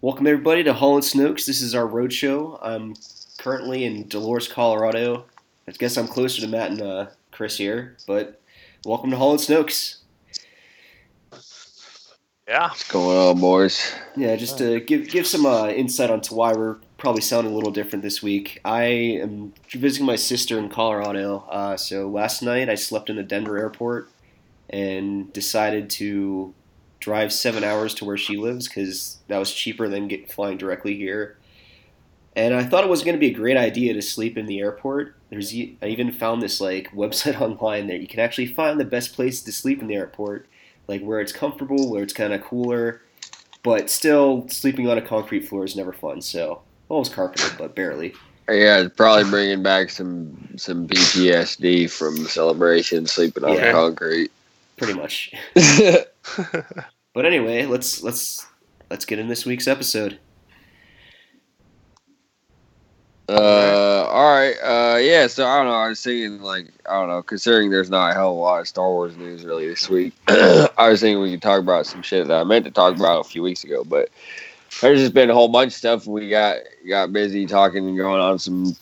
Welcome 0.00 0.28
everybody 0.28 0.62
to 0.62 0.74
Hall 0.74 0.94
and 0.94 1.02
Snokes. 1.02 1.44
This 1.44 1.60
is 1.60 1.74
our 1.74 1.84
road 1.84 2.12
show. 2.12 2.56
I'm 2.62 2.94
currently 3.36 3.84
in 3.84 4.06
Dolores, 4.06 4.46
Colorado. 4.46 5.24
I 5.66 5.72
guess 5.72 5.96
I'm 5.96 6.06
closer 6.06 6.40
to 6.40 6.46
Matt 6.46 6.70
and 6.70 6.80
uh, 6.80 7.06
Chris 7.32 7.56
here, 7.58 7.96
but 8.06 8.40
welcome 8.84 9.10
to 9.10 9.16
Hall 9.16 9.32
and 9.32 9.40
Snokes. 9.40 9.96
Yeah. 12.46 12.68
What's 12.68 12.88
going 12.88 13.18
on, 13.18 13.40
boys? 13.40 13.92
Yeah, 14.16 14.36
just 14.36 14.58
to 14.58 14.78
give 14.78 15.08
give 15.08 15.26
some 15.26 15.44
uh, 15.44 15.66
insight 15.66 16.10
onto 16.10 16.32
why 16.36 16.52
we're 16.52 16.76
probably 16.96 17.22
sounding 17.22 17.52
a 17.52 17.56
little 17.56 17.72
different 17.72 18.04
this 18.04 18.22
week. 18.22 18.60
I 18.64 18.84
am 18.84 19.52
visiting 19.72 20.06
my 20.06 20.14
sister 20.14 20.60
in 20.60 20.68
Colorado. 20.68 21.44
Uh, 21.50 21.76
so 21.76 22.08
last 22.08 22.40
night 22.40 22.68
I 22.68 22.76
slept 22.76 23.10
in 23.10 23.16
the 23.16 23.24
Denver 23.24 23.58
airport 23.58 24.08
and 24.70 25.32
decided 25.32 25.90
to 25.90 26.54
drive 27.00 27.32
seven 27.32 27.64
hours 27.64 27.94
to 27.94 28.04
where 28.04 28.16
she 28.16 28.36
lives 28.36 28.68
because 28.68 29.18
that 29.28 29.38
was 29.38 29.52
cheaper 29.52 29.88
than 29.88 30.08
get, 30.08 30.30
flying 30.32 30.58
directly 30.58 30.96
here. 30.96 31.36
And 32.36 32.54
I 32.54 32.62
thought 32.62 32.84
it 32.84 32.90
was 32.90 33.02
going 33.02 33.16
to 33.16 33.20
be 33.20 33.28
a 33.28 33.34
great 33.34 33.56
idea 33.56 33.94
to 33.94 34.02
sleep 34.02 34.38
in 34.38 34.46
the 34.46 34.60
airport. 34.60 35.16
There's 35.30 35.52
I 35.52 35.86
even 35.86 36.12
found 36.12 36.42
this 36.42 36.60
like 36.60 36.92
website 36.94 37.40
online 37.40 37.86
that 37.88 38.00
you 38.00 38.06
can 38.06 38.20
actually 38.20 38.46
find 38.46 38.78
the 38.78 38.84
best 38.84 39.14
place 39.14 39.42
to 39.42 39.52
sleep 39.52 39.80
in 39.80 39.88
the 39.88 39.96
airport, 39.96 40.46
like 40.86 41.02
where 41.02 41.20
it's 41.20 41.32
comfortable, 41.32 41.90
where 41.90 42.02
it's 42.02 42.12
kind 42.12 42.32
of 42.32 42.42
cooler, 42.42 43.00
but 43.62 43.90
still 43.90 44.48
sleeping 44.48 44.88
on 44.88 44.98
a 44.98 45.02
concrete 45.02 45.48
floor 45.48 45.64
is 45.64 45.76
never 45.76 45.92
fun. 45.92 46.20
So 46.20 46.62
almost 46.88 47.12
carpeted, 47.12 47.52
but 47.58 47.74
barely. 47.74 48.14
Yeah, 48.48 48.80
it's 48.80 48.96
probably 48.96 49.28
bringing 49.28 49.62
back 49.62 49.90
some 49.90 50.36
some 50.56 50.86
PTSD 50.88 51.90
from 51.90 52.16
celebration, 52.26 53.06
sleeping 53.06 53.44
on 53.44 53.54
Yeah. 53.54 53.72
concrete. 53.72 54.30
Pretty 54.78 54.94
much. 54.94 55.32
But 57.18 57.26
anyway, 57.26 57.66
let's 57.66 58.00
let's 58.00 58.46
let's 58.90 59.04
get 59.04 59.18
in 59.18 59.26
this 59.26 59.44
week's 59.44 59.66
episode. 59.66 60.20
Uh, 63.28 64.06
all 64.08 64.32
right. 64.32 64.54
Uh, 64.62 64.98
yeah. 64.98 65.26
So 65.26 65.44
I 65.44 65.58
don't 65.58 65.66
know. 65.66 65.74
I 65.74 65.88
was 65.88 66.00
thinking, 66.00 66.40
like, 66.40 66.68
I 66.88 66.92
don't 66.92 67.08
know. 67.08 67.24
Considering 67.24 67.70
there's 67.70 67.90
not 67.90 68.12
a 68.12 68.14
hell 68.14 68.30
of 68.30 68.36
a 68.36 68.40
lot 68.40 68.60
of 68.60 68.68
Star 68.68 68.88
Wars 68.88 69.16
news 69.16 69.44
really 69.44 69.66
this 69.66 69.88
week, 69.88 70.14
I 70.28 70.88
was 70.88 71.00
thinking 71.00 71.20
we 71.20 71.32
could 71.32 71.42
talk 71.42 71.58
about 71.58 71.86
some 71.86 72.02
shit 72.02 72.28
that 72.28 72.40
I 72.40 72.44
meant 72.44 72.64
to 72.66 72.70
talk 72.70 72.94
about 72.94 73.26
a 73.26 73.28
few 73.28 73.42
weeks 73.42 73.64
ago, 73.64 73.82
but 73.82 74.10
there's 74.80 75.00
just 75.00 75.12
been 75.12 75.28
a 75.28 75.34
whole 75.34 75.48
bunch 75.48 75.72
of 75.72 75.76
stuff. 75.76 76.06
We 76.06 76.28
got 76.28 76.58
got 76.88 77.12
busy 77.12 77.46
talking 77.46 77.84
and 77.88 77.98
going 77.98 78.20
on 78.20 78.38
some 78.38 78.76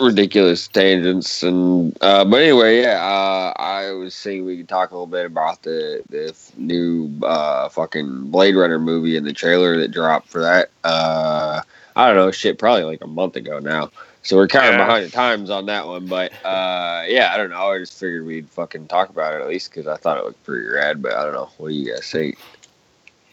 ridiculous 0.00 0.66
tangents, 0.68 1.42
and 1.42 1.96
uh, 2.00 2.24
but 2.24 2.42
anyway, 2.42 2.82
yeah. 2.82 3.00
Uh, 3.04 3.52
I 3.60 3.90
was 3.92 4.20
thinking 4.20 4.44
we 4.46 4.56
could 4.58 4.68
talk 4.68 4.90
a 4.90 4.94
little 4.94 5.06
bit 5.06 5.26
about 5.26 5.62
the 5.62 6.02
the 6.08 6.34
new 6.56 7.10
uh 7.22 7.68
fucking 7.68 8.30
Blade 8.30 8.54
Runner 8.56 8.78
movie 8.78 9.16
and 9.16 9.26
the 9.26 9.32
trailer 9.32 9.76
that 9.78 9.88
dropped 9.92 10.28
for 10.28 10.40
that. 10.40 10.70
Uh. 10.84 11.60
I 11.96 12.06
don't 12.06 12.16
know, 12.16 12.30
shit, 12.30 12.56
probably 12.56 12.84
like 12.84 13.02
a 13.02 13.06
month 13.08 13.34
ago 13.34 13.58
now. 13.58 13.90
So 14.22 14.36
we're 14.36 14.46
kind 14.46 14.66
of 14.66 14.74
Yeah. 14.74 14.86
behind 14.86 15.04
the 15.04 15.10
times 15.10 15.50
on 15.50 15.66
that 15.66 15.86
one, 15.86 16.06
but 16.06 16.32
uh, 16.44 17.04
yeah, 17.08 17.32
I 17.34 17.36
don't 17.36 17.50
know. 17.50 17.72
I 17.72 17.78
just 17.78 17.98
figured 17.98 18.24
we'd 18.24 18.48
fucking 18.48 18.86
talk 18.86 19.08
about 19.10 19.34
it 19.34 19.42
at 19.42 19.48
least 19.48 19.70
because 19.70 19.88
I 19.88 19.96
thought 19.96 20.16
it 20.16 20.24
looked 20.24 20.42
pretty 20.44 20.68
rad. 20.68 21.02
But 21.02 21.14
I 21.14 21.24
don't 21.24 21.34
know. 21.34 21.50
What 21.58 21.68
do 21.70 21.74
you 21.74 21.92
guys 21.92 22.08
think? 22.08 22.38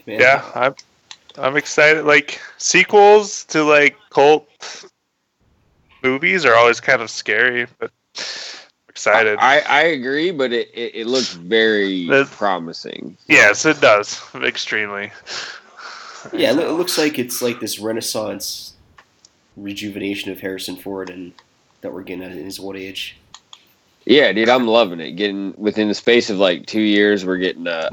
Yeah, 0.07 0.43
I'm 0.55 0.73
I'm 1.37 1.55
excited. 1.55 2.03
Like 2.05 2.41
sequels 2.57 3.45
to 3.45 3.63
like 3.63 3.95
cult 4.09 4.49
movies 6.07 6.45
are 6.45 6.55
always 6.55 6.79
kind 6.79 7.01
of 7.01 7.09
scary, 7.09 7.67
but 7.79 7.91
excited. 8.89 9.37
I, 9.39 9.59
I 9.59 9.81
agree, 9.83 10.31
but 10.31 10.51
it, 10.53 10.69
it, 10.73 10.95
it 10.95 11.07
looks 11.07 11.33
very 11.33 12.07
The- 12.07 12.25
promising. 12.31 13.17
yes, 13.27 13.65
it 13.65 13.79
does 13.81 14.21
extremely. 14.35 15.11
Yeah, 16.33 16.51
it, 16.53 16.59
it 16.59 16.71
looks 16.71 16.97
like 16.97 17.19
it's 17.19 17.41
like 17.41 17.59
this 17.59 17.79
renaissance 17.79 18.73
rejuvenation 19.55 20.31
of 20.31 20.39
Harrison 20.39 20.75
Ford 20.75 21.09
and 21.09 21.33
that 21.81 21.93
we're 21.93 22.03
getting 22.03 22.23
at 22.23 22.31
in 22.31 22.43
his 22.43 22.59
old 22.59 22.75
age. 22.75 23.17
Yeah, 24.05 24.31
dude, 24.31 24.49
I'm 24.49 24.67
loving 24.67 24.99
it. 24.99 25.11
Getting 25.11 25.53
within 25.57 25.87
the 25.89 25.93
space 25.93 26.29
of 26.29 26.37
like 26.37 26.65
two 26.65 26.81
years, 26.81 27.25
we're 27.25 27.37
getting 27.37 27.67
a, 27.67 27.89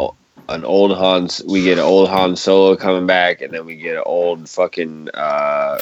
a 0.00 0.08
an 0.48 0.64
old 0.64 0.96
Hans. 0.96 1.42
We 1.46 1.62
get 1.62 1.78
an 1.78 1.84
old 1.84 2.08
Han 2.08 2.34
Solo 2.34 2.76
coming 2.76 3.06
back, 3.06 3.40
and 3.42 3.52
then 3.52 3.66
we 3.66 3.76
get 3.76 3.96
an 3.96 4.02
old 4.06 4.48
fucking 4.48 5.10
uh, 5.14 5.78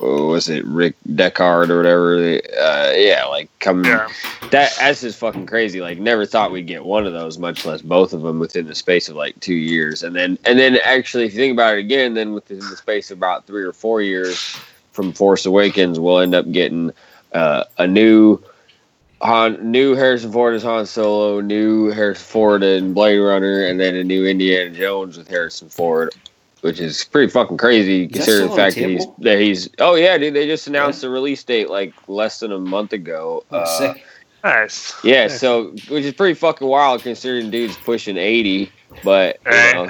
what 0.00 0.28
was 0.28 0.48
it 0.48 0.64
Rick 0.64 0.94
Deckard 1.08 1.70
or 1.70 1.76
whatever? 1.76 2.16
Uh, 2.16 2.92
yeah, 2.94 3.24
like 3.24 3.50
come 3.58 3.84
Yeah, 3.84 4.08
That 4.50 4.72
that's 4.78 5.00
just 5.00 5.18
fucking 5.18 5.46
crazy. 5.46 5.80
Like, 5.80 5.98
never 5.98 6.24
thought 6.24 6.52
we'd 6.52 6.66
get 6.66 6.84
one 6.84 7.06
of 7.06 7.12
those, 7.12 7.38
much 7.38 7.64
less 7.64 7.82
both 7.82 8.12
of 8.12 8.22
them 8.22 8.38
within 8.38 8.66
the 8.66 8.74
space 8.74 9.08
of 9.08 9.16
like 9.16 9.38
two 9.40 9.54
years. 9.54 10.02
And 10.02 10.14
then 10.14 10.38
and 10.44 10.58
then 10.58 10.78
actually, 10.84 11.24
if 11.24 11.32
you 11.34 11.38
think 11.38 11.52
about 11.52 11.76
it 11.76 11.80
again, 11.80 12.14
then 12.14 12.32
within 12.32 12.58
the 12.58 12.76
space 12.76 13.10
of 13.10 13.18
about 13.18 13.46
three 13.46 13.62
or 13.62 13.72
four 13.72 14.00
years 14.00 14.56
from 14.92 15.12
Force 15.12 15.46
Awakens, 15.46 15.98
we'll 15.98 16.20
end 16.20 16.34
up 16.34 16.50
getting 16.52 16.92
uh, 17.32 17.64
a 17.78 17.86
new. 17.86 18.42
Han, 19.20 19.72
new 19.72 19.96
Harrison 19.96 20.30
Ford 20.30 20.54
as 20.54 20.62
Han 20.62 20.86
Solo, 20.86 21.40
new 21.40 21.90
Harrison 21.90 22.24
Ford 22.24 22.62
in 22.62 22.94
Blade 22.94 23.18
Runner, 23.18 23.64
and 23.66 23.80
then 23.80 23.96
a 23.96 24.04
new 24.04 24.24
Indiana 24.24 24.70
Jones 24.70 25.18
with 25.18 25.26
Harrison 25.26 25.68
Ford, 25.68 26.14
which 26.60 26.80
is 26.80 27.04
pretty 27.04 27.30
fucking 27.30 27.56
crazy 27.56 28.06
that 28.06 28.12
considering 28.14 28.50
the 28.50 28.56
fact 28.56 28.74
the 28.76 28.82
that 28.82 28.90
he's 28.90 29.06
that 29.18 29.38
he's. 29.40 29.68
Oh 29.78 29.94
yeah, 29.94 30.18
dude, 30.18 30.34
they 30.34 30.46
just 30.46 30.66
announced 30.66 31.00
the 31.02 31.10
release 31.10 31.42
date 31.44 31.70
like 31.70 31.92
less 32.08 32.40
than 32.40 32.52
a 32.52 32.58
month 32.58 32.92
ago. 32.92 33.44
Oh, 33.50 33.58
Uh, 33.58 33.66
sick. 33.78 34.04
nice. 34.44 34.94
yeah, 35.04 35.28
so 35.28 35.70
which 35.88 36.04
is 36.04 36.12
pretty 36.14 36.34
fucking 36.34 36.66
wild 36.66 37.02
considering 37.02 37.50
dude's 37.50 37.76
pushing 37.76 38.16
eighty, 38.16 38.70
but 39.04 39.38
you 39.46 39.52
know 39.74 39.86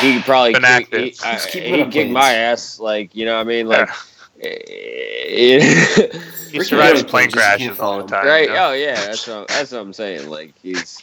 he 0.00 0.14
could 0.14 0.24
probably 0.24 0.52
Been 0.54 0.62
kick, 0.84 0.88
he, 0.92 1.14
I, 1.24 1.36
he'd 1.38 1.90
kick 1.92 2.10
my 2.10 2.32
ass, 2.32 2.78
like 2.80 3.14
you 3.14 3.24
know 3.26 3.34
what 3.36 3.40
I 3.40 3.44
mean, 3.44 3.66
like. 3.68 3.88
eh, 4.40 6.08
He 6.50 6.64
survives 6.64 7.02
plane 7.02 7.30
crashes 7.30 7.78
all 7.78 7.98
the 7.98 8.06
time. 8.08 8.26
right? 8.26 8.48
you 8.48 8.54
know? 8.54 8.70
Oh 8.70 8.72
yeah, 8.72 8.94
that's 8.94 9.26
what 9.28 9.48
that's 9.48 9.70
what 9.72 9.80
I'm 9.82 9.92
saying. 9.92 10.30
Like 10.30 10.54
he's 10.62 11.02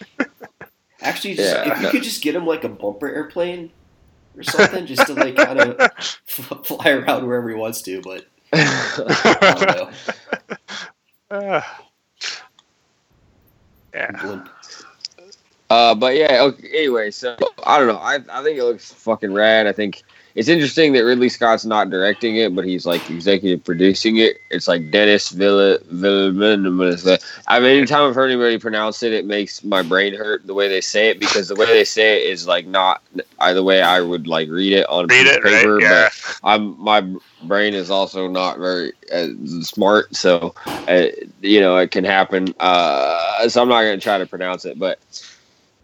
Actually, 1.01 1.35
just, 1.35 1.53
Yeah. 1.53 1.71
if 1.71 1.81
you 1.83 1.89
could 1.89 2.01
just 2.03 2.23
get 2.23 2.35
him 2.35 2.47
like 2.47 2.63
a 2.63 2.69
bumper 2.69 3.07
airplane 3.07 3.69
or 4.37 4.43
something, 4.43 4.85
just 4.85 5.07
to 5.07 5.13
like 5.13 5.35
kind 5.35 5.59
of 5.59 5.91
fly 6.65 6.89
around 6.91 7.25
wherever 7.25 7.49
he 7.49 7.55
wants 7.55 7.81
to. 7.83 8.01
But 8.01 8.25
I 8.53 9.55
don't 9.59 9.77
know. 9.77 10.57
Ah. 11.31 11.81
yeah. 13.93 14.43
Uh, 15.69 15.95
but 15.95 16.15
yeah. 16.15 16.43
Okay, 16.43 16.69
anyway, 16.69 17.09
so 17.11 17.35
I 17.65 17.79
don't 17.79 17.87
know. 17.87 17.97
I 17.97 18.19
I 18.29 18.43
think 18.43 18.59
it 18.59 18.63
looks 18.63 18.93
fucking 18.93 19.33
rad. 19.33 19.65
I 19.67 19.71
think 19.71 20.03
it's 20.35 20.49
interesting 20.49 20.91
that 20.93 21.05
Ridley 21.05 21.29
Scott's 21.29 21.65
not 21.65 21.89
directing 21.89 22.35
it, 22.35 22.53
but 22.53 22.65
he's 22.65 22.85
like 22.85 23.09
executive 23.09 23.63
producing 23.63 24.17
it. 24.17 24.41
It's 24.51 24.67
like 24.67 24.91
Denis 24.91 25.29
Villa 25.29 25.77
Villeneuve. 25.89 27.19
I 27.47 27.59
mean, 27.59 27.77
anytime 27.77 28.07
I've 28.09 28.15
heard 28.15 28.29
anybody 28.31 28.59
pronounce 28.59 29.01
it, 29.01 29.13
it 29.13 29.25
makes 29.25 29.63
my 29.63 29.81
brain 29.81 30.13
hurt 30.13 30.45
the 30.45 30.53
way 30.53 30.67
they 30.67 30.81
say 30.81 31.09
it 31.09 31.19
because 31.19 31.47
the 31.47 31.55
way 31.55 31.65
they 31.67 31.85
say 31.85 32.21
it 32.25 32.29
is 32.31 32.45
like 32.47 32.67
not 32.67 33.01
the 33.39 33.63
way 33.63 33.81
I 33.81 34.01
would 34.01 34.27
like 34.27 34.49
read 34.49 34.73
it 34.73 34.87
on 34.89 35.07
Read 35.07 35.25
it, 35.27 35.41
paper. 35.41 35.75
right? 35.77 35.83
Yeah. 35.83 36.09
But 36.09 36.39
I'm 36.43 36.81
my 36.83 37.01
brain 37.43 37.73
is 37.73 37.89
also 37.89 38.27
not 38.27 38.57
very 38.59 38.91
uh, 39.13 39.27
smart, 39.61 40.15
so 40.15 40.53
uh, 40.67 41.05
you 41.41 41.61
know 41.61 41.77
it 41.77 41.91
can 41.91 42.03
happen. 42.03 42.53
Uh, 42.59 43.47
so 43.47 43.61
I'm 43.61 43.69
not 43.69 43.81
gonna 43.83 43.99
try 43.99 44.17
to 44.17 44.25
pronounce 44.25 44.65
it, 44.65 44.77
but 44.77 44.99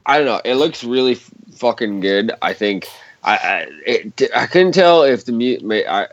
I 0.06 0.18
don't 0.18 0.26
know. 0.26 0.42
It 0.44 0.56
looks 0.56 0.84
really 0.84 1.14
f- 1.14 1.30
fucking 1.56 2.02
good. 2.02 2.32
I 2.42 2.54
think 2.54 2.88
I 3.24 3.36
I, 3.36 3.68
it, 3.86 4.22
I 4.36 4.48
couldn't 4.48 4.74
tell 4.74 5.04
if 5.04 5.26
the 5.26 5.32
mu- 5.32 5.60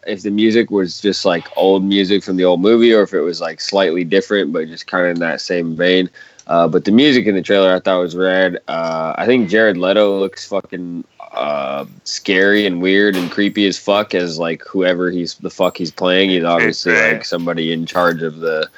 if 0.07 0.23
the 0.23 0.31
music 0.31 0.71
was 0.71 1.01
just 1.01 1.25
like 1.25 1.47
old 1.57 1.85
music 1.85 2.23
from 2.23 2.37
the 2.37 2.45
old 2.45 2.61
movie 2.61 2.93
or 2.93 3.03
if 3.03 3.15
it 3.15 3.21
was 3.21 3.41
like 3.41 3.61
slightly 3.61 4.05
different, 4.05 4.53
but 4.53 4.69
just 4.69 4.87
kind 4.87 5.07
of 5.07 5.13
in 5.13 5.21
that 5.21 5.41
same 5.41 5.77
vein. 5.77 6.11
Uh, 6.47 6.67
but 6.67 6.87
the 6.87 6.93
music 6.93 7.27
in 7.27 7.35
the 7.35 7.43
trailer 7.43 7.75
I 7.75 7.81
thought 7.81 8.01
was 8.01 8.17
rad. 8.17 8.59
Uh, 8.69 9.15
I 9.17 9.27
think 9.27 9.51
Jared 9.51 9.77
Leto 9.77 10.19
looks 10.19 10.47
fucking 10.47 11.05
uh, 11.33 11.85
scary 12.05 12.67
and 12.67 12.81
weird 12.81 13.17
and 13.17 13.31
creepy 13.31 13.67
as 13.67 13.79
fuck 13.79 14.15
as 14.15 14.39
like 14.39 14.63
whoever 14.65 15.11
he's 15.11 15.35
the 15.37 15.51
fuck 15.51 15.77
he's 15.77 15.91
playing. 15.91 16.31
He's 16.31 16.45
obviously 16.45 16.95
like 16.95 17.25
somebody 17.25 17.73
in 17.73 17.87
charge 17.87 18.23
of 18.23 18.39
the 18.39 18.69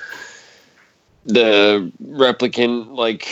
the 1.26 1.92
replicant 2.02 2.94
like 2.96 3.28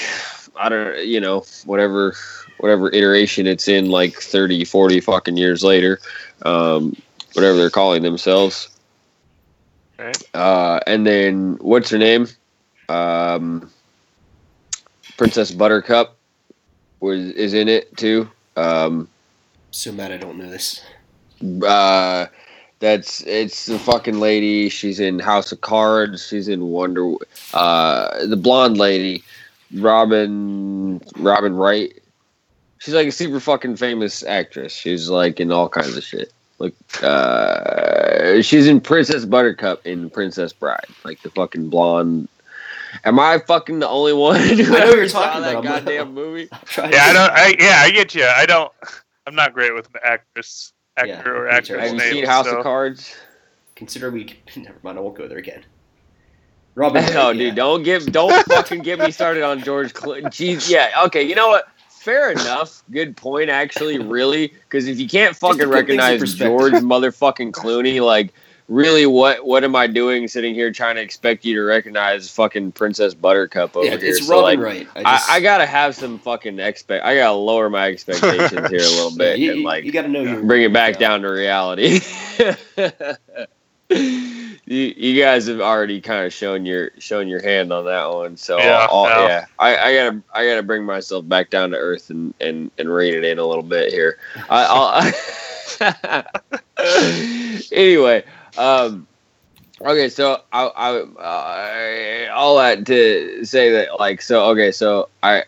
I 0.56 0.68
don't 0.68 1.04
you 1.06 1.20
know 1.20 1.44
whatever 1.64 2.14
whatever 2.58 2.90
iteration 2.92 3.46
it's 3.46 3.68
in 3.68 3.90
like 3.90 4.14
30 4.14 4.64
40 4.64 5.00
fucking 5.00 5.36
years 5.36 5.62
later 5.64 6.00
um 6.44 6.94
whatever 7.34 7.56
they're 7.56 7.70
calling 7.70 8.02
themselves. 8.02 8.68
Right. 9.98 10.22
uh 10.34 10.80
and 10.86 11.06
then 11.06 11.58
what's 11.60 11.90
her 11.90 11.98
name? 11.98 12.28
Um 12.88 13.70
Princess 15.16 15.50
Buttercup 15.50 16.16
was 17.00 17.30
is 17.32 17.54
in 17.54 17.68
it 17.68 17.96
too. 17.96 18.28
Um 18.56 19.08
So 19.70 19.92
mad 19.92 20.12
I 20.12 20.16
don't 20.16 20.38
know 20.38 20.50
this. 20.50 20.80
uh 21.66 22.26
that's 22.80 23.22
it's 23.26 23.66
the 23.66 23.78
fucking 23.78 24.20
lady. 24.20 24.68
She's 24.68 25.00
in 25.00 25.18
house 25.18 25.50
of 25.52 25.60
cards. 25.60 26.26
She's 26.28 26.48
in 26.48 26.64
wonder 26.66 27.14
uh 27.54 28.26
the 28.26 28.36
blonde 28.36 28.78
lady 28.78 29.22
robin 29.74 31.00
robin 31.18 31.54
wright 31.54 31.92
she's 32.78 32.94
like 32.94 33.06
a 33.08 33.12
super 33.12 33.40
fucking 33.40 33.76
famous 33.76 34.22
actress 34.24 34.72
she's 34.72 35.08
like 35.08 35.40
in 35.40 35.50
all 35.52 35.68
kinds 35.68 35.96
of 35.96 36.02
shit 36.04 36.32
Look, 36.60 36.74
uh, 37.04 38.42
she's 38.42 38.66
in 38.66 38.80
Princess 38.80 39.24
Buttercup 39.24 39.86
in 39.86 40.10
Princess 40.10 40.52
Bride, 40.52 40.86
like 41.04 41.22
the 41.22 41.30
fucking 41.30 41.70
blonde. 41.70 42.28
Am 43.04 43.20
I 43.20 43.38
fucking 43.38 43.78
the 43.78 43.88
only 43.88 44.12
one 44.12 44.40
who 44.40 44.56
know 44.64 44.76
ever 44.76 44.96
you're 44.96 45.08
saw 45.08 45.22
talking 45.26 45.42
that 45.42 45.52
about. 45.52 45.66
I'm- 45.66 45.84
goddamn 45.84 46.14
movie? 46.14 46.48
Yeah, 46.76 46.84
I 47.04 47.12
don't. 47.12 47.30
I 47.30 47.54
yeah, 47.60 47.76
I 47.82 47.90
get 47.92 48.12
you. 48.12 48.24
I 48.24 48.44
don't. 48.44 48.72
I'm 49.28 49.36
not 49.36 49.54
great 49.54 49.72
with 49.72 49.88
actress, 50.02 50.72
actor 50.96 51.08
Yeah, 51.12 51.28
or 51.28 51.48
actress 51.48 51.80
Have 51.80 51.92
you 51.92 51.98
names. 51.98 52.12
seen 52.12 52.26
House 52.26 52.46
so- 52.46 52.56
of 52.58 52.64
Cards? 52.64 53.14
Consider 53.76 54.10
we. 54.10 54.36
Never 54.56 54.78
mind. 54.82 54.98
I 54.98 55.00
won't 55.00 55.16
go 55.16 55.28
there 55.28 55.38
again. 55.38 55.62
Robin. 56.74 57.04
No, 57.06 57.26
Wright, 57.28 57.38
dude, 57.38 57.46
yeah. 57.48 57.54
don't 57.54 57.84
give, 57.84 58.10
don't 58.10 58.44
fucking 58.46 58.82
get 58.82 58.98
me 58.98 59.12
started 59.12 59.44
on 59.44 59.62
George 59.62 59.94
Clooney. 59.94 60.24
Jeez, 60.24 60.68
yeah, 60.68 60.90
okay, 61.06 61.22
you 61.22 61.36
know 61.36 61.46
what? 61.48 61.68
Fair 62.00 62.30
enough. 62.30 62.82
Good 62.90 63.16
point, 63.16 63.50
actually. 63.50 63.98
Really, 63.98 64.48
because 64.48 64.86
if 64.86 64.98
you 65.00 65.08
can't 65.08 65.36
fucking 65.36 65.58
put 65.70 65.86
things 65.86 66.08
in 66.08 66.20
recognize. 66.20 66.34
George 66.34 66.72
motherfucking 66.74 67.52
Clooney, 67.52 68.04
like, 68.04 68.32
really, 68.68 69.04
what 69.06 69.44
what 69.44 69.64
am 69.64 69.74
I 69.76 69.86
doing 69.86 70.28
sitting 70.28 70.54
here 70.54 70.70
trying 70.70 70.96
to 70.96 71.02
expect 71.02 71.44
you 71.44 71.54
to 71.56 71.62
recognize 71.62 72.30
fucking 72.30 72.72
Princess 72.72 73.14
Buttercup 73.14 73.76
over 73.76 73.84
Yeah, 73.86 73.96
here? 73.96 74.10
it's 74.10 74.26
So, 74.26 74.40
like, 74.40 74.58
Wright. 74.58 74.88
I, 74.94 75.00
I, 75.00 75.02
just, 75.16 75.30
I 75.30 75.40
gotta 75.40 75.66
have 75.66 75.94
some 75.94 76.18
fucking 76.18 76.58
expect. 76.60 77.04
I 77.04 77.16
gotta 77.16 77.36
lower 77.36 77.68
my 77.68 77.88
expectations 77.88 78.68
here 78.70 78.80
a 78.80 78.82
little 78.82 79.10
yeah, 79.16 79.16
bit 79.16 79.38
you, 79.38 79.52
and 79.52 79.62
like 79.64 79.84
you 79.84 79.92
got 79.92 80.02
to 80.02 80.08
know 80.08 80.42
bring 80.42 80.62
it 80.62 80.72
back 80.72 80.98
down 80.98 81.22
to 81.22 81.28
reality. 81.28 82.00
you, 84.70 84.92
you 84.96 85.22
guys 85.22 85.46
have 85.46 85.60
already 85.60 86.00
kind 86.00 86.26
of 86.26 86.32
shown 86.32 86.66
your 86.66 86.90
shown 86.98 87.26
your 87.26 87.40
hand 87.42 87.72
on 87.72 87.86
that 87.86 88.06
one, 88.10 88.36
so 88.36 88.58
Yeah, 88.58 88.86
I'll- 88.90 89.04
I'll- 89.06 89.22
yeah. 89.22 89.28
yeah, 89.28 89.44
I, 89.58 89.76
I 89.76 89.94
gotta 89.94 90.22
I 90.34 90.46
gotta 90.46 90.62
bring 90.62 90.84
myself 90.84 91.26
back 91.28 91.50
down 91.50 91.70
to 91.70 91.76
earth 91.78 92.10
and 92.10 92.34
and 92.40 92.70
and 92.78 92.92
rein 92.92 93.14
it 93.14 93.24
in 93.24 93.38
a 93.38 93.44
little 93.46 93.62
bit 93.62 93.90
here. 93.92 94.18
I, 94.50 94.64
I'll, 95.80 96.24
anyway, 97.72 98.24
um, 98.56 99.06
okay, 99.80 100.08
so 100.08 100.42
I 100.52 100.66
I 100.66 102.28
uh, 102.28 102.32
all 102.34 102.56
that 102.58 102.84
to 102.86 103.44
say 103.44 103.70
that 103.72 103.98
like 103.98 104.22
so 104.22 104.44
okay, 104.50 104.70
so 104.70 105.08
I 105.22 105.44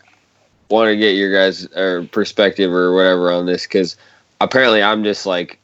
want 0.70 0.88
to 0.88 0.96
get 0.96 1.14
your 1.16 1.32
guys 1.32 1.66
or 1.76 2.04
perspective 2.12 2.72
or 2.72 2.94
whatever 2.94 3.30
on 3.32 3.46
this 3.46 3.64
because 3.64 3.96
apparently 4.40 4.82
I'm 4.82 5.04
just 5.04 5.26
like 5.26 5.58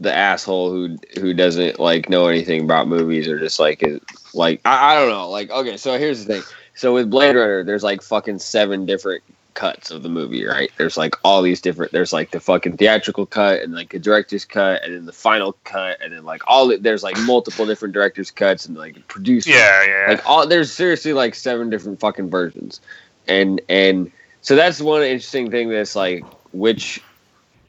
the 0.00 0.12
asshole 0.14 0.70
who 0.70 0.96
who 1.20 1.32
doesn't 1.32 1.78
like 1.78 2.08
know 2.08 2.26
anything 2.26 2.62
about 2.64 2.88
movies 2.88 3.28
or 3.28 3.38
just 3.38 3.60
like 3.60 3.82
is 3.82 4.00
like 4.34 4.60
I, 4.64 4.92
I 4.92 4.94
don't 4.98 5.08
know 5.10 5.30
like 5.30 5.50
okay 5.50 5.76
so 5.76 5.96
here's 5.98 6.24
the 6.24 6.34
thing. 6.34 6.42
So 6.74 6.94
with 6.94 7.10
Blade 7.10 7.36
Runner 7.36 7.62
there's 7.62 7.84
like 7.84 8.02
fucking 8.02 8.38
seven 8.40 8.86
different 8.86 9.22
cuts 9.54 9.90
of 9.90 10.02
the 10.02 10.08
movie 10.08 10.44
right? 10.44 10.72
There's 10.78 10.96
like 10.96 11.14
all 11.24 11.42
these 11.42 11.60
different 11.60 11.92
there's 11.92 12.12
like 12.12 12.30
the 12.30 12.40
fucking 12.40 12.78
theatrical 12.78 13.26
cut 13.26 13.60
and 13.62 13.72
like 13.74 13.94
a 13.94 13.98
director's 13.98 14.44
cut 14.44 14.82
and 14.82 14.94
then 14.94 15.06
the 15.06 15.12
final 15.12 15.52
cut 15.64 15.98
and 16.02 16.12
then 16.12 16.24
like 16.24 16.42
all 16.46 16.76
there's 16.78 17.02
like 17.02 17.16
multiple 17.20 17.66
different 17.66 17.94
director's 17.94 18.30
cuts 18.30 18.66
and 18.66 18.76
like 18.76 19.06
producer 19.08 19.50
Yeah, 19.50 19.84
yeah. 19.84 20.06
like 20.08 20.28
all 20.28 20.46
there's 20.46 20.72
seriously 20.72 21.12
like 21.12 21.34
seven 21.34 21.70
different 21.70 22.00
fucking 22.00 22.30
versions. 22.30 22.80
And 23.28 23.60
and 23.68 24.10
so 24.40 24.56
that's 24.56 24.80
one 24.80 25.02
interesting 25.02 25.50
thing 25.50 25.68
that's 25.68 25.94
like 25.94 26.24
which 26.52 27.00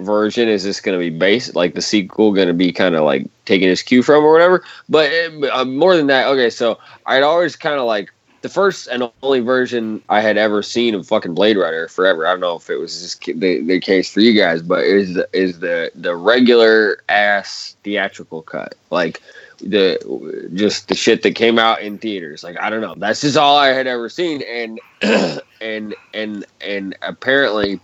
version 0.04 0.48
is 0.48 0.64
this 0.64 0.82
going 0.82 0.98
to 0.98 1.00
be 1.00 1.16
based 1.16 1.56
like 1.56 1.74
the 1.74 1.82
sequel 1.82 2.34
going 2.34 2.48
to 2.48 2.54
be 2.54 2.72
kind 2.72 2.96
of 2.96 3.04
like 3.04 3.28
taking 3.46 3.70
its 3.70 3.82
cue 3.82 4.04
from 4.04 4.24
or 4.24 4.32
whatever? 4.32 4.64
But 4.90 5.12
uh, 5.52 5.66
more 5.66 5.96
than 5.96 6.08
that 6.08 6.28
okay 6.28 6.50
so 6.50 6.78
i'd 7.06 7.24
always 7.24 7.56
kind 7.56 7.80
of 7.80 7.86
like 7.86 8.12
the 8.42 8.50
first 8.50 8.88
and 8.88 9.10
only 9.22 9.40
version 9.40 10.02
i 10.10 10.20
had 10.20 10.38
ever 10.38 10.62
seen 10.62 10.96
of 10.96 11.08
fucking 11.08 11.34
blade 11.34 11.58
runner 11.58 11.88
forever. 11.88 12.28
I 12.28 12.32
don't 12.32 12.42
know 12.42 12.56
if 12.56 12.70
it 12.70 12.78
was 12.78 13.02
just 13.02 13.24
the, 13.40 13.62
the 13.62 13.80
case 13.80 14.12
for 14.12 14.20
you 14.20 14.34
guys 14.34 14.62
but 14.62 14.84
is 14.84 15.18
is 15.32 15.60
the 15.60 15.92
the 15.96 16.16
regular 16.16 17.02
ass 17.10 17.76
theatrical 17.84 18.42
cut. 18.42 18.76
Like 18.90 19.22
the 19.64 20.50
just 20.54 20.88
the 20.88 20.96
shit 20.96 21.24
that 21.24 21.36
came 21.36 21.58
out 21.58 21.82
in 21.82 21.98
theaters. 21.98 22.44
Like 22.44 22.60
I 22.60 22.70
don't 22.70 22.82
know, 22.82 22.96
that's 22.98 23.22
just 23.22 23.38
all 23.38 23.58
I 23.58 23.70
had 23.70 23.88
ever 23.88 24.10
seen, 24.10 24.44
and 24.44 24.80
and 25.62 25.96
and 26.14 26.46
and 26.62 26.96
apparently, 27.02 27.80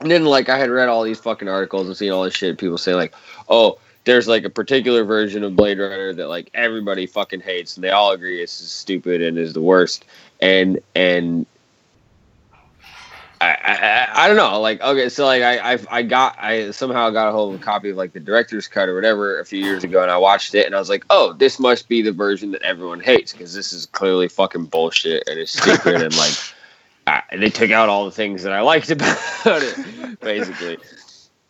and 0.00 0.10
then 0.10 0.24
like 0.24 0.48
I 0.48 0.58
had 0.58 0.70
read 0.70 0.88
all 0.88 1.02
these 1.02 1.18
fucking 1.20 1.48
articles 1.48 1.86
and 1.86 1.96
seen 1.96 2.12
all 2.12 2.24
this 2.24 2.34
shit. 2.34 2.58
People 2.58 2.78
say 2.78 2.94
like, 2.94 3.14
oh, 3.48 3.78
there's 4.04 4.28
like 4.28 4.44
a 4.44 4.50
particular 4.50 5.04
version 5.04 5.42
of 5.42 5.56
Blade 5.56 5.78
Runner 5.78 6.12
that 6.12 6.28
like 6.28 6.50
everybody 6.54 7.06
fucking 7.06 7.40
hates, 7.40 7.76
and 7.76 7.84
they 7.84 7.90
all 7.90 8.12
agree 8.12 8.42
it's 8.42 8.52
stupid 8.52 9.22
and 9.22 9.38
is 9.38 9.52
the 9.52 9.62
worst. 9.62 10.04
And 10.40 10.80
and 10.94 11.46
I, 13.40 13.48
I, 13.48 14.24
I 14.24 14.28
don't 14.28 14.36
know. 14.36 14.60
Like, 14.60 14.80
okay, 14.80 15.08
so 15.08 15.26
like 15.26 15.42
I, 15.42 15.74
I 15.74 15.78
I 15.90 16.02
got 16.02 16.36
I 16.38 16.70
somehow 16.70 17.10
got 17.10 17.28
a 17.28 17.32
hold 17.32 17.54
of 17.54 17.60
a 17.60 17.64
copy 17.64 17.90
of 17.90 17.96
like 17.96 18.12
the 18.12 18.20
director's 18.20 18.68
cut 18.68 18.88
or 18.88 18.94
whatever 18.94 19.40
a 19.40 19.44
few 19.44 19.62
years 19.62 19.82
ago, 19.82 20.02
and 20.02 20.10
I 20.10 20.18
watched 20.18 20.54
it, 20.54 20.66
and 20.66 20.74
I 20.74 20.78
was 20.78 20.88
like, 20.88 21.04
oh, 21.10 21.32
this 21.32 21.58
must 21.58 21.88
be 21.88 22.02
the 22.02 22.12
version 22.12 22.50
that 22.52 22.62
everyone 22.62 23.00
hates 23.00 23.32
because 23.32 23.54
this 23.54 23.72
is 23.72 23.86
clearly 23.86 24.28
fucking 24.28 24.66
bullshit 24.66 25.26
and 25.28 25.38
it's 25.38 25.52
stupid 25.52 26.02
and 26.02 26.16
like 26.16 26.32
I, 27.06 27.22
they 27.32 27.50
took 27.50 27.70
out 27.70 27.88
all 27.88 28.04
the 28.04 28.10
things 28.10 28.42
that 28.42 28.52
I 28.52 28.60
liked 28.60 28.90
about 28.90 29.62
it, 29.62 30.20
basically. 30.20 30.78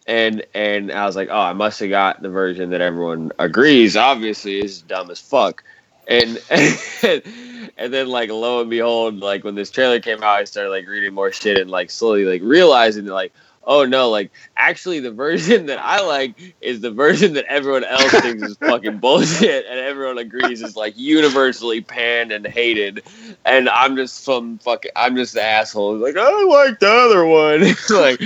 And 0.06 0.44
and 0.54 0.92
I 0.92 1.06
was 1.06 1.16
like, 1.16 1.28
oh, 1.30 1.40
I 1.40 1.52
must 1.52 1.80
have 1.80 1.90
got 1.90 2.22
the 2.22 2.28
version 2.28 2.70
that 2.70 2.80
everyone 2.80 3.32
agrees 3.38 3.96
obviously 3.96 4.60
is 4.60 4.82
dumb 4.82 5.10
as 5.10 5.20
fuck. 5.20 5.64
And 6.06 6.40
and 6.50 7.92
then 7.92 8.08
like 8.08 8.30
lo 8.30 8.60
and 8.60 8.70
behold, 8.70 9.18
like 9.18 9.42
when 9.42 9.56
this 9.56 9.70
trailer 9.70 9.98
came 9.98 10.22
out, 10.22 10.38
I 10.38 10.44
started 10.44 10.70
like 10.70 10.86
reading 10.86 11.14
more 11.14 11.32
shit 11.32 11.58
and 11.58 11.70
like 11.70 11.90
slowly 11.90 12.24
like 12.24 12.42
realizing 12.42 13.04
that 13.06 13.14
like, 13.14 13.32
oh 13.66 13.84
no, 13.84 14.10
like 14.10 14.30
actually 14.56 15.00
the 15.00 15.10
version 15.10 15.66
that 15.66 15.78
I 15.78 16.02
like 16.02 16.54
is 16.60 16.80
the 16.80 16.90
version 16.90 17.34
that 17.34 17.44
everyone 17.46 17.84
else 17.84 18.10
thinks 18.10 18.42
is 18.42 18.56
fucking 18.58 18.98
bullshit 18.98 19.66
and 19.66 19.78
everyone 19.78 20.18
agrees 20.18 20.62
is 20.62 20.76
like 20.76 20.94
universally 20.96 21.80
panned 21.80 22.32
and 22.32 22.46
hated. 22.46 23.02
And 23.44 23.68
I'm 23.68 23.96
just 23.96 24.24
some 24.24 24.58
fucking 24.58 24.92
I'm 24.96 25.16
just 25.16 25.34
the 25.34 25.42
asshole 25.42 25.96
like, 25.96 26.16
I 26.16 26.44
like 26.44 26.78
the 26.80 26.90
other 26.90 27.26
one. 27.26 27.60
like 27.90 28.20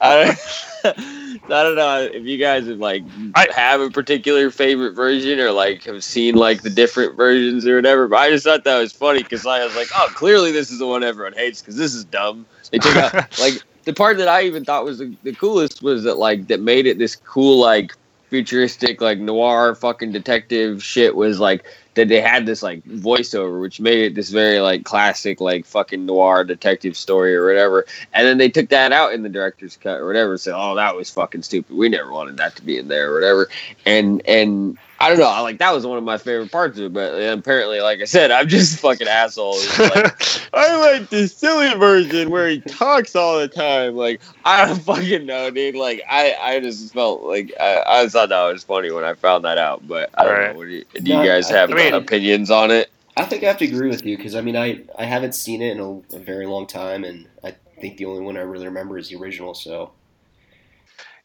I 0.00 0.36
I 0.84 1.62
don't 1.62 1.76
know 1.76 2.08
if 2.12 2.24
you 2.24 2.38
guys 2.38 2.66
have 2.66 2.78
like 2.78 3.04
I- 3.34 3.48
have 3.54 3.80
a 3.80 3.90
particular 3.90 4.50
favorite 4.50 4.92
version 4.92 5.40
or 5.40 5.52
like 5.52 5.84
have 5.84 6.02
seen 6.04 6.34
like 6.34 6.62
the 6.62 6.70
different 6.70 7.16
versions 7.16 7.66
or 7.66 7.76
whatever. 7.76 8.08
But 8.08 8.16
I 8.16 8.30
just 8.30 8.44
thought 8.44 8.64
that 8.64 8.78
was 8.78 8.92
funny 8.92 9.22
because 9.22 9.46
I 9.46 9.64
was 9.64 9.76
like, 9.76 9.88
oh, 9.94 10.08
clearly 10.14 10.52
this 10.52 10.70
is 10.70 10.78
the 10.78 10.86
one 10.86 11.02
everyone 11.02 11.32
hates 11.34 11.60
because 11.60 11.76
this 11.76 11.94
is 11.94 12.04
dumb. 12.04 12.46
They 12.70 12.78
took 12.78 12.96
out 12.96 13.12
like 13.40 13.62
the 13.86 13.94
part 13.94 14.18
that 14.18 14.28
I 14.28 14.42
even 14.42 14.64
thought 14.64 14.84
was 14.84 14.98
the, 14.98 15.14
the 15.22 15.32
coolest 15.32 15.80
was 15.80 16.02
that 16.02 16.18
like 16.18 16.48
that 16.48 16.60
made 16.60 16.86
it 16.86 16.98
this 16.98 17.16
cool 17.16 17.58
like 17.58 17.94
futuristic 18.28 19.00
like 19.00 19.18
noir 19.18 19.76
fucking 19.76 20.10
detective 20.10 20.82
shit 20.82 21.14
was 21.14 21.38
like 21.38 21.64
that 21.94 22.08
they 22.08 22.20
had 22.20 22.44
this 22.44 22.60
like 22.60 22.82
voiceover 22.84 23.60
which 23.60 23.78
made 23.78 24.00
it 24.00 24.14
this 24.16 24.30
very 24.30 24.58
like 24.58 24.84
classic 24.84 25.40
like 25.40 25.64
fucking 25.64 26.04
noir 26.04 26.42
detective 26.42 26.96
story 26.96 27.34
or 27.34 27.46
whatever. 27.46 27.86
And 28.12 28.26
then 28.26 28.38
they 28.38 28.48
took 28.48 28.68
that 28.70 28.90
out 28.90 29.14
in 29.14 29.22
the 29.22 29.28
director's 29.28 29.76
cut 29.76 30.00
or 30.00 30.06
whatever 30.06 30.32
and 30.32 30.40
said 30.40 30.54
oh 30.56 30.74
that 30.74 30.96
was 30.96 31.08
fucking 31.08 31.42
stupid. 31.42 31.76
We 31.76 31.88
never 31.88 32.10
wanted 32.10 32.36
that 32.38 32.56
to 32.56 32.64
be 32.64 32.78
in 32.78 32.88
there 32.88 33.12
or 33.12 33.14
whatever. 33.14 33.48
And 33.86 34.20
and 34.26 34.76
I 34.98 35.10
don't 35.10 35.18
know. 35.18 35.28
I 35.28 35.40
like 35.40 35.58
that 35.58 35.74
was 35.74 35.86
one 35.86 35.98
of 35.98 36.04
my 36.04 36.16
favorite 36.16 36.50
parts 36.50 36.78
of 36.78 36.84
it, 36.86 36.92
but 36.92 37.12
apparently, 37.12 37.80
like 37.80 38.00
I 38.00 38.04
said, 38.04 38.30
I'm 38.30 38.48
just 38.48 38.76
a 38.76 38.78
fucking 38.78 39.06
asshole. 39.06 39.58
Like, 39.78 40.50
I 40.54 40.76
like 40.98 41.10
the 41.10 41.28
silly 41.28 41.74
version 41.78 42.30
where 42.30 42.48
he 42.48 42.60
talks 42.60 43.14
all 43.14 43.38
the 43.38 43.46
time. 43.48 43.94
Like 43.94 44.22
I 44.44 44.64
don't 44.66 44.80
fucking 44.80 45.26
know, 45.26 45.50
dude. 45.50 45.74
Like 45.74 46.02
I, 46.08 46.34
I 46.40 46.60
just 46.60 46.94
felt 46.94 47.24
like 47.24 47.52
I, 47.60 47.82
I 47.86 48.08
thought 48.08 48.30
that 48.30 48.44
was 48.50 48.64
funny 48.64 48.90
when 48.90 49.04
I 49.04 49.12
found 49.14 49.44
that 49.44 49.58
out. 49.58 49.86
But 49.86 50.10
I 50.14 50.24
don't 50.24 50.32
Right. 50.32 50.52
know. 50.52 50.58
What 50.58 50.64
do 50.68 50.70
you, 50.72 50.84
do 50.94 51.10
you 51.10 51.16
No, 51.18 51.24
guys 51.24 51.50
I 51.50 51.56
have 51.58 51.70
mean- 51.70 51.92
opinions 51.94 52.50
on 52.50 52.70
it? 52.70 52.90
I 53.18 53.24
think 53.24 53.42
I 53.44 53.46
have 53.46 53.58
to 53.58 53.64
agree 53.66 53.88
with 53.88 54.04
you 54.04 54.16
because 54.16 54.34
I 54.34 54.40
mean 54.40 54.56
I 54.56 54.82
I 54.98 55.04
haven't 55.04 55.34
seen 55.34 55.60
it 55.62 55.72
in 55.76 55.80
a, 55.80 56.16
a 56.16 56.18
very 56.20 56.46
long 56.46 56.66
time, 56.66 57.04
and 57.04 57.26
I 57.44 57.54
think 57.80 57.98
the 57.98 58.04
only 58.06 58.22
one 58.22 58.36
I 58.36 58.40
really 58.40 58.66
remember 58.66 58.96
is 58.98 59.08
the 59.10 59.16
original. 59.16 59.54
So 59.54 59.92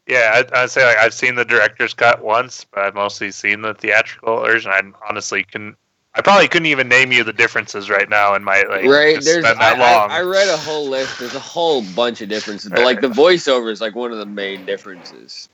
yeah, 0.06 0.32
I'd, 0.34 0.52
I'd 0.52 0.70
say 0.70 0.84
like 0.84 0.98
I've 0.98 1.14
seen 1.14 1.36
the 1.36 1.44
director's 1.44 1.94
cut 1.94 2.22
once, 2.22 2.66
but 2.72 2.84
I've 2.84 2.94
mostly 2.94 3.30
seen 3.30 3.62
the 3.62 3.74
theatrical 3.74 4.40
version. 4.40 4.70
I 4.72 4.82
honestly 5.08 5.44
can. 5.44 5.76
I 6.14 6.20
probably 6.20 6.46
couldn't 6.46 6.66
even 6.66 6.88
name 6.88 7.10
you 7.10 7.24
the 7.24 7.32
differences 7.32 7.88
right 7.88 8.06
now 8.08 8.34
in 8.34 8.44
my 8.44 8.64
like 8.68 8.84
right 8.84 9.18
there's 9.24 9.46
spend 9.46 9.58
I, 9.58 9.78
long. 9.78 10.10
I, 10.10 10.18
I 10.18 10.20
read 10.20 10.46
a 10.48 10.58
whole 10.58 10.86
list 10.86 11.18
there's 11.18 11.34
a 11.34 11.40
whole 11.40 11.82
bunch 11.94 12.20
of 12.20 12.28
differences 12.28 12.70
but 12.70 12.84
like 12.84 13.00
the 13.00 13.08
voiceover 13.08 13.72
is 13.72 13.80
like 13.80 13.94
one 13.94 14.12
of 14.12 14.18
the 14.18 14.26
main 14.26 14.66
differences 14.66 15.48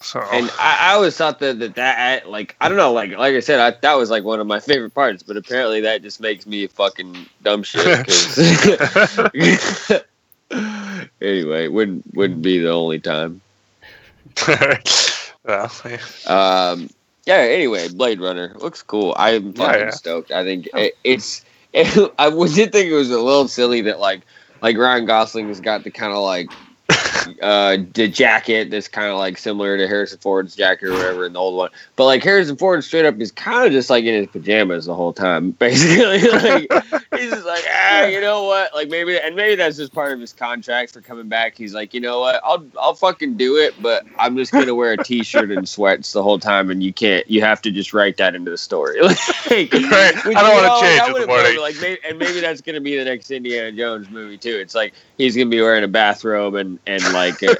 so 0.00 0.20
and 0.20 0.48
I, 0.60 0.90
I 0.90 0.92
always 0.92 1.16
thought 1.16 1.40
that, 1.40 1.58
that 1.58 1.74
that 1.74 2.28
like 2.30 2.54
I 2.60 2.68
don't 2.68 2.78
know 2.78 2.92
like 2.92 3.10
like 3.18 3.34
I 3.34 3.40
said 3.40 3.58
I, 3.58 3.76
that 3.82 3.94
was 3.94 4.08
like 4.08 4.22
one 4.22 4.38
of 4.38 4.46
my 4.46 4.60
favorite 4.60 4.94
parts 4.94 5.24
but 5.24 5.36
apparently 5.36 5.80
that 5.80 6.00
just 6.02 6.20
makes 6.20 6.46
me 6.46 6.68
fucking 6.68 7.26
dumb 7.42 7.64
shit 7.64 8.06
anyway 11.20 11.68
wouldn't 11.68 12.04
wouldn't 12.14 12.42
be 12.42 12.58
the 12.58 12.70
only 12.70 13.00
time 13.00 13.40
well, 15.44 15.72
yeah. 15.84 15.98
um 16.26 16.88
yeah 17.26 17.36
anyway 17.36 17.88
Blade 17.88 18.20
Runner 18.20 18.54
looks 18.58 18.82
cool 18.82 19.14
I'm 19.16 19.52
fucking 19.52 19.80
yeah. 19.80 19.90
stoked 19.90 20.30
I 20.30 20.44
think 20.44 20.68
it, 20.74 20.94
it's 21.04 21.44
I 21.74 22.30
did 22.30 22.72
think 22.72 22.90
it 22.90 22.94
was 22.94 23.10
a 23.10 23.20
little 23.20 23.48
silly 23.48 23.82
that 23.82 24.00
like 24.00 24.22
like 24.62 24.76
Ryan 24.76 25.06
Gosling 25.06 25.48
has 25.48 25.60
got 25.60 25.84
the 25.84 25.90
kind 25.90 26.12
of 26.12 26.18
like 26.18 26.50
uh, 27.42 27.76
the 27.94 28.08
jacket 28.08 28.70
that's 28.70 28.88
kind 28.88 29.08
of 29.08 29.18
like 29.18 29.38
similar 29.38 29.76
to 29.76 29.86
Harrison 29.86 30.18
Ford's 30.18 30.54
jacket 30.56 30.86
or 30.88 30.92
whatever 30.92 31.26
in 31.26 31.32
the 31.32 31.38
old 31.40 31.56
one. 31.56 31.70
But 31.96 32.04
like 32.04 32.22
Harrison 32.22 32.56
Ford 32.56 32.82
straight 32.84 33.04
up 33.04 33.18
is 33.20 33.30
kind 33.32 33.66
of 33.66 33.72
just 33.72 33.90
like 33.90 34.04
in 34.04 34.14
his 34.14 34.26
pajamas 34.28 34.86
the 34.86 34.94
whole 34.94 35.12
time, 35.12 35.50
basically. 35.58 36.20
like 36.30 36.70
he's 37.16 37.30
just 37.30 37.46
like, 37.46 37.64
ah, 37.70 38.04
you 38.06 38.20
know 38.20 38.44
what? 38.44 38.74
Like 38.74 38.88
maybe, 38.88 39.18
and 39.18 39.34
maybe 39.36 39.56
that's 39.56 39.76
just 39.76 39.92
part 39.92 40.12
of 40.12 40.20
his 40.20 40.32
contract 40.32 40.92
for 40.92 41.00
coming 41.00 41.28
back. 41.28 41.56
He's 41.56 41.74
like, 41.74 41.94
you 41.94 42.00
know 42.00 42.20
what? 42.20 42.40
I'll 42.44 42.64
I'll 42.80 42.94
fucking 42.94 43.36
do 43.36 43.56
it, 43.56 43.74
but 43.82 44.04
I'm 44.18 44.36
just 44.36 44.52
gonna 44.52 44.74
wear 44.74 44.92
a 44.92 44.96
t-shirt 45.04 45.50
and 45.50 45.68
sweats 45.68 46.12
the 46.12 46.22
whole 46.22 46.38
time, 46.38 46.70
and 46.70 46.82
you 46.82 46.92
can't. 46.92 47.28
You 47.30 47.40
have 47.42 47.62
to 47.62 47.70
just 47.70 47.92
write 47.94 48.16
that 48.18 48.34
into 48.34 48.50
the 48.50 48.58
story. 48.58 49.00
like, 49.50 49.72
Right. 49.72 50.14
I 50.16 50.32
don't 50.42 50.54
want 50.54 50.80
to 50.82 50.86
change 50.86 51.20
the 51.20 51.26
morning. 51.26 51.60
Like, 51.60 51.76
maybe, 51.80 51.98
and 52.08 52.18
maybe 52.18 52.40
that's 52.40 52.60
gonna 52.60 52.80
be 52.80 52.96
the 52.96 53.04
next 53.04 53.30
Indiana 53.30 53.72
Jones 53.72 54.08
movie 54.10 54.36
too. 54.38 54.56
It's 54.56 54.74
like 54.74 54.94
he's 55.16 55.36
gonna 55.36 55.50
be 55.50 55.60
wearing 55.60 55.84
a 55.84 55.88
bathrobe 55.88 56.54
and 56.54 56.78
and 56.86 57.02
like 57.12 57.42
uh, 57.42 57.54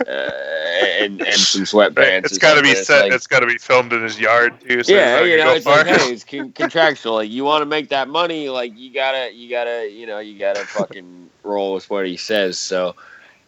and 1.01 1.21
and 1.23 1.35
some 1.35 1.63
sweatpants. 1.63 2.25
It's 2.27 2.39
got 2.39 2.55
to 2.55 2.63
be 2.63 2.75
set. 2.75 3.05
like- 3.05 3.13
it's 3.13 3.27
got 3.27 3.41
to 3.41 3.47
be 3.47 3.59
filmed 3.59 3.93
in 3.93 4.03
his 4.03 4.19
yard 4.19 4.61
too. 4.61 4.83
So 4.83 4.93
yeah, 4.93 5.21
you 5.23 5.37
know, 5.39 5.53
it's 5.55 5.67
like, 5.67 5.87
hey, 5.87 6.13
it's 6.13 6.25
con- 6.31 6.53
contractual. 6.53 7.15
Like, 7.15 7.31
you 7.31 7.45
want 7.45 7.63
to 7.63 7.67
make 7.67 7.89
that 7.91 8.09
money, 8.09 8.49
like, 8.49 8.77
you 8.77 8.93
gotta, 8.93 9.33
you 9.33 9.51
gotta, 9.51 9.91
you 9.91 10.07
know, 10.07 10.19
you 10.19 10.39
gotta 10.39 10.61
fucking 10.61 11.31
roll 11.43 11.75
with 11.75 11.89
what 11.91 12.07
he 12.07 12.17
says. 12.17 12.59
So, 12.59 12.95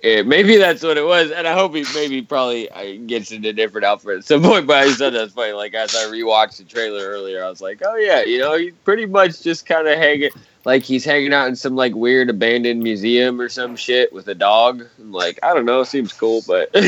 eh, 0.03 0.23
maybe 0.23 0.57
that's 0.57 0.83
what 0.83 0.97
it 0.97 1.05
was, 1.05 1.31
and 1.31 1.47
I 1.47 1.53
hope 1.55 1.75
he 1.75 1.85
maybe 1.95 2.23
probably 2.23 2.71
uh, 2.71 2.97
gets 3.07 3.31
into 3.33 3.51
a 3.51 3.53
different 3.53 3.85
outfit 3.85 4.19
at 4.19 4.25
some 4.25 4.43
point. 4.43 4.67
But 4.67 4.77
I 4.85 4.91
said 4.93 5.13
that's 5.15 5.33
funny. 5.33 5.53
Like 5.53 5.75
as 5.75 5.95
I 5.95 6.05
rewatched 6.07 6.57
the 6.59 6.65
trailer 6.65 7.05
earlier, 7.05 7.45
I 7.45 7.49
was 7.51 7.61
like, 7.61 7.83
oh 7.85 7.97
yeah, 7.97 8.23
you 8.23 8.39
know, 8.39 8.57
he's 8.57 8.73
pretty 8.85 9.07
much 9.07 9.43
just 9.43 9.67
kind 9.67 9.87
of 9.87 9.99
hanging, 9.99 10.31
like 10.65 10.83
he's 10.83 11.05
hanging 11.05 11.33
out 11.33 11.49
in 11.49 11.57
some 11.57 11.77
like 11.77 11.95
weird 11.95 12.31
abandoned 12.31 12.83
museum 12.83 13.41
or 13.41 13.49
some 13.49 13.77
shit 13.77 14.13
with 14.13 14.29
a 14.29 14.35
dog. 14.35 14.87
I'm 14.99 15.13
like, 15.13 15.39
I 15.43 15.55
don't 15.55 15.65
know, 15.65 15.85
seems 15.85 16.13
cool, 16.13 16.43
but. 16.47 16.71
uh, 16.75 16.81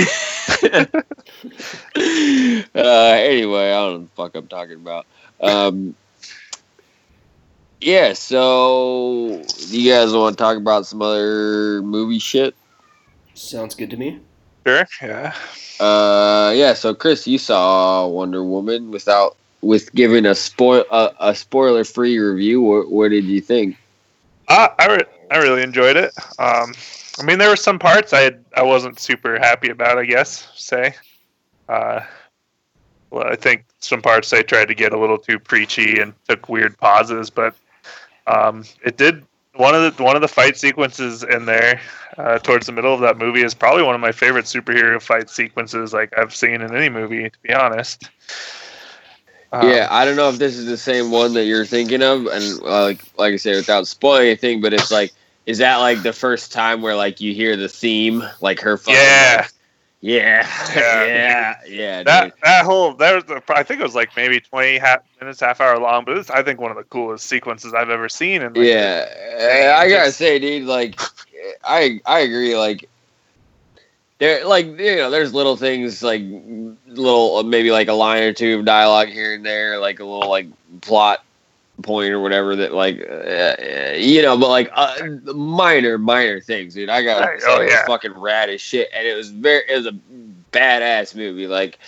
anyway, 2.75 3.71
I 3.71 3.81
don't 3.81 3.93
know 3.93 3.99
what 3.99 4.01
the 4.01 4.11
fuck 4.15 4.35
I'm 4.35 4.47
talking 4.49 4.77
about. 4.77 5.07
Um, 5.41 5.95
yeah, 7.81 8.13
so 8.13 9.43
you 9.69 9.91
guys 9.91 10.13
want 10.13 10.37
to 10.37 10.43
talk 10.43 10.57
about 10.57 10.87
some 10.87 11.03
other 11.03 11.83
movie 11.83 12.21
shit? 12.21 12.55
Sounds 13.35 13.75
good 13.75 13.91
to 13.91 13.97
me. 13.97 14.21
Sure. 14.67 14.87
Yeah. 15.01 15.35
Uh, 15.81 16.53
yeah. 16.55 16.75
So 16.75 16.95
Chris, 16.95 17.27
you 17.27 17.39
saw 17.39 18.07
Wonder 18.07 18.45
Woman 18.45 18.93
without 18.93 19.37
with 19.63 19.95
giving 19.95 20.27
a 20.27 20.35
spoil 20.35 20.85
a, 20.91 21.15
a 21.21 21.35
spoiler 21.35 21.85
free 21.85 22.19
review. 22.19 22.61
What, 22.61 22.91
what 22.91 23.09
did 23.09 23.25
you 23.25 23.41
think? 23.41 23.79
Uh, 24.49 24.69
I 24.79 24.87
re- 24.87 25.29
I 25.31 25.39
really 25.39 25.63
enjoyed 25.63 25.97
it. 25.97 26.13
Um, 26.39 26.75
I 27.19 27.23
mean, 27.25 27.39
there 27.39 27.49
were 27.49 27.57
some 27.57 27.79
parts 27.79 28.13
I 28.13 28.21
had, 28.21 28.45
I 28.57 28.63
wasn't 28.63 29.01
super 29.01 29.39
happy 29.39 29.71
about. 29.71 29.99
I 29.99 30.05
guess 30.05 30.49
say. 30.55 30.95
Uh, 31.69 32.01
well, 33.11 33.27
I 33.27 33.37
think 33.37 33.65
some 33.79 34.03
parts 34.03 34.31
they 34.31 34.43
tried 34.43 34.69
to 34.69 34.75
get 34.75 34.93
a 34.93 34.99
little 34.99 35.19
too 35.19 35.39
preachy 35.39 36.01
and 36.01 36.13
took 36.29 36.49
weird 36.49 36.77
pauses, 36.79 37.31
but 37.31 37.55
um, 38.27 38.65
it 38.85 38.97
did. 38.97 39.25
One 39.55 39.75
of 39.75 39.97
the 39.97 40.03
one 40.03 40.17
of 40.17 40.23
the 40.23 40.29
fight 40.29 40.57
sequences 40.57 41.23
in 41.23 41.45
there 41.45 41.79
uh, 42.17 42.39
towards 42.39 42.67
the 42.67 42.73
middle 42.73 42.95
of 42.95 43.01
that 43.01 43.19
movie 43.19 43.43
is 43.43 43.53
probably 43.53 43.83
one 43.83 43.95
of 43.95 44.01
my 44.01 44.13
favorite 44.13 44.47
superhero 44.47 45.01
fight 45.01 45.29
sequences 45.29 45.93
like 45.93 46.17
I've 46.19 46.35
seen 46.35 46.63
in 46.63 46.75
any 46.75 46.89
movie. 46.89 47.29
To 47.29 47.39
be 47.43 47.53
honest. 47.53 48.09
Um, 49.53 49.63
yeah, 49.67 49.89
I 49.91 50.05
don't 50.05 50.17
know 50.17 50.29
if 50.31 50.39
this 50.39 50.57
is 50.57 50.67
the 50.67 50.77
same 50.79 51.11
one 51.11 51.35
that 51.35 51.45
you're 51.45 51.67
thinking 51.67 52.03
of, 52.03 52.27
and 52.27 52.61
uh, 52.63 52.83
like 52.85 53.05
like 53.19 53.35
I 53.35 53.37
said, 53.37 53.57
without 53.57 53.87
spoiling 53.87 54.27
anything, 54.29 54.61
but 54.61 54.73
it's 54.73 54.91
like, 54.91 55.13
is 55.47 55.59
that 55.59 55.77
like 55.79 56.03
the 56.03 56.13
first 56.13 56.53
time 56.53 56.83
where 56.83 56.97
like 56.97 57.21
you 57.21 57.35
hear 57.35 57.57
the 57.57 57.69
theme, 57.69 58.23
like 58.41 58.61
her 58.61 58.77
fucking, 58.79 59.21
Yeah. 59.21 59.37
like, 59.37 59.51
yeah, 60.01 60.47
Yeah. 60.75 61.05
yeah, 61.05 61.55
yeah, 61.69 62.05
dude. 62.05 62.33
that 62.33 62.33
that 62.43 62.65
whole 62.65 62.95
that 62.95 63.15
was 63.15 63.25
the, 63.25 63.43
I 63.51 63.63
think 63.63 63.81
it 63.81 63.85
was 63.85 63.95
like 63.95 64.11
maybe 64.17 64.41
twenty 64.41 64.79
half 64.79 65.01
minutes, 65.21 65.41
half 65.41 65.61
hour 65.61 65.79
long, 65.79 66.05
but 66.05 66.17
it's 66.19 66.31
I 66.31 66.43
think 66.43 66.61
one 66.61 66.71
of 66.71 66.77
the 66.77 66.85
coolest 66.85 67.27
sequences 67.27 67.75
I've 67.75 67.91
ever 67.91 68.09
seen. 68.09 68.43
And 68.43 68.57
like, 68.57 68.67
Yeah, 68.67 69.77
I 69.79 69.89
gotta 69.89 70.13
say, 70.13 70.39
dude, 70.39 70.67
like, 70.67 70.99
I 71.65 72.01
I 72.07 72.21
agree. 72.21 72.57
Like, 72.57 72.89
there, 74.23 74.47
like 74.47 74.67
you 74.67 74.97
know, 74.97 75.11
there's 75.11 75.35
little 75.35 75.57
things 75.57 76.01
like 76.01 76.23
little 76.87 77.43
maybe 77.43 77.73
like 77.73 77.89
a 77.89 77.93
line 77.93 78.23
or 78.23 78.33
two 78.33 78.61
of 78.61 78.65
dialogue 78.65 79.09
here 79.09 79.35
and 79.35 79.45
there, 79.45 79.81
like 79.81 79.99
a 79.99 80.05
little 80.05 80.31
like 80.31 80.47
plot 80.81 81.25
point 81.83 82.13
or 82.13 82.21
whatever 82.21 82.55
that 82.55 82.73
like 82.73 83.01
uh, 83.01 83.97
you 83.97 84.23
know, 84.23 84.39
but 84.39 84.49
like 84.49 84.71
uh, 84.75 85.09
minor 85.35 85.99
minor 85.99 86.41
things, 86.41 86.75
dude. 86.75 86.89
I 86.89 87.03
say, 87.03 87.13
oh, 87.49 87.61
it 87.63 87.65
was 87.65 87.73
yeah. 87.73 87.85
fucking 87.85 88.13
rad 88.13 88.49
as 88.49 88.61
shit, 88.61 88.91
and 88.95 89.05
it 89.05 89.17
was 89.17 89.31
very 89.31 89.65
it 89.69 89.77
was 89.77 89.87
a 89.87 89.99
badass 90.53 91.15
movie. 91.17 91.49
Like. 91.49 91.79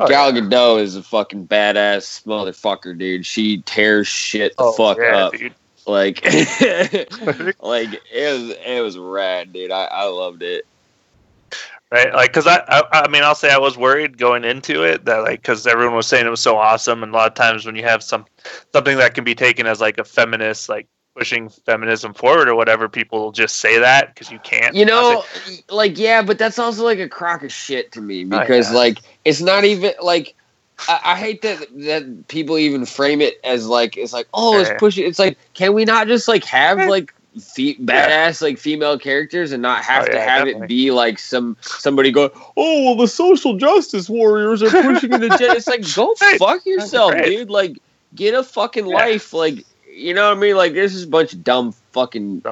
Oh, 0.00 0.08
Gal 0.08 0.34
yeah. 0.34 0.40
Gadot 0.40 0.80
is 0.80 0.96
a 0.96 1.02
fucking 1.04 1.46
badass 1.46 2.24
motherfucker, 2.24 2.98
dude. 2.98 3.24
She 3.24 3.58
tears 3.58 4.08
shit 4.08 4.56
the 4.56 4.64
oh, 4.64 4.72
fuck 4.72 4.98
yeah, 4.98 5.26
up. 5.26 5.32
dude. 5.32 5.54
Like, 5.86 6.24
like 7.62 8.02
it 8.12 8.32
was 8.32 8.56
it 8.66 8.82
was 8.82 8.98
rad, 8.98 9.52
dude. 9.52 9.70
I, 9.70 9.84
I 9.84 10.04
loved 10.06 10.42
it. 10.42 10.66
Right? 11.90 12.12
Like, 12.12 12.32
cause 12.32 12.46
I, 12.46 12.62
I, 12.68 12.82
I 12.92 13.08
mean, 13.08 13.22
I'll 13.22 13.34
say 13.34 13.50
I 13.50 13.58
was 13.58 13.76
worried 13.76 14.18
going 14.18 14.44
into 14.44 14.82
it 14.82 15.04
that 15.04 15.18
like, 15.18 15.42
cause 15.42 15.66
everyone 15.66 15.96
was 15.96 16.06
saying 16.06 16.26
it 16.26 16.30
was 16.30 16.40
so 16.40 16.56
awesome, 16.56 17.02
and 17.02 17.12
a 17.12 17.16
lot 17.16 17.28
of 17.28 17.34
times 17.34 17.66
when 17.66 17.76
you 17.76 17.82
have 17.82 18.02
some 18.02 18.26
something 18.72 18.96
that 18.98 19.14
can 19.14 19.24
be 19.24 19.34
taken 19.34 19.66
as 19.66 19.80
like 19.80 19.98
a 19.98 20.04
feminist, 20.04 20.68
like 20.68 20.88
pushing 21.16 21.48
feminism 21.48 22.12
forward 22.12 22.48
or 22.48 22.54
whatever, 22.54 22.88
people 22.88 23.20
will 23.20 23.32
just 23.32 23.56
say 23.56 23.78
that 23.78 24.14
because 24.14 24.30
you 24.30 24.38
can't. 24.40 24.74
You 24.74 24.84
know, 24.84 25.24
like 25.70 25.98
yeah, 25.98 26.22
but 26.22 26.38
that's 26.38 26.58
also 26.58 26.84
like 26.84 26.98
a 26.98 27.08
crock 27.08 27.42
of 27.42 27.52
shit 27.52 27.92
to 27.92 28.00
me 28.00 28.24
because 28.24 28.68
Oh, 28.68 28.72
yeah. 28.72 28.78
like 28.78 28.98
it's 29.24 29.40
not 29.40 29.64
even 29.64 29.92
like 30.02 30.34
I, 30.88 31.00
I 31.04 31.16
hate 31.16 31.42
that 31.42 31.66
that 31.78 32.28
people 32.28 32.58
even 32.58 32.84
frame 32.84 33.20
it 33.20 33.40
as 33.44 33.66
like 33.66 33.96
it's 33.96 34.12
like 34.12 34.28
oh 34.34 34.60
it's 34.60 34.70
pushing. 34.78 35.06
It's 35.06 35.18
like 35.18 35.38
can 35.54 35.72
we 35.72 35.84
not 35.84 36.06
just 36.06 36.28
like 36.28 36.44
have 36.44 36.78
eh. 36.78 36.88
like 36.88 37.14
fe- 37.40 37.76
badass 37.76 38.40
like 38.42 38.58
female 38.58 38.98
characters 38.98 39.52
and 39.52 39.62
not 39.62 39.82
have 39.84 40.04
Oh, 40.04 40.06
to 40.06 40.12
yeah, 40.14 40.24
have 40.24 40.44
definitely. 40.46 40.64
it 40.64 40.68
be 40.68 40.90
like 40.90 41.18
some 41.18 41.56
somebody 41.60 42.10
go 42.10 42.30
oh 42.56 42.84
well 42.84 42.94
the 42.96 43.08
social 43.08 43.56
justice 43.56 44.08
warriors 44.08 44.62
are 44.62 44.70
pushing 44.70 45.12
an 45.12 45.22
agenda. 45.22 45.56
It's 45.56 45.66
like 45.66 45.84
go 45.94 46.14
fuck 46.38 46.64
yourself, 46.66 47.14
dude. 47.24 47.50
Like 47.50 47.78
get 48.14 48.34
a 48.34 48.42
fucking 48.42 48.86
Yeah. 48.86 48.94
life. 48.94 49.32
Like 49.32 49.64
you 49.90 50.12
know 50.14 50.28
what 50.28 50.36
I 50.36 50.40
mean? 50.40 50.56
Like 50.56 50.74
there's 50.74 50.92
just 50.92 51.06
a 51.06 51.10
bunch 51.10 51.32
of 51.32 51.42
dumb 51.44 51.72
fucking 51.92 52.42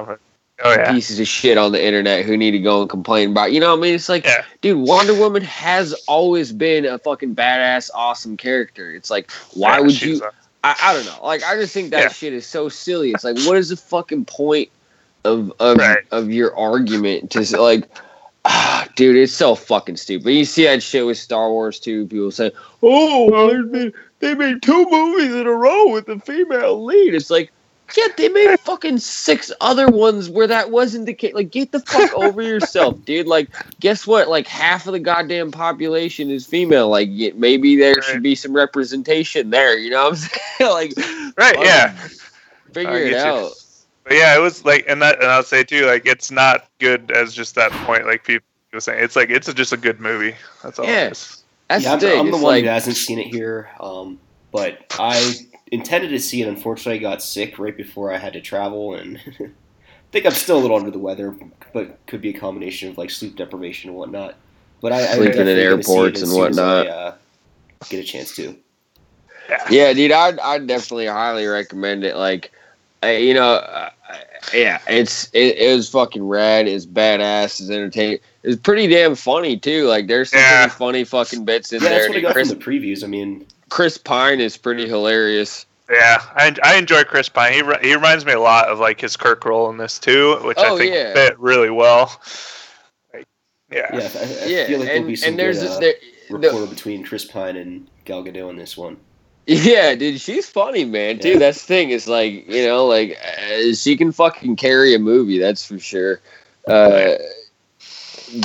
Oh 0.63 0.71
yeah, 0.71 0.89
pieces 0.93 1.19
of 1.19 1.27
shit 1.27 1.57
on 1.57 1.73
the 1.73 1.83
internet 1.85 2.23
who 2.23 2.37
need 2.37 2.51
to 2.51 2.59
go 2.59 2.79
and 2.81 2.89
complain 2.89 3.31
about. 3.31 3.51
You 3.51 3.59
know 3.59 3.71
what 3.71 3.79
I 3.79 3.81
mean? 3.81 3.95
It's 3.95 4.07
like, 4.07 4.23
Yeah. 4.23 4.45
dude, 4.61 4.77
Wonder 4.87 5.13
Woman 5.13 5.41
has 5.43 5.93
always 6.07 6.53
been 6.53 6.85
a 6.85 6.97
fucking 6.97 7.35
badass, 7.35 7.89
awesome 7.93 8.37
character. 8.37 8.95
It's 8.95 9.09
like, 9.11 9.29
why 9.53 9.75
Yeah, 9.75 9.79
would 9.81 10.01
you? 10.01 10.23
a- 10.23 10.31
I, 10.65 10.75
I 10.81 10.93
don't 10.93 11.05
know. 11.05 11.23
Like, 11.25 11.43
I 11.43 11.55
just 11.55 11.73
think 11.73 11.91
that 11.91 12.01
Yeah. 12.01 12.09
shit 12.09 12.33
is 12.33 12.45
so 12.47 12.69
silly. 12.69 13.11
It's 13.11 13.23
like, 13.23 13.37
what 13.39 13.57
is 13.57 13.69
the 13.69 13.77
fucking 13.77 14.25
point 14.25 14.69
of 15.23 15.53
of 15.59 15.77
Right. 15.77 16.03
of 16.11 16.31
your 16.31 16.55
argument? 16.57 17.31
To 17.31 17.61
like. 17.61 17.87
Ah, 18.47 18.87
dude, 18.95 19.15
it's 19.15 19.33
so 19.33 19.55
fucking 19.55 19.97
stupid. 19.97 20.31
You 20.31 20.45
see 20.45 20.65
that 20.65 20.83
shit 20.83 21.05
with 21.05 21.17
Star 21.17 21.49
Wars 21.49 21.79
too. 21.79 22.05
People 22.05 22.29
say, 22.31 22.51
"Oh, 22.83 23.29
well, 23.31 23.63
been 23.65 23.91
they 24.19 24.35
made 24.35 24.61
two 24.61 24.85
movies 24.91 25.33
in 25.33 25.47
a 25.47 25.51
row 25.51 25.89
with 25.91 26.07
a 26.09 26.19
female 26.19 26.85
lead." 26.85 27.15
It's 27.15 27.31
like, 27.31 27.51
yeah, 27.95 28.07
they 28.17 28.29
made 28.29 28.59
fucking 28.61 28.97
six 28.99 29.51
other 29.61 29.87
ones 29.87 30.29
where 30.29 30.47
that 30.47 30.71
wasn't 30.71 31.05
the 31.05 31.13
case. 31.13 31.33
Like, 31.33 31.51
get 31.51 31.71
the 31.71 31.79
fuck 31.81 32.13
over 32.13 32.41
yourself, 32.41 33.03
dude. 33.05 33.27
Like, 33.27 33.49
guess 33.79 34.07
what? 34.07 34.27
Like, 34.27 34.47
half 34.47 34.87
of 34.87 34.93
the 34.93 34.99
goddamn 34.99 35.51
population 35.51 36.29
is 36.29 36.45
female. 36.45 36.89
Like, 36.89 37.09
maybe 37.35 37.75
there 37.75 38.01
should 38.01 38.23
be 38.23 38.35
some 38.35 38.53
representation 38.53 39.49
there. 39.49 39.77
You 39.77 39.91
know 39.91 40.09
what 40.09 40.13
I'm 40.13 40.15
saying? 40.67 40.71
like, 40.71 41.37
right, 41.37 41.59
yeah. 41.59 41.91
figure 42.73 42.97
it 42.97 43.11
you. 43.11 43.17
out. 43.17 43.51
But 44.03 44.13
yeah, 44.13 44.35
it 44.35 44.39
was 44.39 44.63
like, 44.65 44.85
and 44.87 45.01
that, 45.01 45.19
and 45.21 45.31
I'll 45.31 45.43
say 45.43 45.63
too, 45.63 45.85
like, 45.85 46.05
it's 46.05 46.31
not 46.31 46.67
good 46.79 47.11
as 47.11 47.33
just 47.33 47.55
that 47.55 47.71
point. 47.71 48.05
Like 48.05 48.23
people 48.23 48.45
were 48.71 48.79
saying, 48.79 49.03
it's 49.03 49.15
like 49.15 49.29
it's 49.29 49.51
just 49.53 49.73
a 49.73 49.77
good 49.77 49.99
movie. 49.99 50.35
That's 50.61 50.77
all. 50.77 50.85
Yeah. 50.85 51.09
That's 51.09 51.83
yeah, 51.83 51.93
I'm, 51.93 51.99
the 51.99 52.07
thing. 52.07 52.19
I'm 52.19 52.25
the 52.27 52.37
one 52.37 52.43
like, 52.43 52.63
who 52.63 52.69
hasn't 52.69 52.97
seen 52.97 53.17
it 53.17 53.27
here, 53.27 53.69
um, 53.79 54.19
but 54.51 54.85
I 54.91 55.35
intended 55.71 56.09
to 56.09 56.19
see 56.19 56.41
it. 56.41 56.47
Unfortunately, 56.47 56.99
I 56.99 57.09
got 57.09 57.21
sick 57.21 57.59
right 57.59 57.75
before 57.75 58.11
I 58.11 58.17
had 58.17 58.33
to 58.33 58.41
travel, 58.41 58.95
and 58.95 59.19
I 59.39 59.49
think 60.11 60.25
I'm 60.25 60.31
still 60.31 60.57
a 60.57 60.61
little 60.61 60.77
under 60.77 60.91
the 60.91 60.99
weather, 60.99 61.35
but 61.73 61.99
could 62.07 62.21
be 62.21 62.29
a 62.29 62.39
combination 62.39 62.89
of 62.89 62.97
like 62.97 63.09
sleep 63.09 63.35
deprivation 63.35 63.89
and 63.89 63.97
whatnot. 63.97 64.35
But 64.81 64.91
I, 64.91 65.07
I'm 65.07 65.15
Sleeping 65.17 65.25
in 65.25 65.45
definitely 65.47 65.63
gonna 65.63 65.83
see 65.83 65.91
it 65.91 65.95
airports 65.95 66.21
and 66.21 66.31
whatnot. 66.33 66.87
I, 66.87 66.89
uh, 66.89 67.15
get 67.89 67.99
a 67.99 68.03
chance 68.03 68.35
to. 68.35 68.55
Yeah, 69.69 69.93
dude, 69.93 70.11
I'd, 70.11 70.39
I'd 70.39 70.67
definitely 70.67 71.05
highly 71.05 71.45
recommend 71.45 72.03
it. 72.03 72.15
Like, 72.15 72.51
you 73.03 73.33
know, 73.35 73.55
uh, 73.55 73.89
yeah, 74.53 74.79
it's 74.87 75.29
it, 75.33 75.57
it 75.57 75.75
was 75.75 75.89
fucking 75.89 76.27
rad. 76.27 76.67
It's 76.67 76.85
badass. 76.85 77.59
It's 77.59 77.69
entertaining. 77.69 78.19
It's 78.43 78.59
pretty 78.59 78.87
damn 78.87 79.15
funny 79.15 79.57
too. 79.57 79.85
Like, 79.85 80.07
there's 80.07 80.31
some 80.31 80.39
Yeah. 80.39 80.67
funny 80.67 81.03
fucking 81.03 81.45
bits 81.45 81.73
in 81.73 81.81
Yeah, 81.83 81.89
there. 81.89 81.97
that's 81.99 82.09
what 82.09 82.17
I 82.17 82.21
got 82.21 82.33
Chris, 82.33 82.49
from 82.49 82.59
the 82.59 82.65
previews. 82.65 83.03
I 83.03 83.07
mean, 83.07 83.45
Chris 83.69 83.97
Pine 83.97 84.39
is 84.39 84.57
pretty 84.57 84.87
hilarious. 84.87 85.65
Yeah, 85.89 86.21
I, 86.35 86.55
I 86.63 86.75
enjoy 86.77 87.03
Chris 87.03 87.29
Pine. 87.29 87.53
He 87.53 87.61
re- 87.61 87.79
he 87.81 87.93
reminds 87.93 88.25
me 88.25 88.33
a 88.33 88.39
lot 88.39 88.67
of 88.69 88.79
like 88.79 88.99
his 89.01 89.15
Kirk 89.15 89.45
role 89.45 89.69
in 89.69 89.77
this 89.77 89.99
too, 89.99 90.37
which 90.43 90.57
Oh, 90.59 90.75
I 90.75 90.79
think 90.79 90.93
yeah. 90.93 91.13
fit 91.13 91.39
really 91.39 91.69
well. 91.69 92.19
Yeah. 93.13 93.21
Yeah, 93.71 93.87
I, 93.93 94.43
I 94.43 94.45
yeah, 94.47 94.67
feel 94.67 94.79
like 94.79 94.87
there'll 94.87 94.97
and, 94.99 95.07
be 95.07 95.15
some 95.15 95.35
there's 95.35 95.59
good 95.59 95.71
uh, 95.71 95.79
there, 95.79 95.93
the- 96.29 96.37
rapport 96.37 96.67
between 96.67 97.03
Chris 97.03 97.25
Pine 97.25 97.55
and 97.57 97.87
Gal 98.05 98.23
Gadot 98.23 98.49
in 98.49 98.55
this 98.55 98.77
one. 98.77 98.97
Yeah, 99.47 99.93
dude, 99.93 100.19
she's 100.19 100.49
funny, 100.49 100.85
man. 100.85 101.19
Too. 101.19 101.33
Yeah. 101.33 101.37
That's 101.37 101.61
the 101.61 101.67
thing. 101.67 101.91
It's 101.91 102.07
like 102.07 102.47
you 102.49 102.65
know, 102.65 102.87
like 102.87 103.15
uh, 103.23 103.73
she 103.75 103.95
can 103.95 104.11
fucking 104.11 104.55
carry 104.55 104.95
a 104.95 104.99
movie. 104.99 105.37
That's 105.37 105.63
for 105.65 105.77
sure. 105.77 106.19
Uh, 106.67 107.15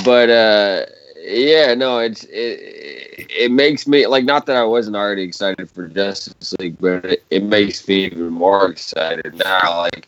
but 0.05 0.29
uh, 0.29 0.85
yeah, 1.21 1.73
no, 1.73 1.99
it's 1.99 2.23
it, 2.25 3.27
it 3.29 3.51
makes 3.51 3.87
me 3.87 4.07
like 4.07 4.25
not 4.25 4.45
that 4.47 4.57
I 4.57 4.63
wasn't 4.63 4.95
already 4.95 5.23
excited 5.23 5.69
for 5.69 5.87
Justice 5.87 6.53
League, 6.59 6.77
but 6.79 7.05
it, 7.05 7.23
it 7.29 7.43
makes 7.43 7.87
me 7.87 8.05
even 8.05 8.29
more 8.29 8.69
excited 8.69 9.35
now. 9.35 9.79
Like. 9.81 10.07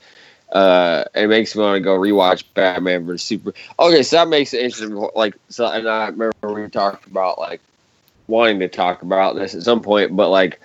Uh, 0.51 1.03
it 1.15 1.25
makes 1.25 1.55
me 1.55 1.63
want 1.63 1.75
to 1.75 1.79
go 1.79 1.97
rewatch 1.97 2.43
Batman 2.53 3.07
vs 3.07 3.23
Super. 3.23 3.53
Okay, 3.79 4.03
so 4.03 4.17
that 4.17 4.27
makes 4.27 4.53
it 4.53 4.61
interesting. 4.61 5.09
Like, 5.15 5.35
so, 5.49 5.65
and 5.65 5.89
I 5.89 6.09
remember 6.09 6.31
we 6.43 6.69
talked 6.69 7.07
about 7.07 7.39
like 7.39 7.59
wanting 8.27 8.59
to 8.59 8.67
talk 8.67 9.01
about 9.01 9.35
this 9.35 9.55
at 9.55 9.63
some 9.63 9.81
point, 9.81 10.15
but 10.15 10.29
like, 10.29 10.59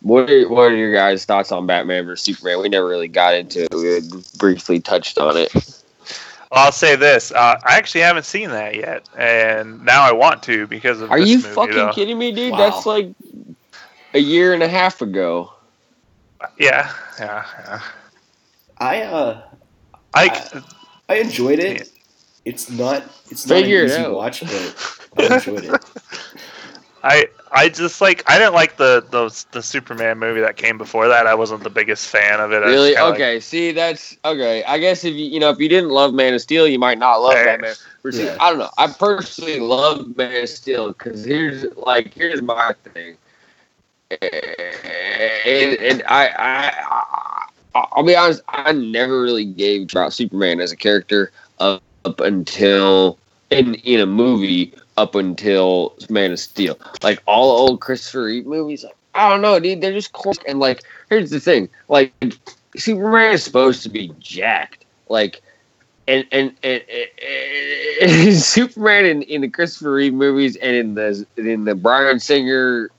what 0.00 0.30
are, 0.30 0.48
what 0.48 0.70
are 0.70 0.76
your 0.76 0.92
guys' 0.92 1.24
thoughts 1.24 1.50
on 1.50 1.66
Batman 1.66 2.06
vs 2.06 2.22
Superman? 2.22 2.60
We 2.60 2.68
never 2.68 2.86
really 2.86 3.08
got 3.08 3.34
into 3.34 3.64
it. 3.64 3.74
We 3.74 4.22
briefly 4.38 4.78
touched 4.78 5.18
on 5.18 5.36
it. 5.36 5.81
Well, 6.52 6.66
I'll 6.66 6.72
say 6.72 6.96
this: 6.96 7.32
uh, 7.32 7.58
I 7.64 7.78
actually 7.78 8.02
haven't 8.02 8.26
seen 8.26 8.50
that 8.50 8.74
yet, 8.74 9.08
and 9.16 9.82
now 9.86 10.02
I 10.02 10.12
want 10.12 10.42
to 10.42 10.66
because 10.66 11.00
of. 11.00 11.10
Are 11.10 11.18
this 11.18 11.30
you 11.30 11.36
movie, 11.38 11.48
fucking 11.48 11.74
though. 11.74 11.92
kidding 11.94 12.18
me, 12.18 12.30
dude? 12.30 12.52
Wow. 12.52 12.58
That's 12.58 12.84
like 12.84 13.08
a 14.12 14.18
year 14.18 14.52
and 14.52 14.62
a 14.62 14.68
half 14.68 15.00
ago. 15.00 15.50
Yeah, 16.58 16.92
yeah, 17.18 17.46
yeah. 17.58 17.82
I 18.76 19.02
uh, 19.02 19.42
I, 20.12 20.62
I 21.08 21.14
enjoyed 21.16 21.58
it. 21.58 21.88
It's 22.44 22.68
not 22.68 23.02
it's 23.30 23.46
not 23.46 23.54
Figure 23.54 23.78
an 23.78 23.84
it 23.84 23.90
easy 23.92 24.02
out. 24.02 24.14
watch, 24.14 24.40
but 24.40 25.16
I 25.30 25.34
enjoyed 25.36 25.64
it. 25.64 25.84
I, 27.04 27.26
I 27.50 27.68
just 27.68 28.00
like 28.00 28.22
I 28.30 28.38
didn't 28.38 28.54
like 28.54 28.76
the 28.76 29.04
the 29.10 29.44
the 29.50 29.62
Superman 29.62 30.18
movie 30.18 30.40
that 30.40 30.56
came 30.56 30.78
before 30.78 31.08
that. 31.08 31.26
I 31.26 31.34
wasn't 31.34 31.64
the 31.64 31.70
biggest 31.70 32.08
fan 32.08 32.40
of 32.40 32.52
it. 32.52 32.58
Really? 32.58 32.94
kinda 32.94 33.10
like- 33.10 33.14
Okay. 33.14 33.40
See, 33.40 33.72
that's 33.72 34.16
okay. 34.24 34.62
I 34.64 34.78
guess 34.78 35.04
if 35.04 35.14
you 35.14 35.24
you 35.24 35.40
know 35.40 35.50
if 35.50 35.58
you 35.58 35.68
didn't 35.68 35.90
love 35.90 36.14
Man 36.14 36.34
of 36.34 36.40
Steel, 36.40 36.66
you 36.68 36.78
might 36.78 36.98
not 36.98 37.16
love 37.16 37.34
Fair. 37.34 37.44
Batman. 37.58 37.74
Yeah. 38.12 38.36
I 38.40 38.50
don't 38.50 38.58
know. 38.58 38.70
I 38.78 38.86
personally 38.86 39.58
love 39.60 40.16
Man 40.16 40.42
of 40.42 40.48
Steel 40.48 40.88
because 40.88 41.24
here's 41.24 41.64
like 41.76 42.14
here's 42.14 42.40
my 42.40 42.74
thing. 42.94 43.16
And, 44.10 45.78
and 45.80 46.02
I, 46.06 46.28
I, 46.28 46.72
I, 47.74 47.88
I'll 47.92 48.04
be 48.04 48.14
honest. 48.14 48.42
I 48.48 48.72
never 48.72 49.22
really 49.22 49.46
gave 49.46 49.90
about 49.90 50.12
Superman 50.12 50.60
as 50.60 50.70
a 50.70 50.76
character 50.76 51.32
up, 51.58 51.82
up 52.04 52.20
until 52.20 53.18
in 53.50 53.74
in 53.76 54.00
a 54.00 54.06
movie 54.06 54.74
up 54.96 55.14
until 55.14 55.94
Man 56.10 56.32
of 56.32 56.38
Steel. 56.38 56.78
Like 57.02 57.22
all 57.26 57.50
old 57.50 57.80
Christopher 57.80 58.24
Reeve 58.24 58.46
movies, 58.46 58.84
like, 58.84 58.96
I 59.14 59.28
don't 59.28 59.42
know, 59.42 59.58
dude. 59.60 59.80
They're 59.80 59.92
just 59.92 60.12
cool. 60.12 60.34
And 60.46 60.58
like, 60.58 60.82
here's 61.08 61.30
the 61.30 61.40
thing: 61.40 61.68
like, 61.88 62.12
Superman 62.76 63.34
is 63.34 63.44
supposed 63.44 63.82
to 63.82 63.88
be 63.88 64.12
jacked. 64.18 64.84
Like, 65.08 65.42
and 66.08 66.26
and, 66.32 66.54
and, 66.62 66.82
and, 66.88 68.10
and 68.10 68.36
Superman 68.38 69.06
in, 69.06 69.22
in 69.22 69.40
the 69.42 69.48
Christopher 69.48 69.92
Reeve 69.92 70.14
movies 70.14 70.56
and 70.56 70.76
in 70.76 70.94
the 70.94 71.26
in 71.36 71.64
the 71.64 71.74
Bryan 71.74 72.20
Singer 72.20 72.90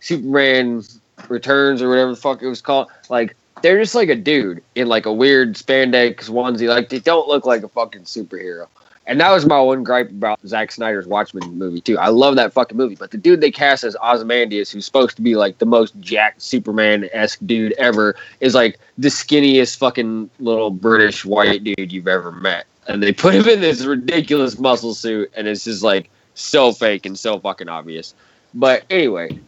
Superman 0.00 0.82
Returns 1.28 1.82
or 1.82 1.88
whatever 1.88 2.10
the 2.10 2.20
fuck 2.20 2.42
it 2.42 2.48
was 2.48 2.60
called, 2.60 2.88
like. 3.08 3.36
They're 3.60 3.78
just 3.78 3.94
like 3.94 4.08
a 4.08 4.16
dude 4.16 4.60
in 4.74 4.88
like 4.88 5.06
a 5.06 5.12
weird 5.12 5.54
spandex 5.54 6.28
onesie. 6.28 6.68
Like 6.68 6.88
they 6.88 6.98
don't 6.98 7.28
look 7.28 7.46
like 7.46 7.62
a 7.62 7.68
fucking 7.68 8.02
superhero. 8.02 8.66
And 9.06 9.20
that 9.20 9.30
was 9.30 9.44
my 9.44 9.60
one 9.60 9.82
gripe 9.82 10.10
about 10.10 10.38
Zack 10.46 10.70
Snyder's 10.70 11.06
Watchmen 11.06 11.58
movie 11.58 11.80
too. 11.80 11.98
I 11.98 12.08
love 12.08 12.36
that 12.36 12.52
fucking 12.52 12.76
movie, 12.76 12.94
but 12.94 13.10
the 13.10 13.18
dude 13.18 13.40
they 13.40 13.50
cast 13.50 13.82
as 13.82 13.96
Ozymandias, 14.02 14.70
who's 14.70 14.86
supposed 14.86 15.16
to 15.16 15.22
be 15.22 15.34
like 15.34 15.58
the 15.58 15.66
most 15.66 15.98
jacked 16.00 16.40
Superman 16.40 17.08
esque 17.12 17.40
dude 17.44 17.72
ever, 17.72 18.14
is 18.40 18.54
like 18.54 18.78
the 18.98 19.08
skinniest 19.08 19.76
fucking 19.78 20.30
little 20.38 20.70
British 20.70 21.24
white 21.24 21.64
dude 21.64 21.90
you've 21.92 22.08
ever 22.08 22.30
met. 22.30 22.66
And 22.86 23.02
they 23.02 23.12
put 23.12 23.34
him 23.34 23.48
in 23.48 23.60
this 23.60 23.84
ridiculous 23.84 24.58
muscle 24.58 24.94
suit, 24.94 25.32
and 25.36 25.48
it's 25.48 25.64
just 25.64 25.82
like 25.82 26.08
so 26.34 26.72
fake 26.72 27.04
and 27.04 27.18
so 27.18 27.38
fucking 27.40 27.68
obvious. 27.68 28.14
But 28.54 28.84
anyway, 28.88 29.38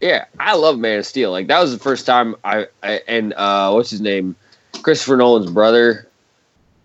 yeah, 0.00 0.24
I 0.40 0.54
love 0.56 0.78
Man 0.78 0.98
of 0.98 1.06
Steel. 1.06 1.30
Like 1.30 1.46
that 1.46 1.60
was 1.60 1.72
the 1.72 1.78
first 1.78 2.04
time 2.04 2.34
I, 2.44 2.66
I 2.82 3.00
and 3.06 3.32
uh, 3.34 3.70
what's 3.72 3.90
his 3.90 4.00
name, 4.00 4.34
Christopher 4.82 5.16
Nolan's 5.16 5.50
brother, 5.50 6.08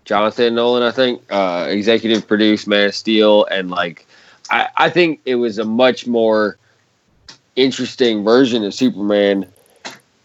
Jonathan 0.09 0.55
Nolan, 0.55 0.81
I 0.81 0.89
think, 0.89 1.21
uh, 1.29 1.67
executive 1.69 2.27
produced 2.27 2.67
Man 2.67 2.87
of 2.87 2.95
Steel, 2.95 3.45
and 3.45 3.69
like, 3.69 4.07
I, 4.49 4.67
I 4.75 4.89
think 4.89 5.21
it 5.23 5.35
was 5.35 5.59
a 5.59 5.65
much 5.65 6.07
more 6.07 6.57
interesting 7.55 8.23
version 8.23 8.63
of 8.63 8.73
Superman. 8.73 9.45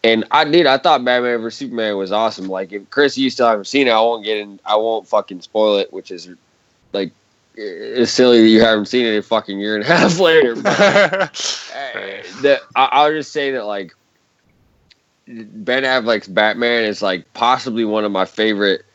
And 0.03 0.25
I 0.31 0.47
did. 0.47 0.65
I 0.65 0.79
thought 0.79 1.05
Batman 1.05 1.43
vs 1.43 1.59
Superman 1.59 1.99
was 1.99 2.13
awesome. 2.13 2.47
Like, 2.47 2.73
if 2.73 2.89
Chris, 2.89 3.19
you 3.19 3.29
still 3.29 3.47
haven't 3.47 3.67
seen 3.67 3.87
it, 3.87 3.91
I 3.91 4.01
won't 4.01 4.25
get 4.25 4.39
in. 4.39 4.59
I 4.65 4.75
won't 4.77 5.07
fucking 5.07 5.43
spoil 5.43 5.77
it, 5.77 5.93
which 5.93 6.11
is 6.11 6.31
like 6.95 7.13
it's 7.55 8.11
silly 8.11 8.41
that 8.41 8.49
you 8.49 8.63
haven't 8.63 8.87
seen 8.87 9.05
it 9.05 9.19
a 9.19 9.23
fucking 9.23 9.61
year 9.61 9.75
and 9.75 9.85
a 9.85 9.87
half 9.99 10.19
later. 10.19 10.57
But, 10.57 10.81
uh, 10.81 11.29
the, 12.41 12.59
I, 12.75 12.89
I'll 12.91 13.13
just 13.13 13.33
say 13.33 13.51
that 13.51 13.67
like 13.67 13.95
Ben 15.27 15.83
Affleck's 15.83 16.29
Batman 16.29 16.85
is 16.85 17.03
like 17.03 17.31
possibly 17.35 17.85
one 17.85 18.07
of 18.07 18.13
my 18.13 18.25
favorite 18.25 18.87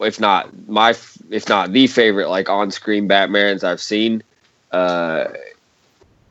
if 0.00 0.20
not 0.20 0.68
my 0.68 0.94
if 1.30 1.48
not 1.48 1.72
the 1.72 1.86
favorite 1.86 2.28
like 2.28 2.48
on-screen 2.48 3.08
Batmans 3.08 3.64
I've 3.64 3.80
seen. 3.80 4.22
Uh, 4.70 5.26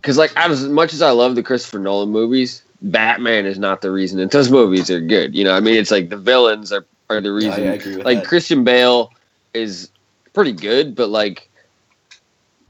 Because 0.02 0.18
like 0.18 0.32
as 0.36 0.68
much 0.68 0.94
as 0.94 1.02
I 1.02 1.12
love 1.12 1.36
the 1.36 1.44
Christopher 1.44 1.80
Nolan 1.80 2.10
movies, 2.10 2.64
Batman 2.82 3.46
is 3.46 3.60
not 3.60 3.82
the 3.82 3.92
reason 3.92 4.20
that 4.20 4.32
those 4.32 4.50
movies 4.50 4.90
are 4.90 5.02
good. 5.02 5.36
You 5.36 5.44
know, 5.44 5.52
what 5.52 5.58
I 5.58 5.62
mean, 5.62 5.76
it's 5.76 5.92
like 5.92 6.10
the 6.10 6.18
villains 6.18 6.72
are 6.72 6.86
are 7.10 7.22
the 7.22 7.32
reason. 7.32 7.68
agree 7.68 7.96
with 7.98 8.06
like 8.06 8.20
that. 8.20 8.28
Christian 8.28 8.64
Bale 8.64 9.12
is 9.54 9.90
pretty 10.34 10.54
good, 10.54 10.96
but 10.96 11.10
like. 11.10 11.46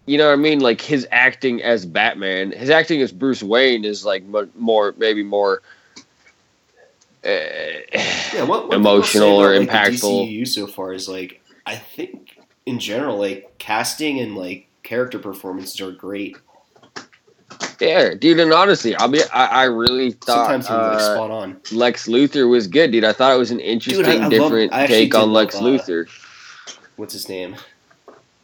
You 0.05 0.17
know 0.17 0.25
what 0.25 0.33
I 0.33 0.38
mean? 0.38 0.59
Like 0.59 0.81
his 0.81 1.07
acting 1.12 1.62
as 1.62 1.85
Batman, 1.85 2.51
his 2.51 2.71
acting 2.71 2.99
as 3.03 3.12
Bruce 3.12 3.43
Wayne 3.43 3.85
is 3.85 4.03
like 4.03 4.23
mo- 4.23 4.49
more, 4.55 4.95
maybe 4.97 5.21
more 5.21 5.62
uh, 7.25 7.29
yeah, 8.34 8.43
what, 8.43 8.67
what 8.69 8.75
emotional 8.75 9.27
people 9.27 9.41
or 9.41 9.55
say 9.55 9.63
about, 9.63 9.73
like, 9.75 9.91
impactful. 9.93 10.27
The 10.27 10.41
DCU 10.41 10.47
so 10.47 10.67
far 10.67 10.93
is 10.93 11.10
like 11.10 11.41
I 11.65 11.75
think 11.75 12.38
in 12.65 12.79
general, 12.79 13.17
like 13.17 13.55
casting 13.58 14.19
and 14.19 14.36
like 14.36 14.67
character 14.84 15.19
performances 15.19 15.79
are 15.82 15.91
great. 15.91 16.38
Yeah, 17.79 18.13
dude, 18.13 18.39
and 18.39 18.51
honestly, 18.51 18.95
I'll 18.95 19.08
be. 19.08 19.21
I, 19.34 19.45
I 19.45 19.63
really 19.63 20.12
thought 20.12 20.47
Sometimes 20.47 20.67
they're 20.67 20.77
like 20.77 20.95
uh, 20.97 21.15
spot 21.15 21.32
on. 21.32 21.58
Lex 21.71 22.08
Luthor 22.08 22.49
was 22.49 22.67
good, 22.67 22.91
dude. 22.91 23.03
I 23.05 23.13
thought 23.13 23.34
it 23.34 23.38
was 23.39 23.51
an 23.51 23.60
interesting, 23.60 24.05
I 24.05 24.15
love- 24.15 24.29
different 24.29 24.73
I 24.73 24.82
actually 24.84 24.97
take 24.97 25.15
on 25.15 25.32
Lex 25.32 25.55
love, 25.55 25.63
uh, 25.63 25.67
Luthor. 25.84 26.10
What's 26.97 27.13
his 27.13 27.29
name? 27.29 27.55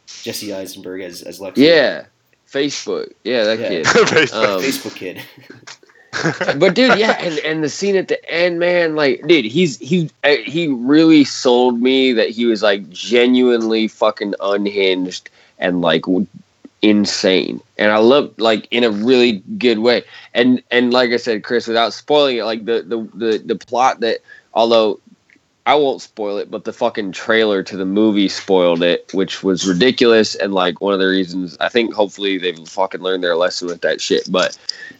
Jesse 0.06 0.54
Eisenberg 0.54 1.02
as 1.02 1.22
as 1.22 1.40
Lex. 1.40 1.58
Yeah, 1.58 2.06
Facebook. 2.50 3.12
Yeah, 3.24 3.44
that 3.44 3.58
Yeah. 3.58 3.68
kid. 3.68 3.84
Facebook. 3.86 4.34
Um, 4.56 4.60
Facebook 4.62 4.94
kid. 4.96 5.22
but 6.58 6.74
dude, 6.74 6.98
yeah, 6.98 7.12
and, 7.20 7.38
and 7.40 7.64
the 7.64 7.68
scene 7.68 7.96
at 7.96 8.08
the 8.08 8.30
end, 8.30 8.58
man, 8.58 8.96
like, 8.96 9.26
dude, 9.26 9.44
he's 9.44 9.78
he 9.78 10.10
uh, 10.24 10.36
he 10.44 10.68
really 10.68 11.24
sold 11.24 11.80
me 11.80 12.12
that 12.12 12.30
he 12.30 12.46
was 12.46 12.62
like 12.62 12.88
genuinely 12.90 13.88
fucking 13.88 14.34
unhinged 14.40 15.30
and 15.58 15.80
like 15.80 16.04
insane, 16.82 17.60
and 17.78 17.92
I 17.92 17.98
love 17.98 18.32
like 18.38 18.68
in 18.70 18.84
a 18.84 18.90
really 18.90 19.42
good 19.58 19.80
way. 19.80 20.04
And 20.34 20.62
and 20.70 20.92
like 20.92 21.10
I 21.10 21.16
said, 21.16 21.44
Chris, 21.44 21.66
without 21.66 21.92
spoiling 21.92 22.38
it, 22.38 22.44
like 22.44 22.64
the 22.64 22.82
the 22.82 23.08
the, 23.14 23.38
the 23.38 23.56
plot 23.56 24.00
that 24.00 24.18
although. 24.54 25.00
I 25.68 25.74
won't 25.74 26.00
spoil 26.00 26.38
it, 26.38 26.48
but 26.48 26.62
the 26.62 26.72
fucking 26.72 27.10
trailer 27.10 27.64
to 27.64 27.76
the 27.76 27.84
movie 27.84 28.28
spoiled 28.28 28.84
it, 28.84 29.12
which 29.12 29.42
was 29.42 29.66
ridiculous. 29.66 30.36
And 30.36 30.54
like 30.54 30.80
one 30.80 30.94
of 30.94 31.00
the 31.00 31.08
reasons, 31.08 31.56
I 31.58 31.68
think 31.68 31.92
hopefully 31.92 32.38
they've 32.38 32.68
fucking 32.68 33.00
learned 33.00 33.24
their 33.24 33.34
lesson 33.34 33.66
with 33.66 33.80
that 33.80 34.00
shit. 34.00 34.30
But 34.30 34.56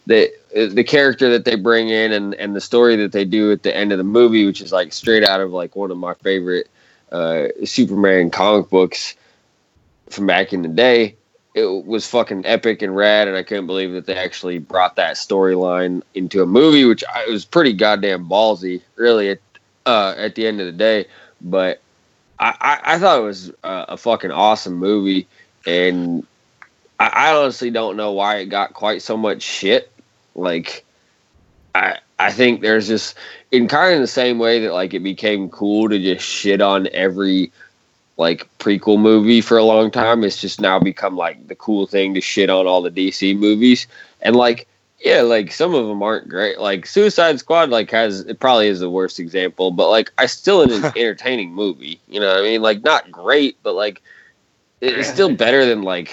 the 0.06 0.28
the 0.52 0.84
character 0.84 1.28
that 1.30 1.44
they 1.44 1.56
bring 1.56 1.88
in 1.88 2.12
and 2.12 2.34
and 2.34 2.54
the 2.54 2.60
story 2.60 2.96
that 2.96 3.12
they 3.12 3.24
do 3.24 3.52
at 3.52 3.62
the 3.62 3.76
end 3.76 3.92
of 3.92 3.98
the 3.98 4.04
movie, 4.04 4.46
which 4.46 4.60
is 4.60 4.72
like 4.72 4.92
straight 4.92 5.24
out 5.24 5.40
of 5.40 5.52
like 5.52 5.76
one 5.76 5.90
of 5.90 5.98
my 5.98 6.14
favorite 6.14 6.68
uh, 7.12 7.48
Superman 7.64 8.30
comic 8.30 8.70
books 8.70 9.14
from 10.08 10.26
back 10.26 10.52
in 10.52 10.62
the 10.62 10.68
day. 10.68 11.16
It 11.54 11.86
was 11.86 12.06
fucking 12.06 12.44
epic 12.44 12.82
and 12.82 12.94
rad, 12.94 13.28
and 13.28 13.36
I 13.36 13.42
couldn't 13.42 13.66
believe 13.66 13.92
that 13.92 14.04
they 14.04 14.16
actually 14.16 14.58
brought 14.58 14.96
that 14.96 15.16
storyline 15.16 16.02
into 16.14 16.42
a 16.42 16.46
movie, 16.46 16.84
which 16.84 17.02
I, 17.14 17.26
was 17.26 17.46
pretty 17.46 17.72
goddamn 17.72 18.28
ballsy, 18.28 18.82
really. 18.96 19.30
At, 19.30 19.38
uh, 19.86 20.14
at 20.18 20.34
the 20.34 20.46
end 20.46 20.60
of 20.60 20.66
the 20.66 20.72
day, 20.72 21.06
but 21.40 21.80
I, 22.38 22.54
I, 22.60 22.94
I 22.94 22.98
thought 22.98 23.20
it 23.20 23.22
was 23.22 23.50
a, 23.62 23.84
a 23.90 23.96
fucking 23.96 24.32
awesome 24.32 24.74
movie, 24.74 25.26
and 25.64 26.26
I 26.98 27.34
honestly 27.34 27.70
don't 27.70 27.96
know 27.96 28.12
why 28.12 28.36
it 28.36 28.46
got 28.46 28.74
quite 28.74 29.02
so 29.02 29.16
much 29.16 29.42
shit. 29.42 29.92
Like, 30.36 30.84
I 31.74 31.98
I 32.18 32.32
think 32.32 32.60
there's 32.60 32.88
just 32.88 33.16
in 33.50 33.68
kind 33.68 33.94
of 33.94 34.00
the 34.00 34.06
same 34.06 34.38
way 34.38 34.60
that 34.60 34.72
like 34.72 34.94
it 34.94 35.00
became 35.00 35.48
cool 35.50 35.88
to 35.88 35.98
just 35.98 36.24
shit 36.24 36.60
on 36.60 36.88
every 36.92 37.52
like 38.16 38.48
prequel 38.58 38.98
movie 38.98 39.40
for 39.40 39.58
a 39.58 39.64
long 39.64 39.90
time. 39.90 40.24
It's 40.24 40.40
just 40.40 40.60
now 40.60 40.78
become 40.78 41.16
like 41.16 41.48
the 41.48 41.54
cool 41.54 41.86
thing 41.86 42.14
to 42.14 42.20
shit 42.20 42.48
on 42.48 42.66
all 42.66 42.80
the 42.80 42.90
DC 42.90 43.36
movies. 43.36 43.86
And 44.22 44.34
like, 44.34 44.66
yeah, 45.00 45.20
like 45.20 45.52
some 45.52 45.74
of 45.74 45.86
them 45.86 46.02
aren't 46.02 46.28
great. 46.28 46.58
Like 46.58 46.86
Suicide 46.86 47.38
Squad, 47.38 47.68
like 47.68 47.90
has 47.90 48.20
it 48.20 48.40
probably 48.40 48.68
is 48.68 48.80
the 48.80 48.90
worst 48.90 49.20
example, 49.20 49.70
but 49.70 49.90
like 49.90 50.10
I 50.16 50.26
still 50.26 50.62
an 50.62 50.84
entertaining 50.96 51.52
movie. 51.52 52.00
You 52.08 52.20
know 52.20 52.28
what 52.28 52.38
I 52.38 52.42
mean? 52.42 52.62
Like 52.62 52.82
not 52.82 53.10
great, 53.10 53.58
but 53.62 53.74
like 53.74 54.00
it's 54.80 55.08
still 55.08 55.34
better 55.34 55.66
than 55.66 55.82
like 55.82 56.12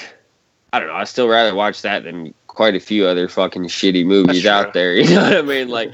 I 0.74 0.80
don't 0.80 0.90
know. 0.90 0.96
I 0.96 1.06
still 1.06 1.30
rather 1.30 1.56
watch 1.56 1.84
that 1.84 2.04
than 2.04 2.34
quite 2.54 2.76
a 2.76 2.80
few 2.80 3.06
other 3.06 3.28
fucking 3.28 3.64
shitty 3.64 4.06
movies 4.06 4.46
out 4.46 4.74
there. 4.74 4.96
You 5.04 5.16
know 5.16 5.24
what 5.24 5.38
I 5.38 5.42
mean? 5.42 5.70
Like, 5.70 5.92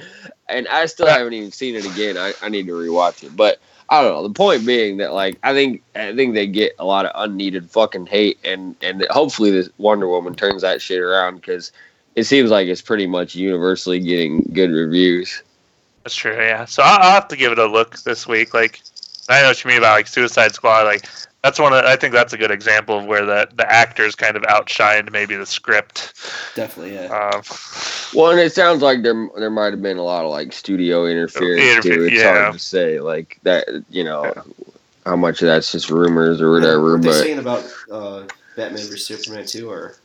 and 0.47 0.67
I 0.67 0.85
still 0.85 1.07
haven't 1.07 1.33
even 1.33 1.51
seen 1.51 1.75
it 1.75 1.85
again. 1.85 2.17
I, 2.17 2.33
I 2.41 2.49
need 2.49 2.67
to 2.67 2.73
rewatch 2.73 3.23
it, 3.23 3.35
but 3.35 3.59
I 3.89 4.01
don't 4.01 4.11
know. 4.11 4.27
The 4.27 4.33
point 4.33 4.65
being 4.65 4.97
that 4.97 5.13
like 5.13 5.39
I 5.41 5.53
think 5.53 5.81
I 5.95 6.15
think 6.15 6.33
they 6.35 6.45
get 6.45 6.73
a 6.77 6.85
lot 6.85 7.05
of 7.05 7.11
unneeded 7.15 7.69
fucking 7.69 8.05
hate, 8.05 8.37
and 8.43 8.75
and 8.81 9.05
hopefully 9.09 9.51
this 9.51 9.69
Wonder 9.77 10.07
Woman 10.07 10.35
turns 10.35 10.61
that 10.61 10.81
shit 10.81 10.99
around 10.99 11.37
because 11.37 11.71
it 12.15 12.25
seems 12.25 12.51
like 12.51 12.67
it's 12.67 12.81
pretty 12.81 13.07
much 13.07 13.35
universally 13.35 13.99
getting 13.99 14.41
good 14.53 14.71
reviews. 14.71 15.41
That's 16.03 16.15
true. 16.15 16.35
Yeah. 16.35 16.65
So 16.65 16.83
I'll, 16.83 16.99
I'll 16.99 17.11
have 17.11 17.27
to 17.29 17.35
give 17.35 17.51
it 17.51 17.59
a 17.59 17.65
look 17.65 17.97
this 17.99 18.27
week. 18.27 18.53
Like 18.53 18.81
I 19.27 19.41
know 19.41 19.47
what 19.47 19.63
you 19.63 19.69
mean 19.69 19.79
about 19.79 19.93
like 19.93 20.07
Suicide 20.07 20.53
Squad. 20.53 20.83
Like 20.83 21.07
that's 21.43 21.59
one. 21.59 21.73
Of, 21.73 21.85
I 21.85 21.95
think 21.95 22.13
that's 22.13 22.33
a 22.33 22.37
good 22.37 22.51
example 22.51 22.99
of 22.99 23.05
where 23.05 23.25
the 23.25 23.49
the 23.55 23.71
actors 23.71 24.15
kind 24.15 24.35
of 24.35 24.43
outshined 24.43 25.11
maybe 25.11 25.35
the 25.35 25.45
script. 25.45 26.13
Definitely, 26.55 26.95
yeah. 26.95 27.05
Um, 27.05 27.41
Well, 28.13 28.31
and 28.31 28.39
it 28.39 28.53
sounds 28.53 28.81
like 28.81 29.03
there 29.03 29.29
there 29.37 29.49
might 29.49 29.71
have 29.71 29.81
been 29.81 29.97
a 29.97 30.03
lot 30.03 30.25
of 30.25 30.31
like 30.31 30.51
studio 30.51 31.05
interference 31.05 31.61
Interfe- 31.61 31.93
too. 31.93 32.03
It's 32.05 32.15
yeah. 32.15 32.43
hard 32.43 32.53
to 32.53 32.59
say 32.59 32.99
like 32.99 33.39
that. 33.43 33.67
You 33.89 34.03
know 34.03 34.33
how 35.05 35.15
much 35.15 35.41
of 35.41 35.47
that's 35.47 35.71
just 35.71 35.89
rumors 35.89 36.41
or 36.41 36.51
whatever. 36.51 36.93
What 36.93 37.01
they 37.01 37.07
But 37.09 37.13
saying 37.23 37.39
about 37.39 37.73
uh, 37.91 38.25
Batman 38.55 38.87
vs 38.87 39.05
Superman 39.05 39.45
too, 39.45 39.69
or 39.69 39.95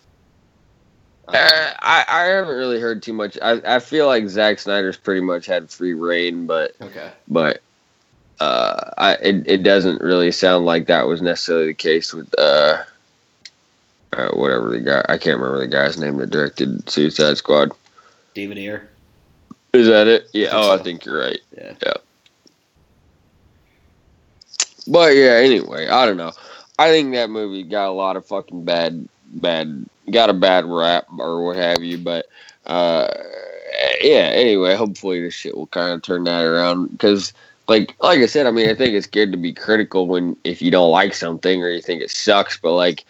uh, 1.28 1.32
uh, 1.32 1.72
I 1.80 2.04
I 2.08 2.22
haven't 2.26 2.56
really 2.56 2.78
heard 2.78 3.02
too 3.02 3.12
much. 3.12 3.38
I 3.42 3.60
I 3.76 3.78
feel 3.80 4.06
like 4.06 4.28
Zack 4.28 4.58
Snyder's 4.58 4.96
pretty 4.96 5.20
much 5.20 5.46
had 5.46 5.70
free 5.70 5.94
reign, 5.94 6.46
but 6.46 6.72
okay, 6.80 7.10
but 7.26 7.60
uh, 8.40 8.90
I 8.98 9.14
it, 9.14 9.46
it 9.46 9.62
doesn't 9.62 10.02
really 10.02 10.32
sound 10.32 10.64
like 10.66 10.86
that 10.86 11.06
was 11.06 11.22
necessarily 11.22 11.66
the 11.66 11.74
case 11.74 12.12
with 12.12 12.32
uh, 12.38 12.82
uh 14.12 14.28
whatever 14.32 14.70
the 14.70 14.80
guy 14.80 15.04
I 15.08 15.18
can't 15.18 15.38
remember 15.38 15.58
the 15.58 15.68
guy's 15.68 15.98
name 15.98 16.16
that 16.16 16.30
directed 16.30 16.88
Suicide 16.88 17.36
Squad. 17.36 17.72
David 18.34 18.58
Ayer. 18.58 18.88
Is 19.72 19.86
that 19.88 20.06
it? 20.06 20.28
Yeah. 20.32 20.48
I 20.48 20.52
Oh, 20.52 20.74
I 20.74 20.78
think 20.78 21.04
you're 21.04 21.18
right. 21.18 21.40
Yeah. 21.56 21.74
Yeah. 21.84 21.94
But 24.86 25.16
yeah. 25.16 25.40
Anyway, 25.42 25.88
I 25.88 26.06
don't 26.06 26.16
know. 26.16 26.32
I 26.78 26.90
think 26.90 27.12
that 27.12 27.30
movie 27.30 27.62
got 27.62 27.88
a 27.88 27.92
lot 27.92 28.16
of 28.16 28.26
fucking 28.26 28.64
bad 28.64 29.08
bad 29.26 29.86
got 30.10 30.30
a 30.30 30.34
bad 30.34 30.64
rap 30.64 31.06
or 31.18 31.44
what 31.44 31.56
have 31.56 31.82
you. 31.82 31.98
But 31.98 32.26
uh, 32.66 33.08
yeah. 34.00 34.30
Anyway, 34.32 34.74
hopefully 34.74 35.20
this 35.20 35.34
shit 35.34 35.56
will 35.56 35.68
kind 35.68 35.92
of 35.92 36.02
turn 36.02 36.24
that 36.24 36.42
around 36.42 36.90
because. 36.90 37.32
Like, 37.66 37.94
like 38.00 38.18
I 38.18 38.26
said, 38.26 38.46
I 38.46 38.50
mean, 38.50 38.68
I 38.68 38.74
think 38.74 38.94
it's 38.94 39.06
good 39.06 39.32
to 39.32 39.38
be 39.38 39.52
critical 39.52 40.06
when 40.06 40.36
if 40.44 40.60
you 40.60 40.70
don't 40.70 40.90
like 40.90 41.14
something 41.14 41.62
or 41.62 41.70
you 41.70 41.80
think 41.80 42.02
it 42.02 42.10
sucks. 42.10 42.58
But 42.58 42.74
like, 42.74 43.04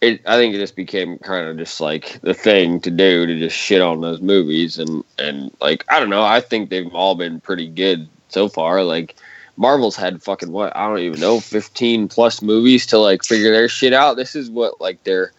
it, 0.00 0.20
I 0.26 0.36
think 0.36 0.54
it 0.54 0.58
just 0.58 0.76
became 0.76 1.18
kind 1.18 1.46
of 1.46 1.58
just 1.58 1.80
like 1.80 2.20
the 2.22 2.34
thing 2.34 2.80
to 2.80 2.90
do 2.90 3.26
to 3.26 3.38
just 3.38 3.56
shit 3.56 3.82
on 3.82 4.00
those 4.00 4.20
movies 4.20 4.78
and 4.78 5.04
and 5.18 5.54
like 5.60 5.84
I 5.90 5.98
don't 5.98 6.10
know. 6.10 6.22
I 6.22 6.40
think 6.40 6.70
they've 6.70 6.94
all 6.94 7.14
been 7.16 7.40
pretty 7.40 7.68
good 7.68 8.08
so 8.28 8.48
far. 8.48 8.82
Like 8.84 9.16
Marvel's 9.56 9.96
had 9.96 10.22
fucking 10.22 10.52
what 10.52 10.74
I 10.76 10.86
don't 10.86 11.00
even 11.00 11.20
know, 11.20 11.40
fifteen 11.40 12.06
plus 12.06 12.40
movies 12.42 12.86
to 12.86 12.98
like 12.98 13.24
figure 13.24 13.50
their 13.50 13.68
shit 13.68 13.92
out. 13.92 14.16
This 14.16 14.36
is 14.36 14.50
what 14.50 14.80
like 14.80 15.02
their 15.02 15.32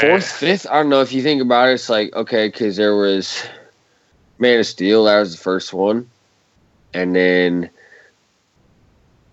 fourth, 0.00 0.24
eh. 0.24 0.38
fifth. 0.38 0.66
I 0.68 0.74
don't 0.74 0.88
know 0.88 1.00
if 1.00 1.12
you 1.12 1.22
think 1.22 1.42
about 1.42 1.68
it. 1.68 1.72
It's 1.72 1.88
like 1.88 2.14
okay, 2.14 2.48
because 2.48 2.76
there 2.76 2.94
was 2.94 3.44
Man 4.38 4.60
of 4.60 4.66
Steel. 4.66 5.04
That 5.04 5.18
was 5.18 5.32
the 5.32 5.42
first 5.42 5.72
one, 5.72 6.08
and 6.98 7.14
then 7.14 7.70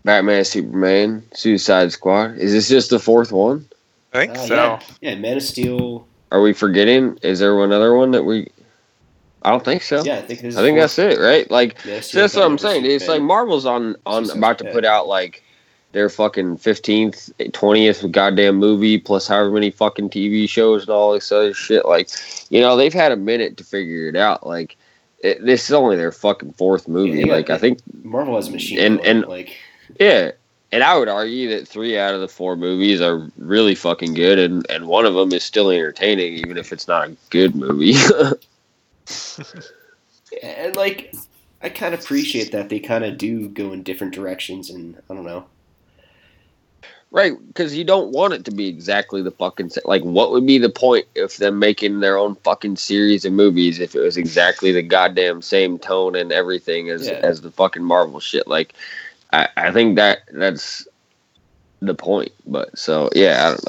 Batman, 0.03 0.45
Superman, 0.45 1.23
Suicide 1.33 1.91
Squad. 1.91 2.37
Is 2.37 2.51
this 2.51 2.69
just 2.69 2.89
the 2.91 2.99
fourth 2.99 3.31
one? 3.31 3.67
I 4.13 4.27
think 4.27 4.37
Uh, 4.37 4.45
so. 4.47 4.55
yeah, 4.55 4.79
yeah, 5.01 5.15
Man 5.15 5.37
of 5.37 5.43
Steel. 5.43 6.07
Are 6.31 6.41
we 6.41 6.53
forgetting? 6.53 7.17
Is 7.23 7.39
there 7.39 7.61
another 7.63 7.95
one 7.95 8.11
that 8.11 8.23
we? 8.23 8.49
I 9.41 9.51
don't 9.51 9.63
think 9.63 9.83
so. 9.83 10.03
Yeah, 10.03 10.17
I 10.17 10.21
think 10.21 10.41
this 10.41 10.57
I 10.57 10.61
think 10.61 10.77
that's 10.77 10.97
it, 10.99 11.19
right? 11.19 11.49
Like 11.51 11.83
Man 11.85 11.97
of 11.97 12.05
so 12.05 12.19
that's 12.21 12.35
what 12.35 12.43
I'm 12.45 12.55
Batman 12.55 12.71
vs 12.73 12.83
saying. 12.83 12.95
It's 12.95 13.07
like 13.07 13.21
Marvel's 13.21 13.65
on 13.65 13.95
on 14.05 14.23
Suicide 14.25 14.37
about 14.37 14.57
to 14.59 14.71
put 14.71 14.85
out 14.85 15.07
like 15.07 15.43
their 15.91 16.09
fucking 16.09 16.57
fifteenth, 16.57 17.31
twentieth 17.53 18.09
goddamn 18.11 18.55
movie 18.57 18.97
plus 18.99 19.27
however 19.27 19.51
many 19.51 19.71
fucking 19.71 20.09
TV 20.09 20.47
shows 20.49 20.81
and 20.83 20.89
all 20.89 21.13
this 21.13 21.31
other 21.31 21.53
shit. 21.53 21.85
Like, 21.85 22.09
you 22.49 22.59
know, 22.61 22.75
they've 22.75 22.93
had 22.93 23.11
a 23.11 23.15
minute 23.17 23.57
to 23.57 23.63
figure 23.63 24.07
it 24.07 24.15
out. 24.15 24.45
Like, 24.45 24.77
it, 25.25 25.45
this 25.45 25.65
is 25.65 25.73
only 25.73 25.95
their 25.95 26.11
fucking 26.11 26.53
fourth 26.53 26.87
movie. 26.87 27.21
Yeah, 27.21 27.33
like, 27.33 27.49
I 27.49 27.57
think, 27.57 27.79
Marvel 28.03 28.35
has 28.35 28.47
a 28.47 28.51
machine. 28.51 28.79
And- 28.79 28.99
and- 29.01 29.25
like 29.25 29.55
yeah. 29.99 30.31
And 30.71 30.83
I 30.83 30.97
would 30.97 31.07
argue 31.07 31.49
that 31.51 31.67
three 31.67 31.97
out 31.97 32.15
of 32.15 32.21
the 32.21 32.27
four 32.27 32.57
movies 32.57 32.99
are 32.99 33.29
really 33.37 33.75
fucking 33.75 34.13
good, 34.13 34.39
and, 34.39 34.69
and 34.69 34.87
one 34.87 35.05
of 35.05 35.13
them 35.13 35.31
is 35.31 35.43
still 35.43 35.69
entertaining, 35.69 36.33
even 36.33 36.57
if 36.57 36.73
it's 36.73 36.87
not 36.87 37.07
a 37.07 37.15
good 37.29 37.55
movie. 37.55 37.93
and 40.43 40.75
like 40.75 41.13
I 41.61 41.69
kind 41.69 41.93
of 41.93 42.01
appreciate 42.01 42.51
that 42.51 42.69
they 42.69 42.79
kind 42.79 43.05
of 43.05 43.17
do 43.17 43.47
go 43.47 43.71
in 43.71 43.83
different 43.83 44.13
directions, 44.13 44.69
and 44.69 45.01
I 45.09 45.13
don't 45.13 45.23
know. 45.23 45.45
Right, 47.15 47.33
because 47.47 47.77
you 47.77 47.85
don't 47.85 48.11
want 48.11 48.33
it 48.33 48.43
to 48.45 48.51
be 48.51 48.67
exactly 48.67 49.21
the 49.23 49.31
fucking 49.31 49.69
sa- 49.69 49.79
like. 49.85 50.03
What 50.03 50.31
would 50.31 50.45
be 50.45 50.57
the 50.59 50.69
point 50.69 51.07
of 51.15 51.35
them 51.37 51.59
making 51.59 52.01
their 52.01 52.17
own 52.17 52.35
fucking 52.35 52.75
series 52.75 53.23
of 53.23 53.31
movies 53.33 53.79
if 53.79 53.95
it 53.95 54.01
was 54.01 54.17
exactly 54.17 54.73
the 54.73 54.83
goddamn 54.83 55.41
same 55.41 55.79
tone 55.79 56.17
and 56.17 56.33
everything 56.33 56.89
as 56.89 57.07
Yeah. 57.07 57.21
as 57.23 57.41
the 57.41 57.51
fucking 57.51 57.85
Marvel 57.85 58.19
shit? 58.19 58.49
Like, 58.49 58.73
I 59.31 59.47
I 59.55 59.71
think 59.71 59.95
that 59.95 60.23
that's 60.33 60.87
the 61.81 61.95
point. 61.95 62.33
But 62.45 62.77
so 62.77 63.09
yeah, 63.15 63.47
I 63.47 63.49
don't 63.51 63.65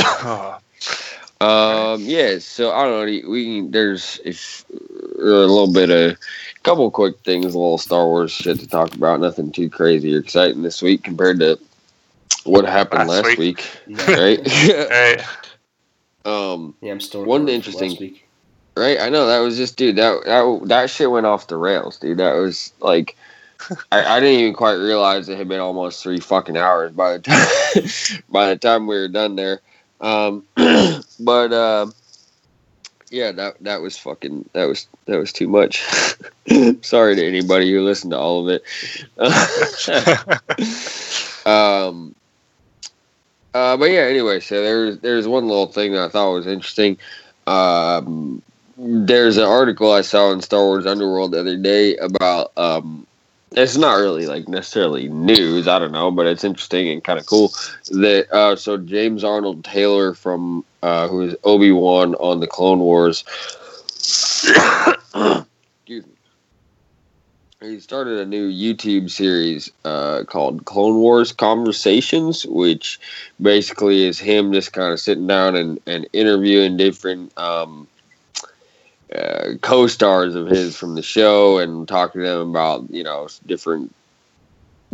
know. 0.00 0.58
Um, 1.40 2.02
yeah, 2.02 2.38
so 2.40 2.72
I 2.72 2.84
don't 2.84 3.06
know. 3.06 3.30
We 3.30 3.68
there's 3.68 4.20
if, 4.24 4.64
a 5.18 5.46
little 5.46 5.72
bit 5.72 5.90
of 5.90 6.18
couple 6.62 6.90
quick 6.90 7.18
things, 7.20 7.46
a 7.46 7.58
little 7.58 7.78
Star 7.78 8.06
Wars 8.06 8.30
shit 8.32 8.58
to 8.60 8.66
talk 8.66 8.94
about. 8.94 9.20
Nothing 9.20 9.50
too 9.52 9.70
crazy 9.70 10.14
or 10.14 10.18
exciting 10.18 10.62
this 10.62 10.82
week 10.82 11.02
compared 11.04 11.38
to 11.40 11.58
what 12.44 12.64
happened 12.64 13.08
Last 13.08 13.24
last, 13.26 13.38
week. 13.38 13.64
week. 13.86 13.98
Yeah, 14.08 14.14
right? 14.14 15.22
Um, 16.24 16.74
yeah 16.82 16.92
I'm 16.92 17.00
still 17.00 17.24
One 17.24 17.48
interesting- 17.48 17.90
last 17.90 18.00
week. 18.00 18.28
right. 18.76 19.00
I 19.00 19.08
know 19.08 19.26
that 19.26 19.38
was 19.38 19.56
just, 19.56 19.76
dude. 19.76 19.96
That 19.96 20.24
that 20.26 20.60
that 20.68 20.90
shit 20.90 21.10
went 21.10 21.26
off 21.26 21.46
the 21.46 21.56
rails, 21.56 21.98
dude. 21.98 22.18
That 22.18 22.34
was 22.34 22.72
like. 22.80 23.16
I, 23.90 24.04
I 24.16 24.20
didn't 24.20 24.38
even 24.38 24.54
quite 24.54 24.74
realize 24.74 25.28
it 25.28 25.36
had 25.36 25.48
been 25.48 25.58
almost 25.58 26.00
three 26.00 26.20
fucking 26.20 26.56
hours 26.56 26.92
by 26.92 27.14
the 27.14 27.18
time 27.18 28.22
by 28.30 28.50
the 28.50 28.56
time 28.56 28.86
we 28.86 28.94
were 28.94 29.08
done 29.08 29.34
there. 29.34 29.60
Um, 30.00 30.44
but 31.18 31.52
uh, 31.52 31.86
yeah, 33.10 33.32
that 33.32 33.56
that 33.62 33.80
was 33.80 33.96
fucking 33.96 34.48
that 34.52 34.66
was 34.66 34.86
that 35.06 35.18
was 35.18 35.32
too 35.32 35.48
much. 35.48 35.82
Sorry 36.82 37.16
to 37.16 37.26
anybody 37.26 37.72
who 37.72 37.82
listened 37.82 38.12
to 38.12 38.18
all 38.18 38.48
of 38.48 38.48
it. 38.48 38.62
um, 41.46 42.14
uh, 43.54 43.76
but 43.76 43.90
yeah, 43.90 44.02
anyway, 44.02 44.40
so 44.40 44.62
there's 44.62 44.98
there's 44.98 45.26
one 45.26 45.48
little 45.48 45.66
thing 45.66 45.92
that 45.92 46.04
I 46.04 46.08
thought 46.08 46.32
was 46.32 46.46
interesting. 46.46 46.98
Um, 47.46 48.42
there's 48.76 49.36
an 49.36 49.44
article 49.44 49.92
I 49.92 50.02
saw 50.02 50.30
in 50.32 50.42
Star 50.42 50.64
Wars 50.64 50.86
Underworld 50.86 51.32
the 51.32 51.40
other 51.40 51.56
day 51.56 51.96
about 51.96 52.52
um, 52.56 53.06
it's 53.52 53.76
not 53.76 53.94
really 53.94 54.26
like 54.26 54.48
necessarily 54.48 55.08
news. 55.08 55.66
I 55.66 55.78
don't 55.78 55.92
know, 55.92 56.10
but 56.10 56.26
it's 56.26 56.44
interesting 56.44 56.88
and 56.88 57.02
kind 57.02 57.18
of 57.18 57.26
cool 57.26 57.52
that 57.88 58.28
uh, 58.32 58.56
so 58.56 58.76
James 58.76 59.24
Arnold 59.24 59.64
Taylor 59.64 60.14
from 60.14 60.64
uh, 60.82 61.08
who 61.08 61.22
is 61.22 61.36
Obi 61.44 61.72
Wan 61.72 62.14
on 62.16 62.40
the 62.40 62.46
Clone 62.46 62.80
Wars. 62.80 63.24
excuse 63.98 66.06
me. 66.06 66.12
He 67.60 67.80
started 67.80 68.20
a 68.20 68.26
new 68.26 68.48
YouTube 68.48 69.10
series 69.10 69.70
uh, 69.84 70.22
called 70.24 70.64
Clone 70.64 70.98
Wars 70.98 71.32
Conversations, 71.32 72.46
which 72.46 73.00
basically 73.42 74.04
is 74.04 74.20
him 74.20 74.52
just 74.52 74.72
kind 74.72 74.92
of 74.92 75.00
sitting 75.00 75.26
down 75.26 75.56
and, 75.56 75.80
and 75.86 76.06
interviewing 76.12 76.76
different 76.76 77.36
um, 77.36 77.88
uh, 79.14 79.54
co-stars 79.60 80.36
of 80.36 80.46
his 80.46 80.76
from 80.76 80.94
the 80.94 81.02
show 81.02 81.58
and 81.58 81.88
talking 81.88 82.20
to 82.20 82.28
them 82.28 82.50
about 82.50 82.88
you 82.90 83.02
know 83.02 83.26
different 83.46 83.92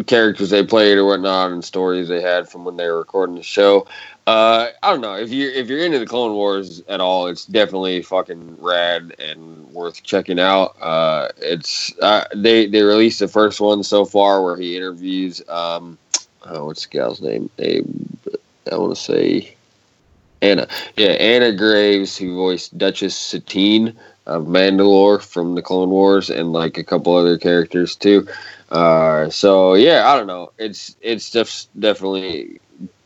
characters 0.07 0.51
they 0.51 0.65
played 0.65 0.99
or 0.99 1.05
whatnot 1.05 1.53
and 1.53 1.65
stories 1.65 2.09
they 2.09 2.21
had 2.21 2.49
from 2.49 2.65
when 2.65 2.77
they 2.77 2.87
were 2.87 2.99
recording 2.99 3.37
the 3.37 3.43
show. 3.43 3.87
Uh, 4.27 4.71
I 4.83 4.91
don't 4.91 5.03
know 5.03 5.17
if 5.17 5.31
you're 5.31 5.51
if 5.51 5.69
you're 5.69 5.85
into 5.85 5.99
the 5.99 6.07
Clone 6.07 6.33
Wars 6.33 6.83
at 6.89 7.01
all, 7.01 7.27
it's 7.27 7.45
definitely 7.45 8.01
fucking 8.01 8.57
rad 8.59 9.15
and 9.19 9.71
worth 9.71 10.03
checking 10.03 10.41
out. 10.41 10.77
Uh, 10.81 11.29
it's 11.39 11.93
uh, 12.01 12.25
they 12.35 12.67
they 12.67 12.83
released 12.83 13.19
the 13.19 13.29
first 13.29 13.61
one 13.61 13.83
so 13.83 14.07
far 14.07 14.43
where 14.43 14.57
he 14.57 14.77
interviews 14.79 15.43
um, 15.49 15.99
oh, 16.47 16.65
what's 16.67 16.87
the 16.87 16.97
gal's 16.97 17.21
name? 17.21 17.51
I, 17.59 17.83
I 18.73 18.77
want 18.77 18.97
to 18.97 19.03
say 19.03 19.55
Anna. 20.41 20.69
Yeah, 20.97 21.09
Anna 21.09 21.53
Graves, 21.53 22.17
who 22.17 22.35
voiced 22.35 22.79
Duchess 22.79 23.15
Satine 23.15 23.95
of 24.27 24.45
Mandalore 24.45 25.23
from 25.23 25.55
the 25.55 25.63
Clone 25.63 25.91
Wars, 25.91 26.31
and 26.31 26.53
like 26.53 26.79
a 26.79 26.85
couple 26.85 27.15
other 27.15 27.37
characters 27.37 27.95
too. 27.95 28.27
Uh, 28.71 29.29
so 29.29 29.75
yeah, 29.75 30.09
I 30.09 30.17
don't 30.17 30.27
know. 30.27 30.53
It's 30.57 30.97
it's 31.03 31.31
just 31.31 31.69
definitely 31.79 32.59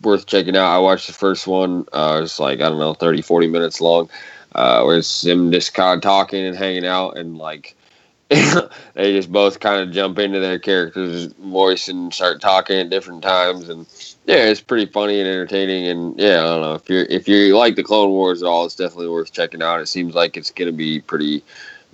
worth 0.02 0.26
checking 0.26 0.56
out. 0.56 0.74
I 0.74 0.78
watched 0.78 1.06
the 1.06 1.12
first 1.12 1.46
one. 1.46 1.86
Uh, 1.92 2.20
it's 2.22 2.38
like 2.38 2.60
I 2.60 2.68
don't 2.68 2.78
know, 2.78 2.94
30, 2.94 3.22
40 3.22 3.46
minutes 3.48 3.80
long. 3.80 4.08
Uh, 4.54 4.82
where 4.82 4.96
it's 4.96 5.22
them 5.22 5.52
just 5.52 5.74
kind 5.74 5.96
of 5.96 6.02
talking 6.02 6.44
and 6.44 6.56
hanging 6.56 6.86
out, 6.86 7.18
and 7.18 7.36
like 7.36 7.76
they 8.28 9.12
just 9.12 9.30
both 9.30 9.60
kind 9.60 9.80
of 9.82 9.94
jump 9.94 10.18
into 10.18 10.40
their 10.40 10.58
character's 10.58 11.26
voice 11.34 11.88
and 11.88 12.12
start 12.12 12.40
talking 12.40 12.78
at 12.78 12.90
different 12.90 13.22
times, 13.22 13.68
and 13.68 13.86
yeah, 14.26 14.44
it's 14.44 14.60
pretty 14.60 14.90
funny 14.90 15.18
and 15.20 15.28
entertaining. 15.28 15.86
And 15.86 16.18
yeah, 16.18 16.40
I 16.40 16.44
don't 16.44 16.60
know 16.62 16.74
if 16.74 16.88
you're 16.88 17.04
if 17.04 17.28
you 17.28 17.56
like 17.56 17.76
the 17.76 17.82
Clone 17.82 18.10
Wars 18.10 18.42
at 18.42 18.46
all, 18.46 18.66
it's 18.66 18.74
definitely 18.74 19.08
worth 19.08 19.32
checking 19.32 19.62
out. 19.62 19.80
It 19.80 19.86
seems 19.86 20.14
like 20.14 20.36
it's 20.36 20.50
gonna 20.50 20.72
be 20.72 21.00
pretty 21.00 21.42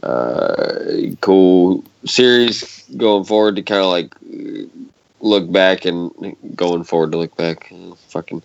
uh, 0.02 1.12
cool 1.20 1.84
series 2.04 2.84
going 2.96 3.24
forward 3.24 3.56
to 3.56 3.62
kind 3.62 3.80
of 3.80 3.86
like 3.86 4.14
look 5.24 5.50
back 5.50 5.86
and 5.86 6.36
going 6.54 6.84
forward 6.84 7.12
to 7.12 7.18
look 7.18 7.36
back. 7.36 7.72
Uh, 7.72 7.94
fucking. 8.08 8.42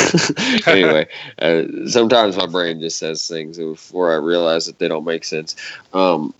anyway, 0.66 1.06
uh, 1.40 1.64
sometimes 1.86 2.36
my 2.36 2.46
brain 2.46 2.80
just 2.80 2.98
says 2.98 3.26
things 3.26 3.58
before 3.58 4.12
I 4.12 4.16
realize 4.16 4.66
that 4.66 4.78
they 4.78 4.88
don't 4.88 5.04
make 5.04 5.24
sense. 5.24 5.56
Um, 5.92 6.32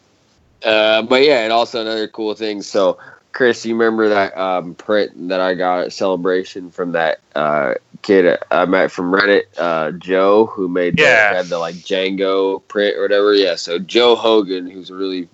uh, 0.65 1.03
but 1.03 1.23
yeah, 1.23 1.41
and 1.41 1.53
also 1.53 1.81
another 1.81 2.09
cool 2.09 2.35
thing. 2.35 2.63
So, 2.63 2.99
Chris, 3.33 3.67
you 3.67 3.75
remember 3.75 4.09
that 4.09 4.37
um, 4.39 4.75
print 4.77 5.29
that 5.29 5.41
I 5.41 5.55
got 5.55 5.81
at 5.85 5.93
Celebration 5.93 6.71
from 6.71 6.93
that 6.93 7.19
uh, 7.35 7.75
kid 8.03 8.39
I 8.53 8.65
met 8.67 8.93
from 8.93 9.11
Reddit, 9.13 9.43
uh, 9.59 9.91
Joe, 9.93 10.47
who 10.47 10.69
made 10.69 10.99
Yeah. 10.99 11.31
the, 11.31 11.37
had 11.37 11.47
the 11.47 11.59
like 11.59 11.75
Jango 11.75 12.63
print 12.69 12.97
or 12.97 13.03
whatever. 13.03 13.35
Yeah, 13.35 13.57
so 13.57 13.79
Joe 13.81 14.15
Hogan, 14.15 14.71
who's 14.71 14.91
really 14.91 15.29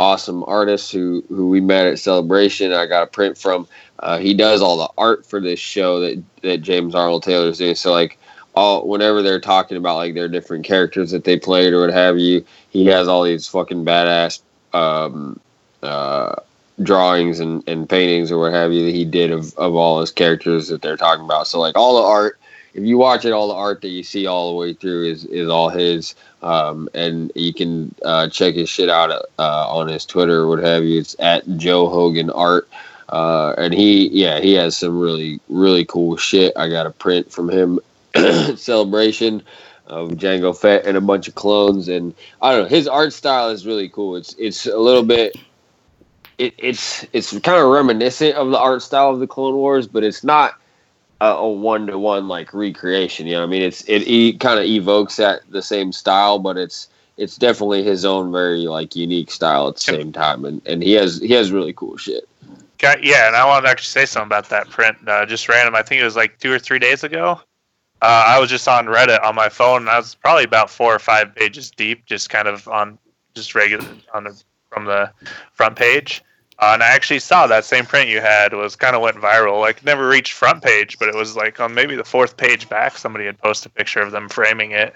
awesome 0.00 0.42
artist 0.46 0.90
who 0.90 1.22
who 1.28 1.48
we 1.48 1.60
met 1.60 1.86
at 1.86 1.98
Celebration. 1.98 2.72
I 2.72 2.86
got 2.86 3.02
a 3.02 3.06
print 3.06 3.36
from. 3.36 3.68
Uh, 3.98 4.16
he 4.16 4.32
does 4.32 4.62
all 4.62 4.78
the 4.78 4.88
art 4.96 5.26
for 5.26 5.40
this 5.40 5.60
show 5.60 6.00
that 6.00 6.22
that 6.40 6.62
James 6.62 6.94
Arnold 6.94 7.22
Taylor's 7.22 7.58
doing. 7.58 7.74
So 7.74 7.92
like 7.92 8.18
all 8.54 8.88
whenever 8.88 9.20
they're 9.20 9.38
talking 9.40 9.76
about 9.76 9.96
like 9.96 10.14
their 10.14 10.26
different 10.26 10.64
characters 10.64 11.10
that 11.10 11.24
they 11.24 11.38
played 11.38 11.74
or 11.74 11.82
what 11.82 11.92
have 11.92 12.18
you, 12.18 12.42
he 12.70 12.86
has 12.86 13.08
all 13.08 13.24
these 13.24 13.46
fucking 13.46 13.84
badass 13.84 14.40
um, 14.72 15.38
uh, 15.82 16.36
drawings 16.82 17.38
and, 17.38 17.62
and 17.68 17.86
paintings 17.86 18.32
or 18.32 18.38
what 18.38 18.54
have 18.54 18.72
you 18.72 18.86
that 18.86 18.94
he 18.94 19.04
did 19.04 19.30
of, 19.30 19.54
of 19.58 19.74
all 19.74 20.00
his 20.00 20.10
characters 20.10 20.68
that 20.68 20.80
they're 20.80 20.96
talking 20.96 21.26
about. 21.26 21.46
So 21.46 21.60
like 21.60 21.76
all 21.76 22.00
the 22.00 22.08
art, 22.08 22.39
if 22.74 22.84
you 22.84 22.98
watch 22.98 23.24
it, 23.24 23.32
all 23.32 23.48
the 23.48 23.54
art 23.54 23.80
that 23.82 23.88
you 23.88 24.02
see 24.02 24.26
all 24.26 24.50
the 24.50 24.56
way 24.56 24.72
through 24.72 25.06
is, 25.06 25.24
is 25.24 25.48
all 25.48 25.68
his. 25.68 26.14
Um, 26.42 26.88
and 26.94 27.32
you 27.34 27.52
can 27.52 27.94
uh, 28.04 28.28
check 28.28 28.54
his 28.54 28.68
shit 28.68 28.88
out 28.88 29.10
uh, 29.38 29.68
on 29.68 29.88
his 29.88 30.06
Twitter 30.06 30.40
or 30.40 30.48
what 30.48 30.64
have 30.64 30.84
you. 30.84 31.00
It's 31.00 31.16
at 31.18 31.44
Joe 31.56 31.88
Hogan 31.88 32.30
Art. 32.30 32.68
Uh, 33.08 33.54
and 33.58 33.74
he, 33.74 34.08
yeah, 34.08 34.38
he 34.38 34.54
has 34.54 34.76
some 34.76 34.98
really, 34.98 35.40
really 35.48 35.84
cool 35.84 36.16
shit. 36.16 36.52
I 36.56 36.68
got 36.68 36.86
a 36.86 36.90
print 36.90 37.32
from 37.32 37.50
him 37.50 37.80
celebration 38.56 39.42
of 39.86 40.10
Jango 40.10 40.56
Fett 40.56 40.86
and 40.86 40.96
a 40.96 41.00
bunch 41.00 41.26
of 41.26 41.34
clones. 41.34 41.88
And 41.88 42.14
I 42.40 42.52
don't 42.52 42.62
know, 42.62 42.68
his 42.68 42.86
art 42.86 43.12
style 43.12 43.48
is 43.50 43.66
really 43.66 43.88
cool. 43.88 44.16
It's 44.16 44.34
it's 44.38 44.66
a 44.66 44.78
little 44.78 45.02
bit, 45.02 45.36
it, 46.38 46.54
it's 46.56 47.04
it's 47.12 47.36
kind 47.40 47.60
of 47.60 47.68
reminiscent 47.68 48.36
of 48.36 48.50
the 48.50 48.58
art 48.58 48.82
style 48.82 49.10
of 49.10 49.18
the 49.18 49.26
Clone 49.26 49.54
Wars, 49.54 49.88
but 49.88 50.04
it's 50.04 50.22
not 50.22 50.54
a 51.20 51.48
one 51.48 51.86
to 51.86 51.98
one 51.98 52.28
like 52.28 52.54
recreation. 52.54 53.26
You 53.26 53.34
know, 53.34 53.40
what 53.40 53.46
I 53.46 53.50
mean, 53.50 53.62
it's 53.62 53.82
it, 53.82 54.02
it 54.08 54.40
kind 54.40 54.58
of 54.58 54.64
evokes 54.64 55.16
that 55.16 55.40
the 55.50 55.62
same 55.62 55.92
style, 55.92 56.38
but 56.38 56.56
it's 56.56 56.88
it's 57.16 57.36
definitely 57.36 57.82
his 57.82 58.04
own 58.04 58.32
very 58.32 58.66
like 58.66 58.96
unique 58.96 59.30
style 59.30 59.68
at 59.68 59.74
the 59.74 59.80
same 59.80 60.12
time. 60.12 60.44
And 60.44 60.62
and 60.66 60.82
he 60.82 60.92
has 60.92 61.20
he 61.20 61.32
has 61.34 61.52
really 61.52 61.72
cool 61.72 61.96
shit. 61.96 62.26
Yeah, 62.82 63.26
and 63.26 63.36
I 63.36 63.44
wanted 63.44 63.66
to 63.66 63.68
actually 63.68 63.84
say 63.84 64.06
something 64.06 64.28
about 64.28 64.48
that 64.48 64.70
print. 64.70 64.96
Uh, 65.06 65.26
just 65.26 65.48
random. 65.48 65.74
I 65.74 65.82
think 65.82 66.00
it 66.00 66.04
was 66.04 66.16
like 66.16 66.38
two 66.38 66.50
or 66.50 66.58
three 66.58 66.78
days 66.78 67.04
ago. 67.04 67.38
Uh, 68.02 68.24
I 68.26 68.38
was 68.38 68.48
just 68.48 68.66
on 68.66 68.86
Reddit 68.86 69.22
on 69.22 69.34
my 69.34 69.50
phone. 69.50 69.82
And 69.82 69.90
I 69.90 69.98
was 69.98 70.14
probably 70.14 70.44
about 70.44 70.70
four 70.70 70.94
or 70.94 70.98
five 70.98 71.34
pages 71.34 71.70
deep, 71.70 72.06
just 72.06 72.30
kind 72.30 72.48
of 72.48 72.66
on 72.68 72.98
just 73.34 73.54
regular 73.54 73.86
on 74.14 74.24
the 74.24 74.42
from 74.70 74.86
the 74.86 75.10
front 75.52 75.76
page. 75.76 76.22
Uh, 76.60 76.72
and 76.74 76.82
I 76.82 76.88
actually 76.88 77.20
saw 77.20 77.46
that 77.46 77.64
same 77.64 77.86
print 77.86 78.10
you 78.10 78.20
had 78.20 78.52
was 78.52 78.76
kind 78.76 78.94
of 78.94 79.00
went 79.00 79.16
viral. 79.16 79.60
Like 79.60 79.82
never 79.82 80.06
reached 80.06 80.34
front 80.34 80.62
page, 80.62 80.98
but 80.98 81.08
it 81.08 81.14
was 81.14 81.34
like 81.34 81.58
on 81.58 81.72
maybe 81.72 81.96
the 81.96 82.04
fourth 82.04 82.36
page 82.36 82.68
back. 82.68 82.98
Somebody 82.98 83.24
had 83.24 83.38
posted 83.38 83.72
a 83.72 83.74
picture 83.74 84.00
of 84.00 84.12
them 84.12 84.28
framing 84.28 84.72
it, 84.72 84.92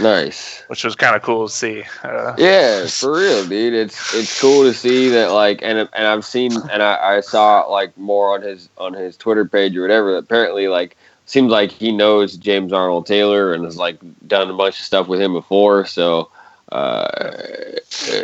Nice. 0.00 0.62
which 0.68 0.84
was 0.84 0.94
kind 0.94 1.16
of 1.16 1.22
cool 1.22 1.48
to 1.48 1.52
see. 1.52 1.84
Uh, 2.04 2.34
Yeah, 2.36 2.86
for 2.86 3.16
real, 3.18 3.46
dude. 3.46 3.72
It's 3.72 4.14
it's 4.14 4.38
cool 4.40 4.64
to 4.64 4.74
see 4.74 5.08
that 5.08 5.32
like 5.32 5.60
and 5.62 5.78
and 5.78 6.06
I've 6.06 6.24
seen 6.24 6.52
and 6.70 6.82
I, 6.82 7.16
I 7.16 7.20
saw 7.20 7.62
like 7.62 7.96
more 7.96 8.34
on 8.34 8.42
his 8.42 8.68
on 8.76 8.92
his 8.92 9.16
Twitter 9.16 9.46
page 9.46 9.74
or 9.76 9.82
whatever. 9.82 10.16
Apparently, 10.16 10.68
like 10.68 10.96
seems 11.24 11.50
like 11.50 11.72
he 11.72 11.92
knows 11.92 12.36
James 12.36 12.72
Arnold 12.72 13.06
Taylor 13.06 13.54
and 13.54 13.64
has 13.64 13.76
like 13.78 13.98
done 14.28 14.50
a 14.50 14.54
bunch 14.54 14.78
of 14.78 14.84
stuff 14.84 15.08
with 15.08 15.20
him 15.20 15.32
before. 15.32 15.86
So 15.86 16.30
uh, 16.72 17.08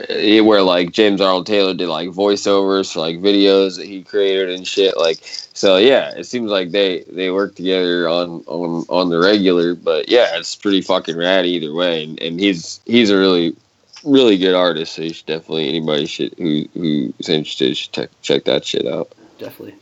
eh, 0.08 0.40
where 0.40 0.62
like 0.62 0.92
James 0.92 1.20
Arnold 1.20 1.46
Taylor 1.46 1.74
did 1.74 1.88
like 1.88 2.08
voiceovers 2.10 2.92
for 2.92 3.00
like 3.00 3.18
videos 3.18 3.76
that 3.76 3.86
he 3.86 4.02
created 4.02 4.50
and 4.50 4.66
shit. 4.66 4.96
Like 4.96 5.20
so, 5.22 5.76
yeah. 5.76 6.10
It 6.16 6.24
seems 6.24 6.50
like 6.50 6.70
they 6.70 7.04
they 7.04 7.30
work 7.30 7.54
together 7.54 8.08
on 8.08 8.42
on 8.46 8.84
on 8.88 9.10
the 9.10 9.18
regular. 9.18 9.74
But 9.74 10.08
yeah, 10.08 10.36
it's 10.36 10.56
pretty 10.56 10.80
fucking 10.80 11.16
rad 11.16 11.46
either 11.46 11.72
way. 11.72 12.04
And 12.04 12.20
and 12.20 12.40
he's 12.40 12.80
he's 12.86 13.10
a 13.10 13.18
really 13.18 13.54
really 14.04 14.38
good 14.38 14.54
artist. 14.54 14.94
So 14.94 15.02
you 15.02 15.12
should 15.12 15.26
definitely 15.26 15.68
anybody 15.68 16.06
should 16.06 16.34
who 16.38 16.66
who's 16.74 17.28
interested 17.28 17.76
should 17.76 17.92
check 17.92 18.10
check 18.22 18.44
that 18.44 18.64
shit 18.64 18.86
out. 18.86 19.12
Definitely. 19.38 19.76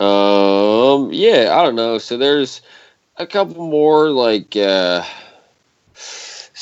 Um, 0.00 1.12
yeah, 1.12 1.56
I 1.58 1.64
don't 1.64 1.74
know. 1.74 1.98
So 1.98 2.16
there's 2.16 2.62
a 3.16 3.26
couple 3.26 3.68
more 3.68 4.10
like 4.10 4.56
uh, 4.56 5.04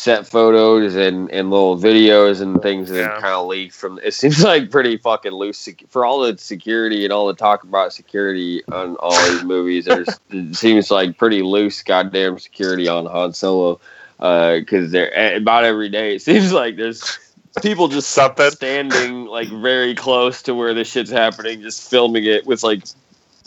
set 0.07 0.25
photos 0.25 0.95
and, 0.95 1.29
and 1.33 1.51
little 1.51 1.77
videos 1.77 2.41
and 2.41 2.63
things 2.63 2.89
that 2.91 2.97
Yeah. 2.99 3.21
kind 3.21 3.35
of 3.35 3.49
leaked 3.49 3.75
from. 3.75 3.99
It 4.05 4.15
seems 4.15 4.41
like 4.53 4.71
pretty 4.71 4.97
fucking 4.99 5.33
loose 5.33 5.59
sec- 5.59 5.83
for 5.89 6.07
all 6.07 6.21
the 6.21 6.39
security 6.39 7.03
and 7.05 7.13
all 7.13 7.27
the 7.27 7.35
talk 7.35 7.65
about 7.65 7.93
security 7.93 8.63
on 8.71 8.95
all 9.01 9.17
these 9.31 9.43
movies. 9.43 9.87
There's 9.87 10.09
it 10.31 10.55
seems 10.55 10.93
like 10.93 11.19
pretty 11.19 11.43
loose 11.43 11.83
goddamn 11.83 12.39
security 12.39 12.87
on 12.87 13.07
Han 13.07 13.33
Solo 13.33 13.81
because 14.19 14.93
they're 14.93 15.13
eh, 15.19 15.37
about 15.37 15.65
every 15.65 15.89
day. 15.89 16.15
It 16.15 16.23
seems 16.31 16.53
like 16.53 16.77
there's 16.77 17.19
people 17.61 17.89
just 17.89 18.11
Something. 18.11 18.53
standing 18.53 19.25
like 19.27 19.49
very 19.49 19.97
close 19.97 20.41
to 20.43 20.55
where 20.55 20.73
this 20.73 20.89
shit's 20.89 21.11
happening, 21.11 21.63
just 21.63 21.91
filming 21.91 22.25
it 22.27 22.47
with 22.47 22.63
like 22.63 22.85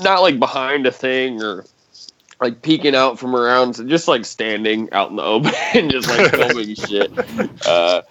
not 0.01 0.21
like 0.21 0.39
behind 0.39 0.85
a 0.85 0.91
thing 0.91 1.41
or 1.41 1.63
like 2.41 2.61
peeking 2.61 2.95
out 2.95 3.19
from 3.19 3.35
around, 3.35 3.75
so 3.75 3.83
just 3.85 4.07
like 4.07 4.25
standing 4.25 4.91
out 4.93 5.09
in 5.09 5.15
the 5.17 5.23
open 5.23 5.53
and 5.73 5.91
just 5.91 6.07
like 6.09 6.31
filming 6.35 6.75
shit. 6.75 7.11
Uh, 7.67 8.01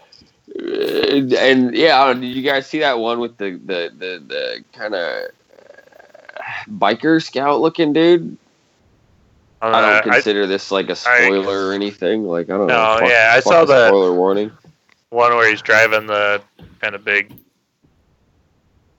and 0.56 1.74
yeah, 1.74 2.12
know, 2.12 2.14
did 2.20 2.26
you 2.28 2.42
guys 2.42 2.66
see 2.66 2.80
that 2.80 2.98
one 2.98 3.20
with 3.20 3.36
the 3.38 3.52
the 3.64 3.90
the, 3.96 4.22
the 4.26 4.64
kind 4.72 4.94
of 4.94 5.30
biker 6.70 7.22
scout 7.22 7.60
looking 7.60 7.92
dude? 7.92 8.36
I 9.60 9.66
Uh, 9.70 10.00
don't 10.02 10.12
consider 10.12 10.46
this 10.46 10.70
like 10.70 10.88
a 10.88 10.94
spoiler 10.96 11.68
or 11.68 11.72
anything. 11.72 12.24
Like 12.24 12.46
I 12.48 12.56
don't 12.56 12.66
know. 12.68 12.94
No, 12.94 12.98
Fuck- 13.00 13.08
yeah, 13.10 13.32
I 13.34 13.40
fuck 13.40 13.52
saw 13.52 13.62
a 13.62 13.66
the- 13.66 13.88
spoiler 13.88 14.12
warning. 14.14 14.50
one 15.10 15.34
where 15.34 15.48
he's 15.50 15.62
driving 15.62 16.06
the 16.06 16.40
kind 16.80 16.94
of 16.94 17.04
big. 17.04 17.32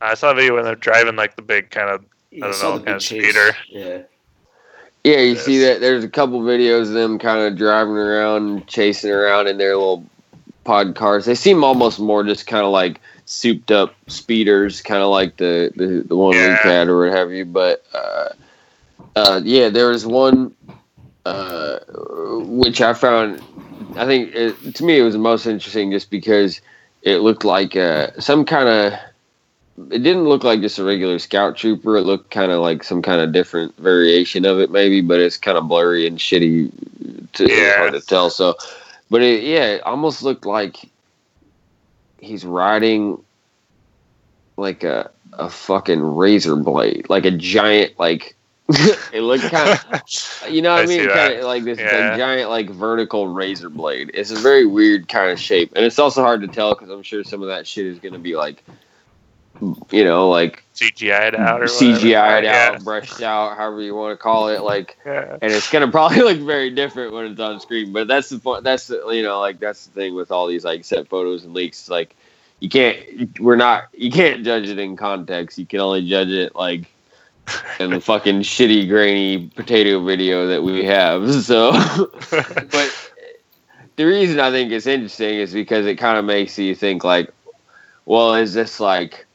I 0.01 0.13
saw 0.15 0.31
a 0.31 0.33
video 0.33 0.55
when 0.55 0.63
they're 0.63 0.75
driving 0.75 1.15
like 1.15 1.35
the 1.35 1.41
big 1.41 1.69
kind 1.71 1.89
of 1.89 2.03
I 2.33 2.39
don't 2.51 2.61
know, 2.61 2.77
kinda 2.77 2.99
chase. 2.99 3.23
speeder. 3.23 3.51
Yeah. 3.69 4.01
Yeah, 5.03 5.19
you 5.21 5.35
see 5.35 5.59
that 5.59 5.79
there's 5.79 6.03
a 6.03 6.09
couple 6.09 6.41
videos 6.41 6.83
of 6.83 6.93
them 6.93 7.19
kind 7.19 7.39
of 7.41 7.57
driving 7.57 7.93
around, 7.93 8.67
chasing 8.67 9.11
around 9.11 9.47
in 9.47 9.57
their 9.57 9.75
little 9.75 10.03
pod 10.65 10.95
cars. 10.95 11.25
They 11.25 11.35
seem 11.35 11.63
almost 11.63 11.99
more 11.99 12.23
just 12.23 12.47
kind 12.47 12.65
of 12.65 12.71
like 12.71 12.99
souped 13.25 13.71
up 13.71 13.95
speeders, 14.07 14.81
kind 14.81 15.01
of 15.01 15.09
like 15.09 15.37
the, 15.37 15.71
the 15.75 16.03
the 16.07 16.17
one 16.17 16.33
Yeah. 16.35 16.59
we 16.63 16.69
had 16.69 16.87
or 16.89 17.05
what 17.05 17.17
have 17.17 17.31
you. 17.31 17.45
But 17.45 17.85
uh, 17.93 18.29
uh, 19.15 19.41
yeah, 19.43 19.69
there 19.69 19.87
was 19.87 20.05
one 20.05 20.53
uh, 21.25 21.79
which 22.45 22.81
I 22.81 22.93
found. 22.93 23.41
I 23.95 24.05
think 24.05 24.35
it, 24.35 24.75
to 24.75 24.83
me 24.83 24.99
it 24.99 25.03
was 25.03 25.13
the 25.13 25.19
most 25.19 25.45
interesting 25.45 25.91
just 25.91 26.09
because 26.11 26.61
it 27.01 27.17
looked 27.17 27.45
like 27.45 27.75
uh, 27.75 28.07
some 28.19 28.45
kind 28.45 28.67
of 28.67 28.99
it 29.91 29.99
didn't 29.99 30.25
look 30.25 30.43
like 30.43 30.61
just 30.61 30.79
a 30.79 30.83
regular 30.83 31.19
scout 31.19 31.57
trooper. 31.57 31.97
It 31.97 32.03
looked 32.03 32.31
kind 32.31 32.51
of 32.51 32.61
like 32.61 32.83
some 32.83 33.01
kind 33.01 33.21
of 33.21 33.31
different 33.33 33.77
variation 33.77 34.45
of 34.45 34.59
it, 34.59 34.71
maybe, 34.71 35.01
but 35.01 35.19
it's 35.19 35.37
kind 35.37 35.57
of 35.57 35.67
blurry 35.67 36.07
and 36.07 36.17
shitty. 36.17 36.71
To, 37.33 37.47
Yeah. 37.47 37.77
hard 37.77 37.93
to 37.93 38.01
tell. 38.01 38.29
So, 38.29 38.55
but 39.09 39.21
it, 39.21 39.43
yeah, 39.43 39.65
it 39.75 39.83
almost 39.83 40.23
looked 40.23 40.45
like 40.45 40.77
he's 42.19 42.45
riding 42.45 43.23
like 44.57 44.83
a 44.83 45.11
a 45.33 45.49
fucking 45.49 46.01
razor 46.01 46.55
blade, 46.57 47.07
like 47.09 47.25
a 47.25 47.31
giant 47.31 47.99
like. 47.99 48.35
it 49.13 49.21
looked 49.21 49.49
kind 49.49 49.69
of, 49.71 50.01
you 50.49 50.61
know 50.61 50.73
what 50.75 50.81
I, 50.81 50.83
I 50.83 50.87
mean, 50.87 51.09
kind 51.09 51.33
of 51.39 51.45
like 51.45 51.63
this 51.63 51.79
like, 51.79 51.87
Yeah. 51.87 52.17
giant 52.17 52.49
like 52.49 52.69
vertical 52.69 53.27
razor 53.27 53.69
blade. 53.69 54.11
It's 54.13 54.31
a 54.31 54.35
very 54.35 54.65
weird 54.65 55.07
kind 55.09 55.31
of 55.31 55.39
shape, 55.39 55.73
and 55.75 55.85
it's 55.85 55.99
also 55.99 56.21
hard 56.21 56.41
to 56.41 56.47
tell 56.47 56.75
because 56.75 56.89
I'm 56.89 57.03
sure 57.03 57.23
some 57.23 57.41
of 57.41 57.47
that 57.49 57.67
shit 57.67 57.85
is 57.87 57.99
going 57.99 58.13
to 58.13 58.19
be 58.19 58.35
like, 58.35 58.63
you 59.91 60.03
know, 60.05 60.29
like 60.29 60.63
CGI'd 60.75 61.35
out 61.35 61.61
or 61.61 61.65
CGI'd 61.65 62.45
whatever. 62.45 62.47
out, 62.47 62.83
brushed 62.83 63.21
out, 63.21 63.57
however 63.57 63.81
you 63.81 63.95
want 63.95 64.13
to 64.13 64.17
call 64.21 64.49
it, 64.49 64.61
like 64.63 64.97
Yeah. 65.05 65.37
and 65.41 65.51
it's 65.51 65.69
gonna 65.69 65.91
probably 65.91 66.21
look 66.21 66.39
very 66.39 66.71
different 66.71 67.13
when 67.13 67.25
it's 67.27 67.39
on 67.39 67.59
screen. 67.59 67.93
But 67.93 68.07
that's 68.07 68.29
the 68.29 68.39
point. 68.39 68.63
That's 68.63 68.87
the, 68.87 69.07
you 69.09 69.23
know, 69.23 69.39
like 69.39 69.59
that's 69.59 69.87
the 69.87 69.93
thing 69.93 70.15
with 70.15 70.31
all 70.31 70.47
these 70.47 70.65
like 70.65 70.85
set 70.85 71.07
photos 71.07 71.43
and 71.45 71.53
leaks. 71.53 71.89
Like 71.89 72.15
you 72.59 72.69
can't, 72.69 73.39
we're 73.39 73.55
not, 73.55 73.85
you 73.93 74.11
can't 74.11 74.43
judge 74.45 74.69
it 74.69 74.79
in 74.79 74.97
context. 74.97 75.57
You 75.57 75.65
can 75.65 75.79
only 75.81 76.07
judge 76.07 76.29
it 76.29 76.55
like 76.55 76.85
in 77.79 77.91
the 77.91 78.01
fucking 78.01 78.41
shitty 78.41 78.87
grainy 78.89 79.47
potato 79.55 80.03
video 80.03 80.47
that 80.47 80.63
we 80.63 80.85
have. 80.85 81.29
So, 81.43 81.71
but 81.71 83.11
the 83.95 84.05
reason 84.05 84.39
I 84.39 84.51
think 84.51 84.71
it's 84.71 84.87
interesting 84.87 85.35
is 85.39 85.53
because 85.53 85.85
it 85.85 85.95
kind 85.95 86.17
of 86.17 86.25
makes 86.25 86.57
you 86.59 86.75
think 86.75 87.03
like, 87.03 87.31
well, 88.05 88.35
is 88.35 88.53
this 88.53 88.79
like 88.79 89.25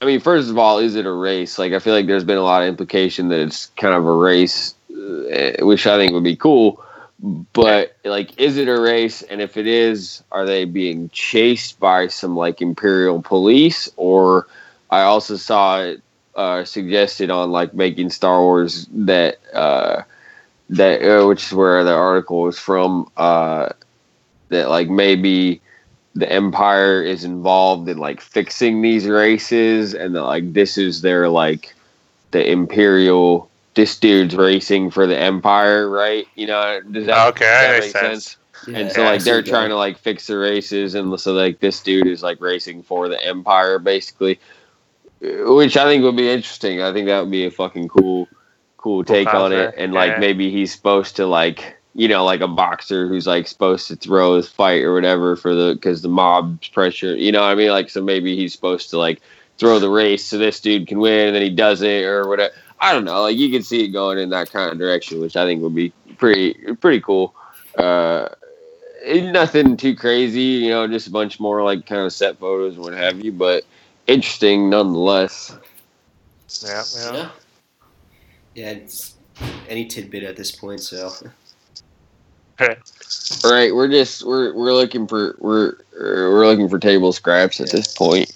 I 0.00 0.06
mean, 0.06 0.20
first 0.20 0.48
of 0.48 0.56
all, 0.56 0.78
is 0.78 0.96
it 0.96 1.04
a 1.04 1.12
race? 1.12 1.58
Like, 1.58 1.72
I 1.72 1.78
feel 1.78 1.92
like 1.92 2.06
there's 2.06 2.24
been 2.24 2.38
a 2.38 2.42
lot 2.42 2.62
of 2.62 2.68
implication 2.68 3.28
that 3.28 3.40
it's 3.40 3.66
kind 3.76 3.94
of 3.94 4.06
a 4.06 4.12
race, 4.12 4.74
uh, 4.90 5.64
which 5.64 5.86
I 5.86 5.96
think 5.96 6.12
would 6.12 6.24
be 6.24 6.36
cool. 6.36 6.82
But 7.52 7.96
like, 8.04 8.38
is 8.40 8.56
it 8.56 8.66
a 8.68 8.80
race? 8.80 9.20
And 9.22 9.42
if 9.42 9.58
it 9.58 9.66
is, 9.66 10.22
are 10.32 10.46
they 10.46 10.64
being 10.64 11.10
chased 11.10 11.78
by 11.78 12.06
some 12.06 12.34
like 12.34 12.62
imperial 12.62 13.20
police? 13.20 13.90
Or 13.96 14.46
I 14.90 15.02
also 15.02 15.36
saw 15.36 15.82
it 15.82 16.02
uh, 16.34 16.64
suggested 16.64 17.30
on 17.30 17.52
like 17.52 17.74
making 17.74 18.08
Star 18.08 18.40
Wars 18.40 18.86
that 18.92 19.38
uh, 19.52 20.02
that 20.70 21.02
uh, 21.02 21.26
which 21.26 21.44
is 21.44 21.52
where 21.52 21.84
the 21.84 21.92
article 21.92 22.40
was 22.40 22.58
from. 22.58 23.10
Uh, 23.18 23.68
that 24.48 24.70
like 24.70 24.88
maybe 24.88 25.60
the 26.14 26.30
empire 26.30 27.02
is 27.02 27.24
involved 27.24 27.88
in 27.88 27.98
like 27.98 28.20
fixing 28.20 28.82
these 28.82 29.06
races 29.06 29.94
and 29.94 30.14
that 30.14 30.24
like 30.24 30.52
this 30.52 30.76
is 30.76 31.02
their 31.02 31.28
like 31.28 31.74
the 32.32 32.50
imperial 32.50 33.48
this 33.74 33.98
dude's 33.98 34.34
racing 34.34 34.90
for 34.90 35.06
the 35.06 35.16
empire 35.18 35.88
right? 35.88 36.26
You 36.34 36.48
know 36.48 36.80
does 36.90 37.06
that, 37.06 37.28
Okay, 37.28 37.44
does 37.80 37.92
that 37.92 38.02
that 38.02 38.02
make 38.02 38.04
makes 38.12 38.26
sense. 38.26 38.36
and 38.76 38.92
so 38.92 39.04
like 39.04 39.22
they're 39.22 39.42
trying 39.42 39.68
to 39.70 39.76
like 39.76 39.96
fix 39.98 40.26
the 40.26 40.36
races 40.36 40.94
and 40.94 41.18
so 41.20 41.32
like 41.32 41.60
this 41.60 41.80
dude 41.80 42.06
is 42.06 42.22
like 42.22 42.40
racing 42.40 42.82
for 42.82 43.08
the 43.08 43.24
empire 43.24 43.78
basically 43.78 44.38
which 45.20 45.76
i 45.76 45.84
think 45.84 46.02
would 46.02 46.16
be 46.16 46.30
interesting. 46.30 46.80
I 46.82 46.92
think 46.92 47.06
that 47.06 47.20
would 47.20 47.30
be 47.30 47.44
a 47.46 47.50
fucking 47.50 47.88
cool 47.88 48.26
cool 48.78 49.04
take 49.04 49.32
on 49.34 49.52
it 49.52 49.56
concept, 49.56 49.78
and 49.78 49.92
like 49.92 50.18
maybe 50.18 50.50
he's 50.50 50.72
supposed 50.72 51.16
to 51.16 51.26
like 51.26 51.76
you 51.94 52.08
know 52.08 52.24
like 52.24 52.40
a 52.40 52.48
boxer 52.48 53.08
who's 53.08 53.26
like 53.26 53.48
supposed 53.48 53.88
to 53.88 53.96
throw 53.96 54.36
his 54.36 54.48
fight 54.48 54.82
or 54.82 54.94
whatever 54.94 55.36
for 55.36 55.54
the 55.54 55.74
because 55.74 56.02
the 56.02 56.08
mob's 56.08 56.68
pressure 56.68 57.16
you 57.16 57.32
know 57.32 57.40
what 57.42 57.48
i 57.50 57.54
mean 57.54 57.70
like 57.70 57.90
so 57.90 58.02
maybe 58.02 58.36
he's 58.36 58.52
supposed 58.52 58.90
to 58.90 58.98
like 58.98 59.20
throw 59.58 59.78
the 59.78 59.90
race 59.90 60.24
so 60.26 60.38
this 60.38 60.60
dude 60.60 60.88
can 60.88 61.00
win 61.00 61.28
and 61.28 61.36
then 61.36 61.42
he 61.42 61.50
does 61.50 61.82
it 61.82 62.04
or 62.04 62.28
whatever 62.28 62.54
i 62.80 62.92
don't 62.92 63.04
know 63.04 63.22
like 63.22 63.36
you 63.36 63.50
can 63.50 63.62
see 63.62 63.84
it 63.84 63.88
going 63.88 64.18
in 64.18 64.30
that 64.30 64.50
kind 64.50 64.72
of 64.72 64.78
direction 64.78 65.20
which 65.20 65.36
i 65.36 65.44
think 65.44 65.62
would 65.62 65.74
be 65.74 65.92
pretty 66.18 66.54
pretty 66.76 67.00
cool 67.00 67.34
uh 67.78 68.28
it- 69.04 69.32
nothing 69.32 69.76
too 69.76 69.96
crazy 69.96 70.42
you 70.42 70.70
know 70.70 70.88
just 70.88 71.08
a 71.08 71.12
bunch 71.12 71.40
more 71.40 71.62
like 71.64 71.86
kind 71.86 72.02
of 72.02 72.12
set 72.12 72.38
photos 72.38 72.74
and 72.76 72.84
what 72.84 72.94
have 72.94 73.20
you 73.20 73.32
but 73.32 73.64
interesting 74.06 74.70
nonetheless 74.70 75.56
Yeah, 76.64 76.84
yeah. 76.96 77.12
Yeah. 77.12 77.30
Yeah, 78.54 78.70
it's 78.72 79.16
any 79.68 79.86
tidbit 79.86 80.24
at 80.24 80.36
this 80.36 80.52
point. 80.52 80.80
So 80.82 81.12
All 81.22 81.39
right, 83.44 83.74
we're 83.74 83.88
just 83.88 84.24
we're 84.24 84.54
we're 84.54 84.74
looking 84.74 85.06
for 85.06 85.36
we're 85.38 85.74
we're 85.94 86.46
looking 86.46 86.68
for 86.68 86.78
table 86.78 87.12
scraps 87.12 87.60
at 87.60 87.70
this 87.70 87.94
point, 87.94 88.30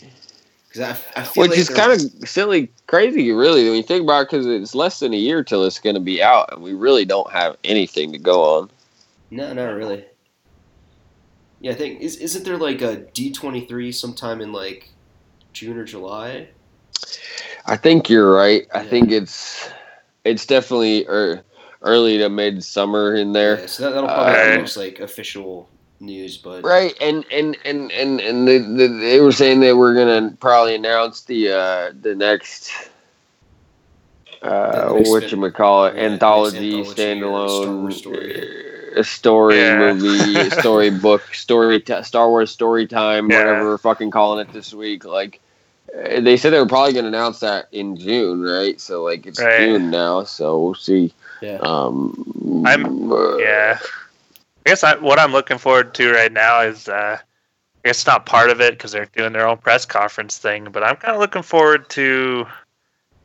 I, 0.81 0.97
I 1.17 1.23
feel 1.23 1.43
which 1.43 1.51
like 1.51 1.59
is 1.59 1.69
kind 1.71 1.93
of 1.93 2.29
silly, 2.29 2.71
crazy, 2.87 3.33
really 3.33 3.65
when 3.65 3.77
you 3.77 3.83
think 3.83 4.03
about 4.05 4.23
it, 4.23 4.31
because 4.31 4.47
it's 4.47 4.75
less 4.75 5.01
than 5.01 5.15
a 5.15 5.19
year 5.19 5.45
till 5.45 5.65
it's 5.65 5.79
going 5.79 5.95
to 5.95 6.01
be 6.01 6.23
out, 6.23 6.53
and 6.53 6.63
we 6.63 6.75
really 6.75 7.05
don't 7.05 7.31
have 7.31 7.57
anything 7.65 8.13
to 8.13 8.19
go 8.19 8.43
on. 8.59 8.71
no, 9.31 9.53
not 9.53 9.71
really. 9.75 10.05
Yeah, 11.61 11.73
I 11.73 11.75
think 11.75 12.01
is 12.03 12.17
isn't 12.17 12.45
there 12.45 12.59
like 12.59 12.83
a 12.83 13.07
D 13.15 13.33
twenty 13.33 13.67
three 13.67 13.93
sometime 13.93 14.41
in 14.41 14.53
like 14.53 14.91
June 15.53 15.79
or 15.79 15.85
July? 15.85 16.51
I 17.67 17.77
think 17.77 18.11
you're 18.11 18.33
right. 18.33 18.67
I 18.75 18.83
Yeah. 18.83 18.91
think 18.91 19.11
it's 19.11 19.71
it's 20.25 20.47
definitely 20.47 21.07
er, 21.09 21.43
early 21.85 22.19
to 22.19 22.29
mid 22.29 22.65
summer 22.65 23.15
in 23.15 23.33
there. 23.33 23.61
Yeah, 23.61 23.67
so 23.67 23.83
that, 23.85 23.91
that'll 23.95 24.09
probably 24.09 24.33
be 24.35 24.39
Uh, 24.41 24.53
the 24.53 24.61
most 24.61 24.77
like 24.77 25.01
official 25.01 25.69
news, 26.01 26.39
but 26.39 26.65
Right, 26.65 26.95
and 27.01 27.25
and 27.31 27.57
and 27.65 27.93
and 27.93 28.21
and 28.21 28.49
the, 28.49 28.59
the, 28.59 28.89
they 28.89 29.21
were 29.21 29.33
saying 29.33 29.61
that 29.61 29.77
we're 29.77 29.95
gonna 29.95 30.37
probably 30.41 30.75
announce 30.75 31.23
the 31.23 31.51
uh 31.51 31.93
the 32.01 32.15
next 32.15 32.71
uh 34.43 34.89
The 34.89 34.95
next 34.95 35.11
what 35.11 35.33
you 35.33 35.51
call 35.53 35.87
it 35.87 35.89
yeah, 35.89 35.95
the 35.95 36.01
next 36.09 36.13
anthology, 36.15 36.57
anthology 36.59 36.73
or 36.73 36.85
Star 37.49 37.75
standalone 37.75 37.81
Wars 37.83 37.97
story. 37.99 38.49
uh, 38.99 39.03
story 39.03 39.57
Yeah. 39.59 39.95
movie 39.95 40.51
story 40.61 40.91
book 40.91 41.23
story 41.35 41.81
t- 41.81 42.03
Star 42.03 42.29
Wars 42.29 42.51
story 42.51 42.87
time 42.87 43.29
Yeah. 43.29 43.39
whatever 43.39 43.65
we're 43.67 43.79
fucking 43.79 44.11
calling 44.11 44.47
it 44.47 44.53
this 44.53 44.73
week 44.75 45.05
like. 45.05 45.41
uh, 45.97 46.21
They 46.21 46.37
said 46.37 46.51
they 46.51 46.59
were 46.59 46.67
probably 46.67 46.93
going 46.93 47.05
to 47.05 47.09
announce 47.09 47.41
that 47.41 47.69
in 47.73 47.97
June, 47.97 48.43
right? 48.43 48.81
So 48.81 49.03
like 49.05 49.27
it's 49.27 49.41
Right. 49.41 49.59
June 49.59 49.91
now, 49.91 50.25
so 50.25 50.61
we'll 50.63 50.75
see. 50.75 51.13
Yeah, 51.41 51.59
Um, 51.61 52.63
I'm- 52.67 53.13
uh, 53.13 53.37
Yeah. 53.39 53.79
I 54.67 54.71
guess 54.71 54.83
I, 54.83 54.97
what 54.97 55.19
I'm 55.19 55.33
looking 55.33 55.59
forward 55.59 55.93
to 55.95 56.13
right 56.13 56.33
now 56.33 56.61
is, 56.63 56.89
uh, 56.89 57.19
I 57.19 57.89
guess 57.89 58.07
not 58.07 58.25
part 58.25 58.49
of 58.49 58.63
it 58.63 58.73
because 58.73 58.93
they're 58.93 59.09
doing 59.15 59.35
their 59.35 59.47
own 59.47 59.59
press 59.59 59.85
conference 59.85 60.39
thing, 60.39 60.69
but 60.73 60.83
I'm 60.83 60.97
kind 60.97 61.15
of 61.15 61.21
looking 61.21 61.43
forward 61.43 61.91
to 61.91 62.47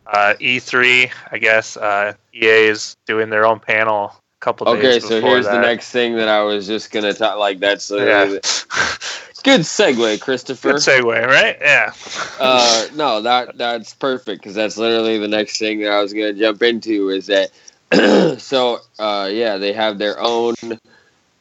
uh, 0.06 0.34
E3. 0.41 1.10
I 1.32 1.38
guess 1.38 1.78
uh, 1.78 2.13
EA 2.34 2.67
is 2.67 2.98
doing 3.06 3.30
their 3.30 3.45
own 3.45 3.60
panel 3.60 4.15
a 4.41 4.43
couple 4.43 4.67
Okay, 4.67 4.82
days. 4.82 4.98
Okay, 4.98 5.00
so 5.00 5.10
before 5.22 5.30
here's 5.30 5.45
the 5.45 5.62
next 5.62 5.91
thing 5.91 6.17
that 6.17 6.28
I 6.28 6.41
was 6.43 6.67
just 6.67 6.91
gonna 6.91 7.13
talk. 7.13 7.38
Like 7.38 7.60
that's 7.60 7.89
uh, 7.89 7.98
Yeah. 8.04 8.26
good 9.43 9.62
segue, 9.62 10.19
Christopher. 10.19 10.74
Good 10.74 10.82
segue, 10.82 11.26
right? 11.28 11.58
Yeah. 11.62 11.93
uh, 12.39 12.88
no, 12.95 13.22
that 13.22 13.58
that's 13.58 13.93
perfect 13.93 14.41
because 14.41 14.56
that's 14.56 14.78
literally 14.78 15.19
the 15.19 15.28
next 15.30 15.58
thing 15.58 15.80
that 15.82 15.91
I 15.91 16.02
was 16.02 16.12
gonna 16.12 16.34
jump 16.34 16.62
into 16.63 17.10
is 17.10 17.28
that. 17.28 17.52
so 18.38 18.80
uh, 18.99 19.30
yeah, 19.32 19.58
they 19.58 19.73
have 19.73 19.97
their 19.97 20.19
own. 20.19 20.56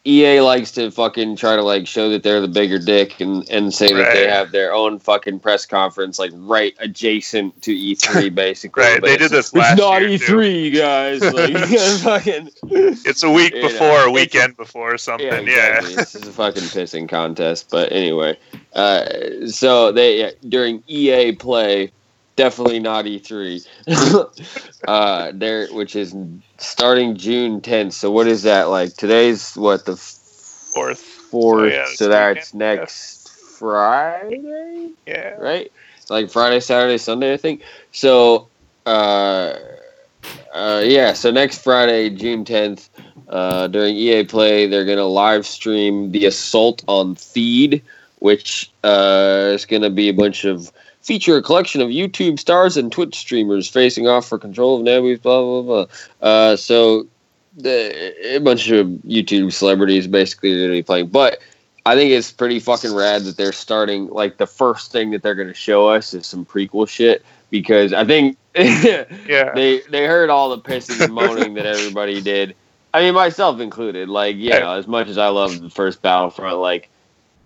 EA 0.04 0.40
likes 0.40 0.70
to 0.72 0.90
fucking 0.90 1.36
try 1.36 1.54
to 1.54 1.62
like 1.62 1.86
show 1.86 2.08
that 2.08 2.22
they're 2.22 2.40
the 2.40 2.48
bigger 2.48 2.78
dick 2.78 3.20
and, 3.20 3.46
and 3.50 3.74
say 3.74 3.92
that 3.92 4.14
they 4.14 4.26
have 4.26 4.52
their 4.52 4.72
own 4.72 4.98
fucking 4.98 5.38
press 5.38 5.66
conference 5.66 6.18
like 6.18 6.30
right 6.34 6.74
adjacent 6.78 7.60
to 7.60 7.72
E3 7.74 8.34
basically. 8.34 8.84
Right, 8.84 9.00
But 9.02 9.08
they 9.08 9.16
did 9.18 9.30
this 9.32 9.48
It's 9.48 9.54
last 9.56 9.76
not 9.78 10.00
year, 10.00 10.16
too. 10.16 10.36
E3, 10.36 10.74
guys. 10.74 11.20
Like 11.20 11.68
fucking. 12.02 12.48
It's 13.04 13.22
a 13.22 13.30
week 13.30 13.52
You 13.52 13.62
know, 13.62 13.68
before, 13.68 13.86
a 13.88 13.98
it's 13.98 14.06
a- 14.06 14.10
weekend 14.12 14.56
before, 14.56 14.94
or 14.94 14.98
something. 14.98 15.26
Yeah, 15.26 15.40
Yeah. 15.40 15.80
this 15.82 16.14
is 16.14 16.26
a 16.26 16.32
fucking 16.32 16.62
pissing 16.62 17.06
contest. 17.06 17.68
But 17.68 17.92
anyway, 17.92 18.38
uh, 18.74 19.04
so 19.48 19.92
they 19.92 20.32
during 20.48 20.82
EA 20.86 21.32
Play, 21.32 21.92
definitely 22.38 22.78
not 22.78 23.04
E3. 23.04 23.66
uh, 24.88 25.32
there, 25.34 25.66
which 25.74 25.96
is 25.96 26.14
starting 26.58 27.16
June 27.16 27.60
10th. 27.60 27.92
So 27.92 28.10
what 28.10 28.26
is 28.26 28.44
that 28.44 28.70
like? 28.70 28.94
Today's 28.94 29.54
what 29.56 29.84
the 29.84 29.96
Fourth. 29.96 31.00
fourth. 31.00 31.72
So, 31.72 31.76
yeah, 31.76 31.84
so 31.86 32.08
that's 32.08 32.54
weekend, 32.54 32.62
yeah. 32.62 32.76
next 32.76 33.30
Friday 33.58 34.90
Yeah. 35.06 35.34
right? 35.38 35.72
Like 36.08 36.30
Friday, 36.30 36.60
Saturday, 36.60 36.98
Sunday, 36.98 37.34
I 37.34 37.36
think. 37.36 37.62
So, 37.92 38.46
uh, 38.86 39.54
uh, 40.54 40.82
yeah. 40.84 41.12
So 41.12 41.30
next 41.30 41.62
Friday, 41.62 42.10
June 42.10 42.44
tenth, 42.44 42.88
uh, 43.28 43.66
during 43.66 43.96
EA 43.96 44.24
Play, 44.24 44.66
they're 44.66 44.86
gonna 44.86 45.04
live 45.04 45.44
stream 45.46 46.12
the 46.12 46.26
Assault 46.26 46.84
on 46.86 47.16
Theed, 47.16 47.82
which 48.20 48.70
uh, 48.84 49.50
is 49.54 49.66
gonna 49.66 49.90
be 49.90 50.08
a 50.08 50.14
bunch 50.14 50.44
of 50.44 50.72
feature 51.08 51.38
a 51.38 51.42
collection 51.42 51.80
of 51.80 51.88
YouTube 51.88 52.38
stars 52.38 52.76
and 52.76 52.92
Twitch 52.92 53.16
streamers 53.16 53.66
facing 53.66 54.06
off 54.06 54.28
for 54.28 54.38
control 54.38 54.76
of 54.76 54.82
Naboo's 54.82 55.18
blah 55.18 55.40
blah 55.40 55.62
blah. 55.62 55.86
Uh, 56.20 56.54
so 56.54 57.06
the, 57.56 58.36
a 58.36 58.38
bunch 58.40 58.68
of 58.70 58.86
YouTube 59.06 59.50
celebrities 59.52 60.06
basically 60.06 60.52
are 60.52 60.56
going 60.58 60.68
to 60.68 60.74
be 60.74 60.82
playing, 60.82 61.06
but 61.08 61.38
I 61.86 61.94
think 61.94 62.10
it's 62.12 62.30
pretty 62.30 62.60
fucking 62.60 62.94
rad 62.94 63.22
that 63.24 63.38
they're 63.38 63.52
starting. 63.52 64.08
Like 64.08 64.36
the 64.36 64.46
first 64.46 64.92
thing 64.92 65.10
that 65.12 65.22
they're 65.22 65.34
going 65.34 65.48
to 65.48 65.54
show 65.54 65.88
us 65.88 66.12
is 66.12 66.26
some 66.26 66.44
prequel 66.44 66.86
shit 66.86 67.24
because 67.48 67.94
I 67.94 68.04
think 68.04 68.36
Yeah. 68.54 69.52
they 69.54 69.80
they 69.90 70.04
heard 70.04 70.28
all 70.28 70.50
the 70.50 70.58
pissing 70.58 71.02
and 71.02 71.14
moaning 71.14 71.54
that 71.54 71.64
everybody 71.64 72.20
did. 72.34 72.54
I 72.92 73.00
mean, 73.00 73.14
myself 73.14 73.60
included. 73.60 74.10
Like, 74.10 74.36
you 74.36 74.50
know, 74.50 74.72
as 74.72 74.86
much 74.86 75.08
as 75.08 75.16
I 75.16 75.28
loved 75.28 75.62
the 75.62 75.70
first 75.70 76.02
Battlefront, 76.02 76.58
like, 76.58 76.90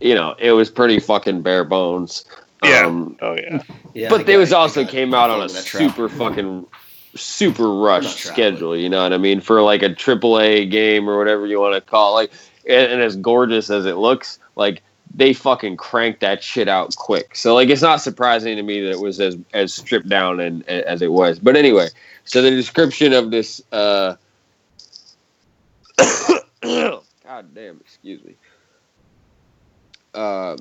you 0.01 0.15
know, 0.17 0.35
it 0.39 0.51
was 0.53 0.69
pretty 0.69 0.99
fucking 0.99 1.43
bare 1.43 1.65
bones. 1.65 2.25
Yeah. 2.65 2.87
Um, 2.87 3.17
Oh 3.21 3.35
yeah. 3.35 3.63
Yeah, 3.95 4.09
but 4.09 4.27
they 4.27 4.35
got- 4.35 4.39
was 4.41 4.53
I 4.53 4.59
also 4.59 4.83
got 4.85 4.91
came 4.93 5.15
out 5.15 5.31
on 5.31 5.41
a 5.41 5.45
into 5.45 5.63
trap. 5.65 5.91
super 5.91 6.09
fucking 6.09 6.67
super 7.15 7.75
rushed 7.75 8.19
schedule. 8.21 8.77
You 8.77 8.89
know 8.89 9.03
what 9.03 9.13
I 9.13 9.19
mean? 9.19 9.41
For 9.41 9.61
like 9.63 9.83
a 9.83 9.95
triple 9.95 10.39
A 10.41 10.65
game 10.67 11.09
or 11.09 11.19
whatever 11.19 11.47
you 11.47 11.61
want 11.61 11.75
to 11.75 11.81
call. 11.81 12.13
it. 12.19 12.23
Like, 12.23 12.33
and, 12.69 12.93
and 12.93 13.03
as 13.03 13.17
gorgeous 13.17 13.69
as 13.71 13.85
it 13.87 13.97
looks, 13.97 14.39
like 14.57 14.83
they 15.15 15.33
fucking 15.35 15.77
cranked 15.77 16.21
that 16.21 16.43
shit 16.43 16.69
out 16.69 16.97
quick. 16.97 17.37
So 17.37 17.55
like, 17.55 17.69
it's 17.69 17.83
not 17.83 18.01
surprising 18.01 18.57
to 18.57 18.63
me 18.63 18.81
that 18.83 18.93
it 18.93 19.01
was 19.01 19.21
as 19.21 19.37
as 19.53 19.75
stripped 19.75 20.09
down 20.09 20.41
and 20.41 20.67
as 20.69 21.03
it 21.03 21.13
was. 21.13 21.39
But 21.39 21.57
anyway, 21.57 21.89
so 22.25 22.41
the 22.43 22.51
description 22.51 23.13
of 23.13 23.31
this. 23.31 23.61
uh 23.73 24.17
God 26.63 27.55
damn, 27.55 27.79
excuse 27.81 28.23
me. 28.25 28.35
Uh, 30.15 30.57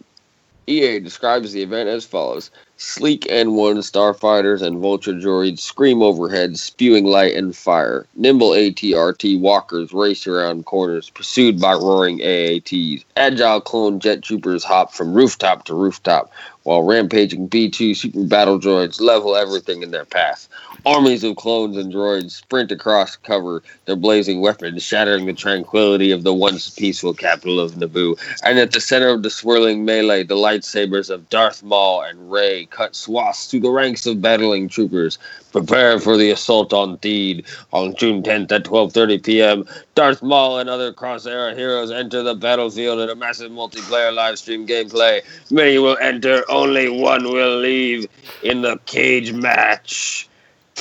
EA 0.72 0.99
describes 0.99 1.51
the 1.51 1.61
event 1.61 1.89
as 1.89 2.05
follows 2.05 2.49
Sleek 2.78 3.26
N1 3.26 3.78
starfighters 3.80 4.61
and 4.61 4.80
vulture 4.80 5.13
droids 5.13 5.59
scream 5.59 6.01
overhead, 6.01 6.57
spewing 6.57 7.05
light 7.05 7.36
and 7.36 7.55
fire. 7.55 8.07
Nimble 8.15 8.51
ATRT 8.51 9.39
walkers 9.39 9.91
race 9.91 10.26
around 10.26 10.65
corners, 10.65 11.09
pursued 11.09 11.59
by 11.59 11.74
roaring 11.74 12.19
AATs. 12.19 13.03
Agile 13.17 13.61
clone 13.61 13.99
jet 13.99 14.24
troopers 14.24 14.63
hop 14.63 14.93
from 14.93 15.13
rooftop 15.13 15.65
to 15.65 15.76
rooftop, 15.76 16.32
while 16.63 16.84
rampaging 16.84 17.49
B2 17.49 17.95
super 17.95 18.24
battle 18.24 18.59
droids 18.59 19.01
level 19.01 19.36
everything 19.36 19.84
in 19.84 19.91
their 19.91 20.05
path. 20.05 20.47
Armies 20.84 21.23
of 21.23 21.36
clones 21.36 21.77
and 21.77 21.93
droids 21.93 22.32
sprint 22.32 22.71
across 22.71 23.15
cover, 23.15 23.61
their 23.86 23.95
blazing 23.95 24.41
weapons 24.41 24.82
shattering 24.82 25.27
the 25.27 25.34
tranquility 25.34 26.09
of 26.09 26.23
the 26.23 26.34
once 26.34 26.71
peaceful 26.71 27.13
capital 27.13 27.59
of 27.59 27.73
Naboo. 27.73 28.19
And 28.41 28.57
at 28.57 28.71
the 28.71 28.82
center 28.82 29.09
of 29.09 29.21
the 29.21 29.29
swirling 29.29 29.86
melee, 29.86 30.23
the 30.23 30.36
lightsabers 30.36 31.11
of 31.11 31.29
Darth 31.29 31.61
Maul 31.61 32.01
and 32.01 32.32
Rey 32.32 32.65
cut 32.65 32.95
swaths 32.95 33.45
through 33.45 33.59
the 33.59 33.69
ranks 33.69 34.07
of 34.07 34.23
battling 34.23 34.69
troopers. 34.69 35.19
Prepare 35.51 35.99
for 35.99 36.17
the 36.17 36.32
assault 36.32 36.73
on 36.73 36.97
Theed 36.97 37.45
on 37.71 37.93
June 37.93 38.23
10th 38.23 38.51
at 38.51 38.63
12:30 38.63 39.23
p.m. 39.23 39.65
Darth 39.93 40.23
Maul 40.23 40.57
and 40.57 40.67
other 40.67 40.91
Cross-era 40.91 41.53
heroes 41.53 41.91
enter 41.91 42.23
the 42.23 42.34
battlefield 42.34 43.01
in 43.01 43.09
a 43.11 43.15
massive 43.15 43.51
multiplayer 43.51 44.11
live 44.11 44.39
stream 44.39 44.65
gameplay. 44.65 45.21
Many 45.51 45.77
will 45.77 45.97
enter, 46.01 46.43
only 46.49 46.89
one 46.89 47.25
will 47.25 47.59
leave 47.59 48.07
in 48.41 48.63
the 48.63 48.79
cage 48.88 49.32
match 49.32 50.27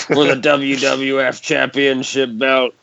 for 0.05 0.25
the 0.25 0.35
WWF 0.35 1.41
Championship 1.43 2.31
belt. 2.39 2.75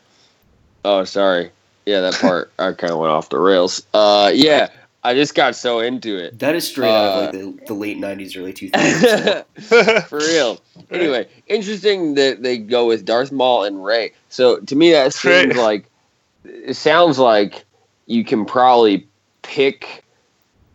Oh, 0.84 1.04
sorry. 1.04 1.50
Yeah, 1.86 2.00
that 2.02 2.14
part 2.14 2.50
I 2.58 2.72
kind 2.72 2.92
of 2.92 2.98
went 2.98 3.12
off 3.12 3.28
the 3.30 3.38
rails. 3.38 3.84
Uh, 3.94 4.30
yeah, 4.34 4.68
I 5.02 5.14
just 5.14 5.34
got 5.34 5.56
so 5.56 5.80
into 5.80 6.16
it. 6.22 6.38
That 6.38 6.54
is 6.54 6.68
straight 6.68 6.90
out 6.90 6.94
Uh, 6.94 7.18
of 7.18 7.22
like 7.24 7.32
the, 7.32 7.66
the 7.66 7.74
late 7.74 7.96
'90s, 7.98 8.36
early 8.36 8.52
2000s. 8.52 10.04
For 10.08 10.18
real. 10.18 10.60
Anyway, 10.90 11.26
interesting 11.46 12.14
that 12.14 12.42
they 12.42 12.58
go 12.58 12.86
with 12.86 13.04
Darth 13.06 13.32
Maul 13.32 13.64
and 13.64 13.82
Rey. 13.84 14.12
So 14.28 14.58
to 14.60 14.76
me, 14.76 14.92
that 14.92 15.14
seems 15.14 15.56
like 15.56 15.86
it 16.44 16.74
sounds 16.76 17.18
like 17.18 17.64
you 18.06 18.24
can 18.24 18.44
probably 18.44 19.06
pick 19.42 20.04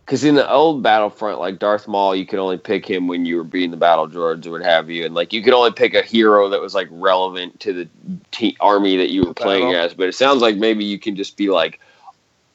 because 0.04 0.22
in 0.22 0.34
the 0.34 0.50
old 0.50 0.82
Battlefront, 0.82 1.40
like 1.40 1.58
Darth 1.58 1.88
Maul, 1.88 2.14
you 2.14 2.26
could 2.26 2.38
only 2.38 2.58
pick 2.58 2.84
him 2.84 3.08
when 3.08 3.24
you 3.24 3.36
were 3.36 3.44
being 3.44 3.70
the 3.70 3.76
battle 3.78 4.06
droids 4.06 4.46
or 4.46 4.50
what 4.50 4.62
have 4.62 4.90
you, 4.90 5.06
and 5.06 5.14
like 5.14 5.32
you 5.32 5.42
could 5.42 5.54
only 5.54 5.72
pick 5.72 5.94
a 5.94 6.02
hero 6.02 6.50
that 6.50 6.60
was 6.60 6.74
like 6.74 6.88
relevant 6.90 7.58
to 7.60 7.72
the 7.72 7.88
te- 8.30 8.56
army 8.60 8.98
that 8.98 9.10
you 9.10 9.24
were 9.24 9.32
playing 9.32 9.72
as. 9.74 9.94
But 9.94 10.08
it 10.08 10.14
sounds 10.14 10.42
like 10.42 10.56
maybe 10.56 10.84
you 10.84 10.98
can 10.98 11.16
just 11.16 11.38
be 11.38 11.48
like 11.48 11.80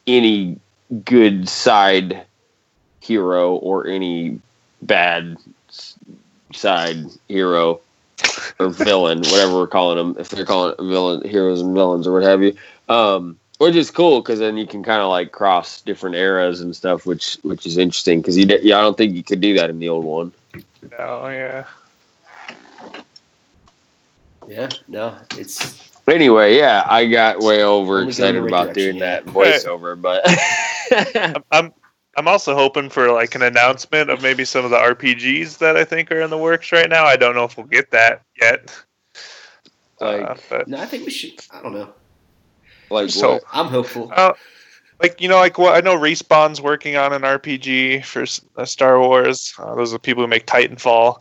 any 0.06 0.60
good 1.06 1.50
side 1.50 2.24
hero 3.00 3.56
or 3.56 3.88
any 3.88 4.40
bad 4.84 5.38
side 6.54 7.06
hero 7.28 7.82
or 8.60 8.70
villain, 8.70 9.20
whatever 9.20 9.54
we're 9.54 9.68
calling 9.68 9.98
them, 9.98 10.16
if 10.20 10.30
they're 10.30 10.46
calling 10.46 10.74
it 10.78 10.84
villain 10.84 11.28
heroes 11.28 11.62
and 11.62 11.74
villains 11.74 12.06
or 12.06 12.14
what 12.14 12.24
have 12.24 12.44
you. 12.44 12.56
Um, 12.90 13.40
which 13.60 13.76
is 13.76 13.92
cool 13.92 14.22
because 14.22 14.40
then 14.40 14.58
you 14.58 14.66
can 14.66 14.84
kind 14.84 15.02
of 15.02 15.10
like 15.10 15.32
cross 15.32 15.82
different 15.82 16.16
eras 16.16 16.62
and 16.62 16.76
stuff, 16.76 17.06
which 17.06 17.38
which 17.44 17.66
is 17.66 17.78
interesting 17.78 18.22
because 18.22 18.38
you 18.38 18.46
d- 18.46 18.60
yeah, 18.64 18.80
I 18.80 18.82
don't 18.82 18.98
think 18.98 19.16
you 19.16 19.24
could 19.24 19.40
do 19.40 19.54
that 19.56 19.70
in 19.70 19.80
the 19.80 19.88
old 19.90 20.04
one. 20.04 20.34
oh 20.98 21.28
yeah. 21.30 21.66
yeah, 24.48 24.70
no, 24.88 25.16
it's 25.38 25.90
Anyway, 26.10 26.58
yeah, 26.58 26.84
I 26.88 27.06
got 27.06 27.40
way 27.40 27.62
over 27.64 28.02
excited 28.02 28.34
going 28.34 28.36
the 28.36 28.42
right 28.42 28.64
about 28.64 28.74
doing 28.74 28.98
direction, 28.98 29.00
that 29.00 29.26
voiceover, 29.26 30.02
but 30.02 30.24
I'm, 31.36 31.44
I'm 31.52 31.74
I'm 32.18 32.28
also 32.28 32.56
hoping 32.56 32.90
for 32.90 33.12
like 33.12 33.36
an 33.36 33.44
announcement 33.44 34.10
of 34.10 34.22
maybe 34.24 34.44
some 34.44 34.66
of 34.66 34.72
the 34.72 34.78
RPGs 34.78 35.60
that 35.60 35.78
I 35.78 35.86
think 35.86 36.12
are 36.12 36.20
in 36.20 36.32
the 36.32 36.38
works 36.38 36.72
right 36.72 36.90
now. 36.90 37.06
I 37.06 37.16
don't 37.16 37.36
know 37.36 37.44
if 37.44 37.58
we'll 37.58 37.68
get 37.68 37.92
that 37.92 38.24
yet. 38.42 38.76
Uh, 40.02 40.18
like 40.18 40.50
but 40.50 40.68
no. 40.68 40.80
I 40.80 40.86
think 40.86 41.06
we 41.06 41.12
should. 41.12 41.34
I 41.52 41.62
don't 41.62 41.74
know. 41.74 41.94
Like 42.92 43.10
so- 43.10 43.34
what? 43.34 43.44
I'm 43.54 43.68
hopeful. 43.68 44.12
uh, 44.16 44.34
like 45.02 45.22
you 45.22 45.30
know, 45.30 45.38
like 45.38 45.58
what 45.58 45.76
I 45.76 45.82
know, 45.82 45.98
Respawn's 45.98 46.62
working 46.62 46.96
on 46.98 47.14
an 47.14 47.22
RPG 47.22 48.04
for 48.06 48.26
uh, 48.60 48.66
Star 48.66 49.00
Wars. 49.00 49.54
Uh, 49.58 49.76
those 49.76 49.92
are 49.92 49.96
the 49.96 50.00
people 50.00 50.24
who 50.24 50.28
make 50.28 50.46
Titanfall. 50.46 51.20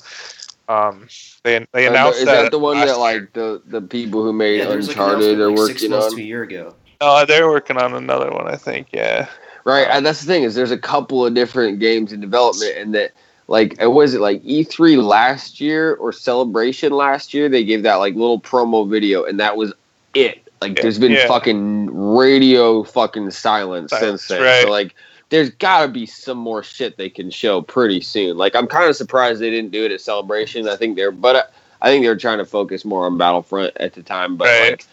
Um, 0.68 1.08
they 1.44 1.64
they 1.72 1.86
Uh, 1.86 1.90
announced 1.90 2.18
is 2.18 2.24
that, 2.26 2.42
that 2.42 2.50
the 2.50 2.58
one 2.58 2.76
last 2.76 2.86
that 2.88 2.92
year. 2.94 3.20
like 3.20 3.32
the 3.32 3.62
the 3.66 3.80
people 3.80 4.22
who 4.22 4.32
made 4.32 4.58
Yeah, 4.58 4.66
there 4.66 4.76
was 4.76 4.88
like 4.88 4.96
Uncharted 4.96 5.38
announcement, 5.38 5.40
are 5.42 5.48
like, 5.62 5.66
six 5.68 5.82
working 5.82 5.90
months 5.90 6.06
on? 6.06 6.16
to 6.16 6.22
a 6.22 6.24
year 6.24 6.42
ago. 6.42 6.74
No, 7.00 7.24
they're 7.24 7.48
working 7.48 7.76
on 7.76 7.94
another 7.94 8.30
one. 8.30 8.48
I 8.48 8.56
think. 8.56 8.88
Yeah. 8.92 9.28
Right, 9.64 9.86
and 9.90 10.04
that's 10.04 10.20
the 10.22 10.26
thing 10.26 10.42
is 10.44 10.54
there's 10.54 10.70
a 10.70 10.78
couple 10.78 11.24
of 11.26 11.34
different 11.34 11.78
games 11.78 12.12
in 12.12 12.20
development, 12.20 12.76
and 12.78 12.94
that 12.94 13.12
like 13.48 13.80
uh, 13.82 13.88
was 13.90 14.14
it 14.14 14.20
like 14.20 14.42
E3 14.42 15.02
last 15.02 15.60
year 15.60 15.94
or 15.94 16.12
Celebration 16.12 16.92
last 16.92 17.32
year? 17.32 17.48
They 17.48 17.64
gave 17.64 17.82
that 17.84 17.96
like 17.96 18.14
little 18.14 18.40
promo 18.40 18.88
video, 18.88 19.24
and 19.24 19.38
that 19.40 19.56
was 19.56 19.72
it. 20.14 20.47
Like 20.60 20.76
Yeah, 20.76 20.82
there's 20.82 20.98
been 20.98 21.12
yeah. 21.12 21.26
fucking 21.28 21.86
radio 21.94 22.82
fucking 22.82 23.30
silence, 23.30 23.90
Silence, 23.90 24.22
since 24.24 24.28
then. 24.28 24.42
right. 24.42 24.62
So 24.64 24.70
like 24.70 24.94
there's 25.30 25.50
got 25.50 25.82
to 25.82 25.88
be 25.88 26.06
some 26.06 26.38
more 26.38 26.62
shit 26.62 26.96
they 26.96 27.10
can 27.10 27.30
show 27.30 27.60
pretty 27.62 28.00
soon. 28.00 28.36
Like 28.36 28.54
I'm 28.56 28.66
kind 28.66 28.88
of 28.88 28.96
surprised 28.96 29.40
they 29.40 29.50
didn't 29.50 29.70
do 29.72 29.84
it 29.84 29.92
at 29.92 30.00
Celebration. 30.00 30.68
I 30.68 30.76
think 30.76 30.96
they're, 30.96 31.10
but 31.12 31.36
uh, 31.36 31.42
I 31.82 31.90
think 31.90 32.04
they're 32.04 32.16
trying 32.16 32.38
to 32.38 32.44
focus 32.46 32.84
more 32.84 33.06
on 33.06 33.18
Battlefront 33.18 33.76
at 33.76 33.92
the 33.92 34.02
time. 34.02 34.36
But 34.36 34.46
Right. 34.46 34.70
like, 34.70 34.84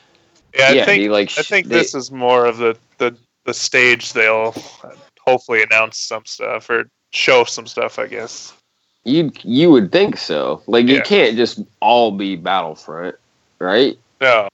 Yeah, 0.58 0.66
I 0.68 0.72
yeah, 0.74 0.86
think 0.86 1.04
they, 1.04 1.10
like 1.10 1.32
I 1.38 1.42
think 1.42 1.68
they- 1.68 1.76
this 1.78 1.96
is 1.96 2.12
more 2.12 2.46
of 2.46 2.58
the, 2.58 2.78
the 2.98 3.16
the 3.46 3.54
stage 3.54 4.14
they'll 4.14 4.54
hopefully 5.22 5.62
announce 5.64 5.98
some 6.00 6.26
stuff 6.26 6.70
or 6.70 6.90
show 7.12 7.44
some 7.44 7.66
stuff. 7.68 7.98
I 8.00 8.08
guess. 8.08 8.54
You 9.06 9.32
you 9.44 9.70
would 9.72 9.92
think 9.92 10.18
so. 10.18 10.62
Like 10.68 10.88
you 10.88 10.96
Yeah. 10.96 11.02
can't 11.02 11.38
just 11.38 11.60
all 11.80 12.12
be 12.12 12.36
Battlefront, 12.36 13.16
right? 13.60 13.98
No. 14.20 14.50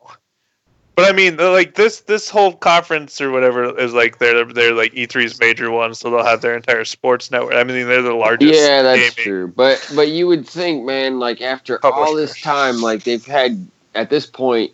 But 1.02 1.10
I 1.10 1.14
mean, 1.14 1.38
like 1.38 1.74
this 1.74 2.02
this 2.02 2.30
whole 2.30 2.54
conference 2.54 3.20
or 3.20 3.32
whatever 3.32 3.76
is 3.80 3.92
like 3.92 4.20
they're 4.20 4.46
they're 4.46 4.76
like 4.76 4.94
E3's 4.94 5.40
major 5.40 5.72
one, 5.72 5.96
so 5.96 6.12
they'll 6.12 6.24
have 6.24 6.42
their 6.42 6.56
entire 6.56 6.86
sports 6.86 7.32
network. 7.32 7.56
I 7.56 7.64
mean, 7.64 7.88
they're 7.88 8.04
the 8.04 8.14
largest. 8.14 8.54
yeah, 8.54 8.84
that's 8.84 9.00
gaming- 9.00 9.14
true. 9.16 9.48
But 9.48 9.92
but 9.96 10.10
you 10.10 10.28
would 10.28 10.48
think, 10.48 10.86
man, 10.86 11.18
like 11.18 11.42
after 11.42 11.84
all 11.84 12.16
this 12.16 12.40
time, 12.40 12.82
like 12.82 13.04
they've 13.04 13.26
had 13.26 13.68
at 13.96 14.12
this 14.12 14.28
point 14.28 14.74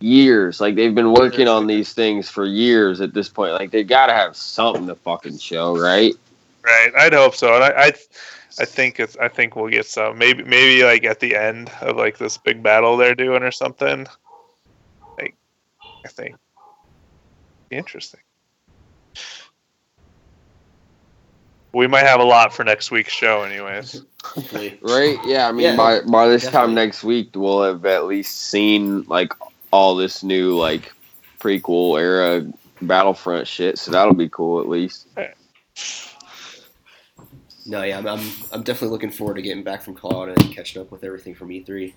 years, 0.00 0.60
like 0.60 0.74
they've 0.74 0.94
been 0.94 1.12
working 1.12 1.46
on 1.46 1.68
these 1.68 1.92
things 1.92 2.28
for 2.28 2.44
years. 2.44 3.00
At 3.00 3.14
this 3.14 3.28
point, 3.28 3.52
like 3.52 3.70
they 3.70 3.84
got 3.84 4.06
to 4.06 4.12
have 4.12 4.34
something 4.34 4.88
to 4.88 4.96
fucking 4.96 5.38
show, 5.38 5.78
right? 5.78 6.14
Right, 6.64 6.90
I'd 6.98 7.14
hope 7.14 7.36
so, 7.36 7.54
and 7.54 7.62
I, 7.62 7.68
I, 7.68 7.92
I 8.58 8.64
think 8.64 8.98
it's. 8.98 9.16
I 9.18 9.28
think 9.28 9.54
we'll 9.54 9.70
get 9.70 9.86
some. 9.86 10.18
Maybe, 10.18 10.42
maybe 10.42 10.82
like 10.82 11.04
at 11.04 11.20
the 11.20 11.36
end 11.36 11.70
of 11.80 11.94
like 11.96 12.18
this 12.18 12.38
big 12.38 12.60
battle 12.60 12.96
they're 12.96 13.14
doing 13.14 13.44
or 13.44 13.52
something. 13.52 14.08
Like, 16.02 16.06
I 16.06 16.08
think, 16.08 16.36
interesting. 17.70 18.20
We 21.72 21.86
might 21.86 22.04
have 22.04 22.18
a 22.20 22.24
lot 22.24 22.52
for 22.52 22.64
next 22.64 22.90
week's 22.90 23.12
show, 23.12 23.42
anyways. 23.42 24.02
Right? 24.82 25.18
Yeah. 25.24 25.48
I 25.48 25.52
mean, 25.52 25.64
Yeah, 25.64 25.76
by 25.76 26.00
by 26.02 26.28
this 26.28 26.46
time 26.46 26.74
next 26.74 27.02
week, 27.02 27.30
we'll 27.34 27.62
have 27.62 27.86
at 27.86 28.04
least 28.06 28.36
seen 28.36 29.02
like 29.04 29.32
all 29.70 29.94
this 29.94 30.22
new 30.22 30.56
like 30.58 30.92
prequel 31.38 31.98
era 31.98 32.46
Battlefront 32.82 33.46
shit. 33.46 33.78
So 33.78 33.90
that'll 33.92 34.14
be 34.14 34.28
cool 34.28 34.60
at 34.60 34.68
least. 34.68 35.06
No, 37.66 37.82
yeah, 37.82 37.98
I'm, 37.98 38.06
I'm, 38.06 38.20
I'm 38.52 38.62
definitely 38.62 38.88
looking 38.88 39.10
forward 39.10 39.34
to 39.34 39.42
getting 39.42 39.62
back 39.62 39.82
from 39.82 39.94
Colorado 39.94 40.32
and 40.32 40.52
catching 40.54 40.82
up 40.82 40.90
with 40.90 41.04
everything 41.04 41.34
from 41.34 41.48
E3. 41.50 41.92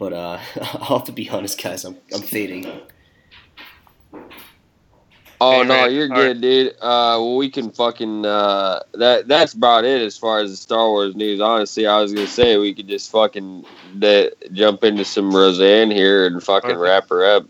But 0.00 0.12
uh, 0.14 0.38
I'll 0.60 0.98
have 0.98 1.04
to 1.04 1.12
be 1.12 1.28
honest, 1.28 1.62
guys. 1.62 1.84
I'm, 1.84 1.96
I'm 2.12 2.22
fading. 2.22 2.66
Oh 5.42 5.60
Hey, 5.62 5.68
no, 5.68 5.74
man. 5.74 5.92
you're 5.94 6.08
All 6.10 6.16
good, 6.16 6.40
dude. 6.40 6.72
Uh, 6.80 7.16
well, 7.20 7.36
we 7.36 7.48
can 7.50 7.70
fucking 7.70 8.24
uh, 8.26 8.80
that. 8.94 9.28
That's 9.28 9.52
about 9.52 9.84
it 9.84 10.00
as 10.02 10.16
far 10.18 10.40
as 10.40 10.50
the 10.50 10.56
Star 10.56 10.88
Wars 10.88 11.14
news. 11.14 11.40
Honestly, 11.40 11.86
I 11.86 12.00
was 12.00 12.12
gonna 12.14 12.26
say 12.26 12.56
we 12.58 12.74
could 12.74 12.88
just 12.88 13.10
fucking 13.10 13.64
that 13.96 14.32
jump 14.52 14.84
into 14.84 15.04
some 15.04 15.34
Roseanne 15.34 15.90
here 15.90 16.26
and 16.26 16.42
fucking 16.42 16.70
Okay. 16.70 16.78
wrap 16.78 17.08
her 17.10 17.24
up. 17.24 17.46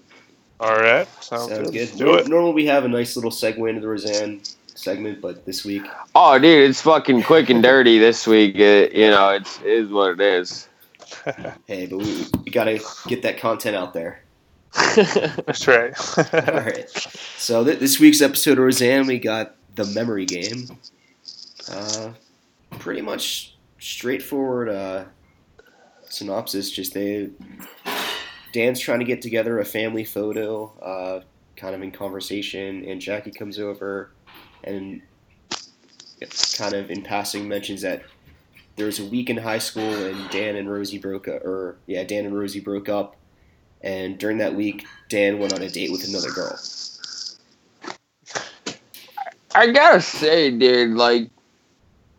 All 0.61 0.75
right, 0.77 1.09
sounds, 1.23 1.49
Sounds 1.49 1.71
good. 1.71 1.73
good. 1.73 1.81
Let's 1.81 1.97
Do 1.97 2.05
Nor- 2.05 2.19
it. 2.19 2.29
Normally 2.29 2.53
we 2.53 2.67
have 2.67 2.85
a 2.85 2.89
nice 2.89 3.17
little 3.17 3.31
segue 3.31 3.69
into 3.69 3.81
the 3.81 3.89
Roseanne 3.89 4.43
segment, 4.75 5.21
but 5.21 5.47
this 5.47 5.65
week, 5.65 5.83
Oh, 6.15 6.39
dude, 6.39 6.69
it's 6.69 6.83
fucking 6.83 7.23
quick 7.23 7.49
and 7.49 7.63
dirty 7.71 7.99
this 7.99 8.27
week. 8.27 8.57
It, 8.57 8.93
you 8.93 9.09
know, 9.09 9.31
it's 9.31 9.59
it 9.61 9.67
is 9.69 9.91
what 9.91 10.11
it 10.13 10.21
is. 10.21 10.69
hey, 11.67 11.87
but 11.87 11.99
we, 11.99 12.27
we 12.45 12.51
gotta 12.51 12.81
get 13.07 13.23
that 13.23 13.39
content 13.39 13.77
out 13.77 13.93
there. 13.95 14.23
That's 14.97 15.67
right. 15.67 15.93
All 16.35 16.55
right. 16.55 16.89
So 17.37 17.65
th- 17.65 17.79
this 17.79 17.99
week's 17.99 18.21
episode 18.21 18.53
of 18.53 18.65
Roseanne, 18.65 19.07
we 19.07 19.19
got 19.19 19.57
the 19.75 19.85
memory 19.87 20.27
game. 20.27 20.79
Uh, 21.71 22.13
pretty 22.79 23.01
much 23.01 23.57
straightforward 23.79 24.69
uh, 24.69 25.05
synopsis. 26.05 26.71
Just 26.71 26.95
they, 26.95 27.31
Dan's 28.53 28.79
trying 28.79 29.01
to 29.01 29.05
get 29.05 29.23
together 29.23 29.59
a 29.59 29.65
family 29.65 30.05
photo, 30.05 30.73
uh, 30.81 31.21
kind 31.57 31.75
of 31.75 31.83
in 31.83 31.91
conversation, 31.91 32.85
and 32.85 33.01
Jackie 33.01 33.33
comes 33.33 33.59
over 33.59 34.13
and 34.63 35.03
kind 36.57 36.75
of 36.75 36.91
in 36.91 37.03
passing 37.03 37.49
mentions 37.49 37.83
that 37.83 38.03
there 38.77 38.87
was 38.87 38.99
a 38.99 39.05
week 39.05 39.31
in 39.31 39.37
high 39.37 39.59
school 39.59 39.83
and 40.07 40.31
Dan 40.31 40.57
and 40.57 40.71
Rosie 40.71 40.99
broke 40.99 41.29
up, 41.29 41.45
or 41.45 41.77
yeah, 41.87 42.05
Dan 42.05 42.25
and 42.27 42.39
Rosie 42.39 42.61
broke 42.61 42.89
up. 42.89 43.17
And 43.83 44.19
during 44.19 44.39
that 44.39 44.55
week, 44.55 44.87
Dan 45.09 45.39
went 45.39 45.55
on 45.55 45.63
a 45.63 45.69
date 45.69 45.91
with 45.91 46.07
another 46.07 46.31
girl. 46.31 46.59
I 49.55 49.71
gotta 49.73 50.01
say, 50.01 50.51
dude, 50.51 50.97
like, 50.97 51.31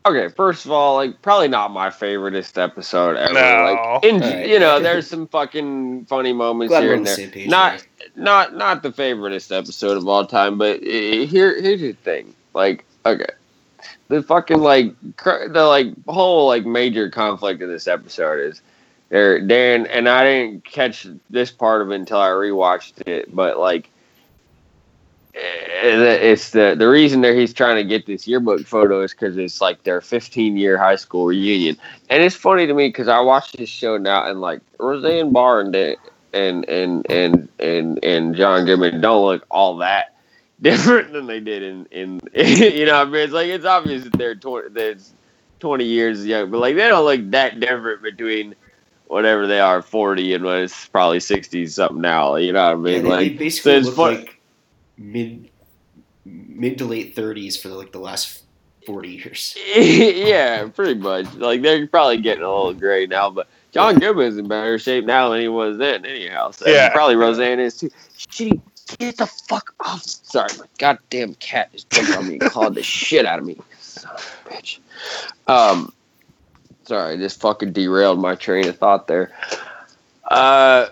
okay, 0.06 0.28
first 0.36 0.66
of 0.66 0.72
all, 0.72 0.96
like, 0.96 1.22
probably 1.22 1.48
not 1.48 1.72
my 1.72 1.90
favoriteest 1.90 2.62
episode 2.62 3.16
ever. 3.16 3.34
No. 3.34 3.40
Like, 3.40 4.04
in, 4.04 4.22
Alright. 4.22 4.50
you 4.50 4.60
know, 4.60 4.80
there's 4.80 5.08
some 5.08 5.28
fucking 5.28 6.06
funny 6.06 6.34
moments 6.34 6.72
Glad 6.72 6.82
here 6.82 6.92
we're 6.92 6.98
and 6.98 7.06
the 7.06 7.10
there. 7.10 7.16
same 7.16 7.32
page. 7.32 7.50
Not, 7.50 7.86
there. 8.00 8.10
not, 8.16 8.56
not 8.56 8.84
the 8.84 8.92
favoriteest 8.92 9.56
episode 9.56 9.98
of 9.98 10.08
all 10.08 10.26
time, 10.26 10.58
but 10.58 10.80
uh, 10.80 10.84
here, 10.84 11.62
here's 11.62 11.82
the 11.82 11.94
thing. 11.94 12.36
Like, 12.54 12.84
okay, 13.06 13.26
the 14.12 14.22
fucking 14.22 14.60
like, 14.60 14.94
cr- 15.16 15.48
the 15.48 15.64
like 15.64 15.88
whole 16.06 16.48
like 16.48 16.66
major 16.66 17.10
conflict 17.10 17.62
of 17.62 17.70
this 17.70 17.88
episode 17.88 18.40
is. 18.40 18.62
There, 19.10 19.42
Dan, 19.42 19.88
and 19.88 20.08
I 20.08 20.24
didn't 20.24 20.64
catch 20.64 21.06
this 21.30 21.52
part 21.52 21.82
of 21.82 21.92
it 21.92 21.96
until 21.96 22.20
I 22.20 22.30
rewatched 22.30 23.06
it, 23.06 23.36
but 23.36 23.60
like, 23.60 23.90
eh, 25.36 25.40
it's 26.32 26.52
the 26.52 26.76
the 26.80 26.88
reason 26.88 27.20
that 27.22 27.36
he's 27.36 27.54
trying 27.54 27.76
to 27.76 27.84
get 27.84 28.06
this 28.06 28.26
yearbook 28.26 28.62
photo 28.66 29.02
is 29.02 29.12
because 29.12 29.36
it's 29.36 29.60
like 29.60 29.84
their 29.84 30.00
15 30.00 30.56
year 30.56 30.78
high 30.78 30.96
school 30.96 31.26
reunion, 31.26 31.76
and 32.10 32.24
it's 32.24 32.38
funny 32.38 32.66
to 32.68 32.74
me 32.74 32.88
because 32.88 33.10
I 33.10 33.20
watched 33.20 33.58
this 33.58 33.68
show 33.68 33.98
now 33.98 34.30
and 34.30 34.40
like 34.40 34.62
Roseanne 34.80 35.34
Barr 35.34 35.60
and 35.60 35.76
and 35.76 36.70
and 36.70 37.06
and 37.10 37.50
and 37.60 38.00
and 38.06 38.36
John 38.36 38.66
Goodman 38.66 39.02
don't 39.02 39.26
look 39.26 39.46
all 39.52 39.76
that 39.78 40.11
different 40.62 41.14
than 41.14 41.28
they 41.28 41.40
did 41.40 41.64
in 41.64 41.86
in 41.92 42.20
you 42.36 42.86
know 42.86 43.00
what 43.00 43.08
I 43.08 43.12
mean 43.12 43.22
it's 43.22 43.34
like 43.34 43.48
it's 43.50 43.66
obvious 43.66 44.04
that 44.04 44.14
they're 44.18 44.36
20 44.36 44.70
that's 44.70 45.14
20 45.60 45.86
years 45.86 46.26
young 46.26 46.52
but 46.52 46.60
like 46.60 46.76
they 46.76 46.88
don't 46.88 47.06
look 47.06 47.32
that 47.32 47.60
different 47.60 48.02
between 48.04 48.56
whatever 49.06 49.48
they 49.48 49.60
are 49.60 49.82
40 49.82 50.34
and 50.36 50.44
when 50.46 50.64
it's 50.64 50.88
probably 50.88 51.20
60 51.20 51.68
something 51.68 52.02
now 52.02 52.36
you 52.36 52.54
know 52.54 52.76
what 52.76 52.88
I 52.90 52.92
Yeah, 52.92 53.00
mean 53.00 53.04
they, 53.04 53.10
like 53.10 53.28
they 53.30 53.38
basically 53.38 53.74
it's 53.74 53.88
look 53.88 53.96
fun- 53.96 54.16
like 54.18 54.42
mid 54.98 55.50
mid 56.26 56.78
to 56.78 56.86
late 56.86 57.16
thirties 57.16 57.60
for 57.62 57.70
like 57.70 57.92
the 57.92 58.00
last 58.00 58.44
forty 58.86 59.10
years. 59.10 59.56
yeah, 59.76 60.68
pretty 60.70 61.00
much. 61.00 61.34
Like 61.36 61.62
they're 61.62 61.88
probably 61.88 62.18
getting 62.18 62.44
a 62.44 62.48
little 62.50 62.74
gray 62.74 63.08
now, 63.08 63.30
but 63.30 63.48
John 63.72 64.00
Goodman's 64.00 64.38
in 64.38 64.48
better 64.48 64.78
shape 64.80 65.06
now 65.06 65.30
than 65.30 65.42
he 65.42 65.48
was 65.48 65.78
then, 65.78 66.06
anyhow. 66.06 66.52
So 66.52 66.68
Yeah. 66.70 66.90
probably 66.90 67.16
Roseanne 67.16 67.60
is 67.60 67.78
too. 67.78 67.90
Shitty, 68.18 68.62
get 68.98 69.18
the 69.18 69.28
fuck 69.28 69.74
off! 69.80 70.04
Sorry, 70.04 70.50
my 70.58 70.66
goddamn 70.78 71.36
cat 71.36 71.72
just 71.72 71.90
jumped 71.90 72.16
on 72.18 72.28
me 72.28 72.38
and 72.40 72.52
clawed 72.52 72.76
the 72.76 72.84
shit 72.84 73.26
out 73.26 73.40
of 73.40 73.46
me. 73.46 73.58
Bitch. 74.46 74.80
Um, 75.48 75.94
sorry, 76.86 77.14
I 77.14 77.18
just 77.18 77.42
fucking 77.42 77.74
derailed 77.74 78.20
my 78.20 78.36
train 78.36 78.68
of 78.68 78.78
thought 78.78 79.08
there. 79.08 79.32
Uh. 80.26 80.88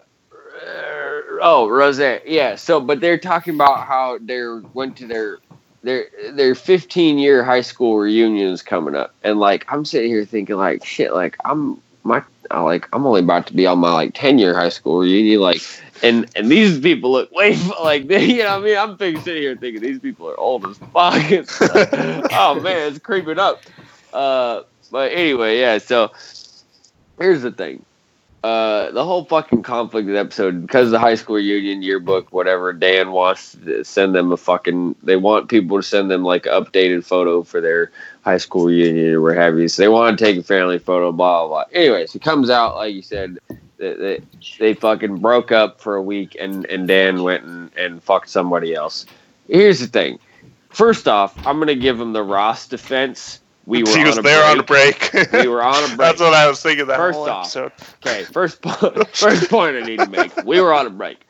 Oh, 1.41 1.69
Roseanne. 1.69 2.19
Yeah. 2.25 2.55
So, 2.55 2.81
but 2.81 2.99
they're 2.99 3.17
talking 3.17 3.55
about 3.55 3.87
how 3.87 4.17
they 4.21 4.43
went 4.73 4.97
to 4.97 5.07
their 5.07 5.39
their 5.83 6.07
their 6.33 6.55
15 6.55 7.17
year 7.17 7.43
high 7.43 7.61
school 7.61 7.97
reunion 7.97 8.51
is 8.51 8.61
coming 8.61 8.95
up 8.95 9.13
and 9.23 9.39
like 9.39 9.65
i'm 9.69 9.85
sitting 9.85 10.09
here 10.11 10.25
thinking 10.25 10.57
like 10.57 10.83
shit 10.83 11.13
like 11.13 11.37
i'm 11.45 11.81
my 12.03 12.21
I 12.51 12.61
like 12.61 12.87
i'm 12.93 13.05
only 13.05 13.21
about 13.21 13.47
to 13.47 13.53
be 13.53 13.65
on 13.65 13.79
my 13.79 13.91
like 13.91 14.11
10 14.13 14.39
year 14.39 14.55
high 14.55 14.69
school 14.69 14.99
reunion 14.99 15.39
like 15.39 15.61
and 16.01 16.29
and 16.35 16.49
these 16.49 16.79
people 16.79 17.11
look 17.11 17.31
way 17.31 17.55
like 17.81 18.07
they, 18.07 18.25
you 18.25 18.43
know 18.43 18.57
i 18.57 18.59
mean 18.59 18.77
i'm 18.77 18.97
thinking, 18.97 19.21
sitting 19.23 19.41
here 19.41 19.55
thinking 19.55 19.81
these 19.81 19.99
people 19.99 20.29
are 20.29 20.39
old 20.39 20.65
as 20.65 20.77
fuck 20.77 20.91
oh 22.33 22.59
man 22.61 22.89
it's 22.89 22.99
creeping 22.99 23.39
up 23.39 23.61
uh 24.13 24.61
but 24.91 25.11
anyway 25.11 25.59
yeah 25.59 25.77
so 25.77 26.11
here's 27.19 27.41
the 27.41 27.51
thing 27.51 27.85
uh, 28.41 28.89
the 28.91 29.03
whole 29.03 29.25
fucking 29.25 29.63
conflict 29.63 30.09
episode 30.09 30.61
because 30.61 30.91
the 30.91 30.99
high 30.99 31.15
school 31.15 31.35
reunion 31.35 31.81
yearbook, 31.81 32.31
whatever. 32.31 32.71
Dan 32.71 33.11
wants 33.11 33.57
to 33.65 33.83
send 33.83 34.15
them 34.15 34.31
a 34.31 34.37
fucking. 34.37 34.95
They 35.03 35.17
want 35.17 35.49
people 35.49 35.77
to 35.77 35.83
send 35.83 36.09
them 36.09 36.23
like 36.23 36.43
updated 36.43 37.03
photo 37.03 37.43
for 37.43 37.59
their 37.59 37.91
high 38.29 38.37
school 38.37 38.65
reunion 38.65 39.15
or 39.15 39.21
what 39.21 39.35
have 39.35 39.57
you. 39.57 39.67
So 39.67 39.81
they 39.81 39.87
want 39.87 40.17
to 40.17 40.23
take 40.23 40.37
a 40.37 40.43
family 40.43 40.77
photo. 40.79 41.11
Blah 41.11 41.47
blah 41.47 41.47
blah. 41.47 41.63
Anyways, 41.73 42.13
it 42.15 42.21
comes 42.21 42.49
out 42.49 42.75
like 42.75 42.93
you 42.93 43.01
said. 43.01 43.39
That, 43.77 43.97
that 43.99 44.23
they 44.59 44.73
fucking 44.73 45.19
broke 45.19 45.53
up 45.53 45.79
for 45.79 45.95
a 45.95 46.01
week, 46.01 46.35
and 46.39 46.65
and 46.65 46.85
Dan 46.87 47.23
went 47.23 47.45
and, 47.45 47.71
and 47.77 48.03
fucked 48.03 48.29
somebody 48.29 48.75
else. 48.75 49.05
Here's 49.47 49.79
the 49.79 49.87
thing. 49.87 50.19
First 50.69 51.07
off, 51.07 51.33
I'm 51.47 51.59
gonna 51.59 51.75
give 51.75 51.99
him 51.99 52.11
the 52.13 52.21
Ross 52.23 52.67
defense. 52.67 53.39
We 53.65 53.83
were 53.83 53.97
he 53.97 54.03
was 54.03 54.17
on 54.17 54.19
a 54.19 54.21
there 54.23 54.41
break. 54.41 54.51
on 54.51 55.21
a 55.21 55.25
break. 55.25 55.31
We 55.31 55.47
were 55.47 55.63
on 55.63 55.83
a 55.83 55.87
break. 55.95 55.97
That's 55.97 56.19
what 56.19 56.33
I 56.33 56.47
was 56.47 56.61
thinking. 56.61 56.87
That 56.87 56.97
First 56.97 57.17
whole 57.17 57.29
off, 57.29 57.45
episode. 57.45 57.71
Okay, 58.05 58.23
first 58.25 58.61
po- 58.61 59.03
first 59.13 59.49
point 59.49 59.77
I 59.77 59.81
need 59.81 59.99
to 59.99 60.09
make. 60.09 60.35
We 60.43 60.59
were 60.59 60.73
on 60.73 60.85
a 60.85 60.89
break. 60.89 61.25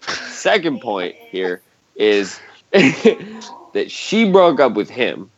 Second 0.00 0.82
point 0.82 1.14
here 1.16 1.62
is 1.96 2.38
that 2.72 3.86
she 3.88 4.30
broke 4.30 4.60
up 4.60 4.74
with 4.74 4.90
him 4.90 5.30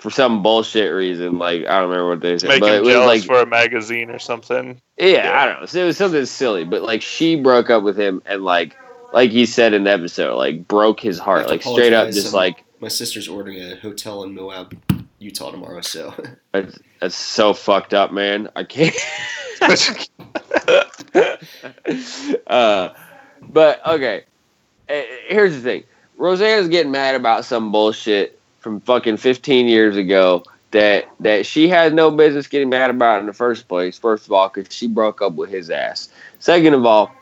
for 0.00 0.10
some 0.10 0.42
bullshit 0.42 0.92
reason. 0.92 1.38
Like 1.38 1.66
I 1.66 1.80
don't 1.80 1.90
remember 1.90 2.10
what 2.10 2.20
they 2.20 2.38
said, 2.38 2.48
Make 2.48 2.60
but 2.60 2.72
it 2.72 2.82
was 2.82 2.96
like 2.96 3.24
for 3.24 3.40
a 3.40 3.46
magazine 3.46 4.10
or 4.10 4.18
something. 4.18 4.80
yeah, 4.98 5.40
I 5.40 5.46
don't 5.46 5.60
know. 5.60 5.66
So 5.66 5.82
it 5.82 5.86
was 5.86 5.96
something 5.96 6.24
silly, 6.26 6.64
but 6.64 6.82
like 6.82 7.02
she 7.02 7.36
broke 7.36 7.70
up 7.70 7.82
with 7.82 7.98
him 7.98 8.22
and 8.26 8.44
like 8.44 8.76
like 9.12 9.30
he 9.30 9.46
said 9.46 9.74
in 9.74 9.84
the 9.84 9.90
episode, 9.90 10.36
like 10.36 10.66
broke 10.68 11.00
his 11.00 11.18
heart, 11.18 11.48
like 11.48 11.62
straight 11.62 11.92
up, 11.92 12.10
just 12.10 12.34
like 12.34 12.64
My 12.80 12.88
sister's 12.88 13.28
ordering 13.28 13.60
a 13.60 13.76
hotel 13.76 14.22
in 14.24 14.34
Moab, 14.34 14.76
Utah 15.18 15.50
tomorrow, 15.50 15.80
so 15.80 16.14
that's, 16.52 16.78
that's 17.00 17.14
so 17.14 17.52
fucked 17.52 17.94
up, 17.94 18.12
man. 18.12 18.48
I 18.56 18.64
can't. 18.64 18.94
uh, 22.46 22.88
but 23.42 23.86
okay, 23.86 24.24
Eh, 24.90 25.04
here's 25.28 25.54
the 25.54 25.60
thing: 25.60 25.84
Roseanne's 26.16 26.68
getting 26.68 26.90
mad 26.90 27.14
about 27.14 27.44
some 27.44 27.70
bullshit 27.70 28.39
from 28.60 28.80
fucking 28.80 29.16
15 29.16 29.66
years 29.66 29.96
ago 29.96 30.44
that 30.70 31.08
that 31.20 31.46
she 31.46 31.68
had 31.68 31.94
no 31.94 32.10
business 32.10 32.46
getting 32.46 32.68
mad 32.68 32.90
about 32.90 33.20
in 33.20 33.26
the 33.26 33.32
first 33.32 33.68
place. 33.68 33.98
First 33.98 34.26
of 34.26 34.32
all, 34.32 34.48
because 34.48 34.72
she 34.72 34.86
broke 34.86 35.20
up 35.20 35.34
with 35.34 35.50
his 35.50 35.70
ass. 35.70 36.08
Second 36.38 36.74
of 36.74 36.86
all, 36.86 37.12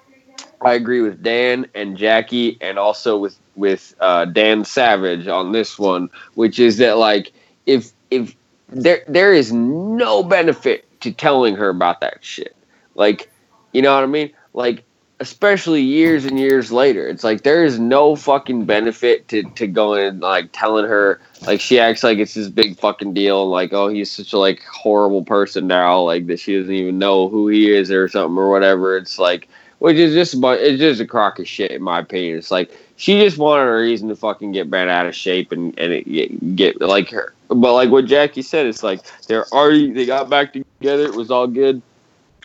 I 0.61 0.75
agree 0.75 1.01
with 1.01 1.23
Dan 1.23 1.67
and 1.75 1.97
Jackie, 1.97 2.59
and 2.61 2.79
also 2.79 3.17
with 3.17 3.39
with 3.57 3.95
uh, 4.01 4.27
Dan 4.27 4.65
Savage 4.65 5.29
on 5.29 5.53
this 5.53 5.79
one, 5.79 6.11
which 6.35 6.59
is 6.59 6.77
that 6.79 6.99
like 6.99 7.33
if 7.67 7.93
if 8.11 8.37
there 8.69 9.03
there 9.09 9.33
is 9.33 9.53
no 9.53 10.23
benefit 10.23 10.85
to 11.01 11.13
telling 11.13 11.57
her 11.57 11.69
about 11.69 12.01
that 12.01 12.19
shit. 12.21 12.55
Like, 12.95 13.31
you 13.73 13.83
know 13.83 13.95
what 13.95 14.03
I 14.03 14.07
mean? 14.07 14.33
Like, 14.53 14.85
especially 15.21 15.83
years 15.83 16.25
and 16.25 16.39
years 16.39 16.71
later, 16.71 17.09
it's 17.09 17.25
like 17.25 17.43
there 17.43 17.65
is 17.65 17.79
no 17.79 18.15
fucking 18.15 18.65
benefit 18.65 19.29
to 19.29 19.43
to 19.43 19.67
going 19.67 20.21
like 20.21 20.51
telling 20.53 20.87
her. 20.87 21.21
Like, 21.47 21.61
she 21.61 21.79
acts 21.79 22.03
like 22.03 22.19
it's 22.19 22.35
this 22.35 22.49
big 22.49 22.79
fucking 22.79 23.15
deal, 23.15 23.43
and 23.43 23.51
like, 23.51 23.73
oh, 23.73 23.89
he's 23.89 24.11
such 24.11 24.33
a 24.33 24.39
like 24.39 24.63
horrible 24.65 25.25
person 25.25 25.67
now, 25.67 26.01
like 26.01 26.27
that 26.27 26.41
she 26.41 26.59
doesn't 26.59 26.73
even 26.73 26.99
know 26.99 27.29
who 27.29 27.49
he 27.49 27.71
is 27.71 27.91
or 27.91 28.09
something 28.09 28.37
or 28.37 28.51
whatever. 28.51 28.97
It's 28.97 29.19
like, 29.19 29.49
which 29.79 29.97
is 29.97 30.15
just 30.15 30.35
a 30.35 30.39
bu- 30.39 30.53
it's 30.53 30.79
just 30.79 31.01
a 31.01 31.07
crock 31.07 31.39
of 31.39 31.47
shit 31.49 31.71
in 31.71 31.83
my 31.83 32.01
opinion. 32.01 32.39
It's 32.39 32.51
like 32.51 32.77
she 32.97 33.21
just 33.21 33.39
wanted 33.39 33.69
a 33.69 33.77
reason 33.77 34.09
to 34.09 34.17
fucking 34.17 34.53
get 34.53 34.71
bent 34.71 34.91
out 34.91 35.07
of 35.07 35.15
shape 35.15 35.53
and 35.53 35.79
and 35.79 35.93
it, 35.93 36.57
get 36.57 36.81
like 36.81 37.11
her. 37.11 37.35
But 37.49 37.75
like 37.75 37.91
what 37.91 38.07
Jackie 38.07 38.43
said, 38.43 38.67
it's 38.67 38.83
like 38.83 39.01
they're 39.27 39.47
already 39.49 39.93
they 39.93 40.07
got 40.07 40.29
back 40.29 40.53
together. 40.53 41.05
It 41.05 41.15
was 41.15 41.31
all 41.31 41.47
good. 41.47 41.81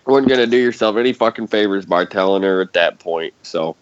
Wasn't 0.06 0.30
gonna 0.30 0.48
do 0.48 0.58
yourself 0.58 0.98
any 0.98 1.14
fucking 1.14 1.48
favors 1.48 1.86
by 1.86 2.06
telling 2.06 2.44
her 2.44 2.62
at 2.62 2.74
that 2.74 3.00
point. 3.00 3.34
So 3.44 3.76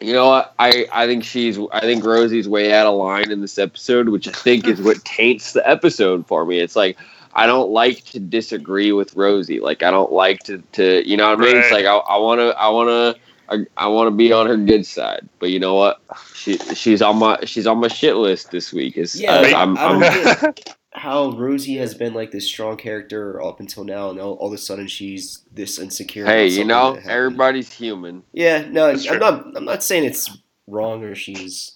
You 0.00 0.12
know 0.12 0.26
what? 0.26 0.54
I, 0.58 0.86
I 0.92 1.06
think 1.06 1.24
she's 1.24 1.58
I 1.72 1.80
think 1.80 2.04
Rosie's 2.04 2.48
way 2.48 2.72
out 2.72 2.86
of 2.86 2.94
line 2.96 3.30
in 3.30 3.40
this 3.40 3.58
episode, 3.58 4.08
which 4.08 4.28
I 4.28 4.32
think 4.32 4.66
is 4.66 4.80
what 4.82 5.04
taints 5.04 5.52
the 5.52 5.66
episode 5.68 6.26
for 6.26 6.44
me. 6.44 6.58
It's 6.60 6.76
like 6.76 6.98
I 7.36 7.46
don't 7.46 7.70
like 7.70 8.04
to 8.06 8.20
disagree 8.20 8.92
with 8.92 9.16
Rosie. 9.16 9.60
Like 9.60 9.82
I 9.82 9.90
don't 9.90 10.12
like 10.12 10.44
to, 10.44 10.58
to 10.72 11.08
you 11.08 11.16
know 11.16 11.28
what 11.30 11.40
I 11.40 11.42
mean? 11.42 11.56
It's 11.56 11.72
like 11.72 11.84
I, 11.86 11.96
I 11.96 12.16
wanna 12.18 12.48
I 12.50 12.68
wanna 12.68 13.14
I, 13.48 13.66
I 13.76 13.86
wanna 13.88 14.10
be 14.12 14.32
on 14.32 14.46
her 14.46 14.56
good 14.56 14.84
side. 14.86 15.28
But 15.38 15.50
you 15.50 15.58
know 15.60 15.74
what? 15.74 16.00
She 16.34 16.58
she's 16.58 17.00
on 17.02 17.18
my 17.18 17.38
she's 17.44 17.66
on 17.66 17.78
my 17.78 17.88
shit 17.88 18.16
list 18.16 18.50
this 18.50 18.72
week. 18.72 18.96
Is 18.96 19.20
Yeah, 19.20 19.34
uh, 19.36 19.56
I'm, 19.56 19.76
I 19.78 19.88
don't 19.88 20.02
I'm- 20.02 20.52
get 20.54 20.76
how 21.04 21.32
Rosie 21.32 21.76
has 21.76 21.94
been 21.94 22.14
like 22.14 22.30
this 22.30 22.46
strong 22.46 22.78
character 22.78 23.42
up 23.42 23.60
until 23.60 23.84
now, 23.84 24.08
and 24.08 24.18
all, 24.18 24.34
all 24.34 24.48
of 24.48 24.54
a 24.54 24.58
sudden 24.58 24.86
she's 24.88 25.42
this 25.52 25.78
insecure. 25.78 26.24
hey, 26.24 26.48
you 26.48 26.64
know, 26.64 26.98
everybody's 27.04 27.70
human. 27.70 28.22
Yeah, 28.32 28.66
no, 28.70 28.86
That's 28.86 29.06
I'm 29.06 29.10
true. 29.12 29.20
not. 29.20 29.56
I'm 29.56 29.64
not 29.66 29.82
saying 29.82 30.04
it's 30.04 30.38
wrong 30.66 31.04
or 31.04 31.14
she's 31.14 31.72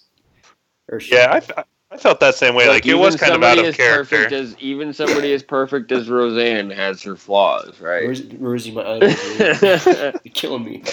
or 0.91 0.99
she, 0.99 1.13
Yeah, 1.13 1.39
I, 1.55 1.63
I 1.91 1.97
felt 1.97 2.19
that 2.21 2.33
same 2.35 2.55
way. 2.55 2.67
Like, 2.67 2.87
it 2.87 2.95
was 2.95 3.15
kind 3.15 3.33
of 3.35 3.43
out 3.43 3.59
of 3.59 3.65
as 3.65 3.77
perfect 3.77 4.09
character. 4.09 4.35
as 4.35 4.55
even 4.59 4.93
somebody 4.93 5.31
as 5.33 5.43
perfect 5.43 5.91
as 5.91 6.09
Roseanne 6.09 6.71
has 6.71 7.03
her 7.03 7.15
flaws, 7.15 7.79
right? 7.79 8.07
Rosie, 8.07 8.35
Rosie 8.39 8.71
my 8.71 8.97
idol. 8.97 9.09
You're 10.23 10.33
killing 10.33 10.63
me. 10.65 10.83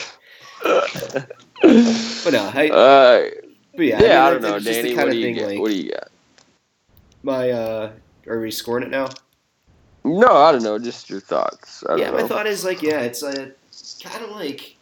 But 0.62 2.32
no, 2.32 2.50
I, 2.54 2.68
Uh, 2.68 3.30
but 3.74 3.84
yeah, 3.86 4.02
yeah, 4.02 4.26
I, 4.26 4.32
mean, 4.32 4.42
don't 4.42 4.50
know, 4.50 4.56
it's 4.56 4.64
Danny. 4.66 4.94
What 4.94 5.10
do 5.10 5.16
you 5.16 5.32
get? 5.32 5.46
like, 5.48 5.58
what 5.58 5.70
do 5.70 5.74
you 5.76 5.90
got? 5.92 6.08
my 7.22 7.50
uh, 7.50 7.92
are 8.26 8.40
we 8.40 8.50
scoring 8.50 8.84
it 8.84 8.90
now? 8.90 9.08
No, 10.04 10.36
I 10.36 10.52
don't 10.52 10.62
know. 10.62 10.78
Just 10.78 11.10
your 11.10 11.20
thoughts. 11.20 11.82
I 11.84 11.90
don't 11.90 11.98
yeah, 11.98 12.10
know. 12.10 12.22
my 12.22 12.28
thought 12.28 12.46
is 12.46 12.64
like, 12.64 12.82
yeah, 12.82 13.00
it's 13.00 13.22
uh, 13.22 13.50
kind 14.02 14.24
of 14.24 14.30
like 14.30 14.76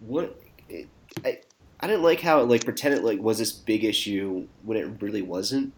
what 0.00 0.40
it, 0.68 0.88
I 1.24 1.40
I 1.80 1.86
didn't 1.86 2.02
like 2.02 2.20
how 2.20 2.40
it 2.40 2.48
like 2.48 2.64
pretended 2.64 3.02
like 3.02 3.20
was 3.20 3.38
this 3.38 3.52
big 3.52 3.84
issue 3.84 4.46
when 4.62 4.78
it 4.78 5.02
really 5.02 5.22
wasn't, 5.22 5.72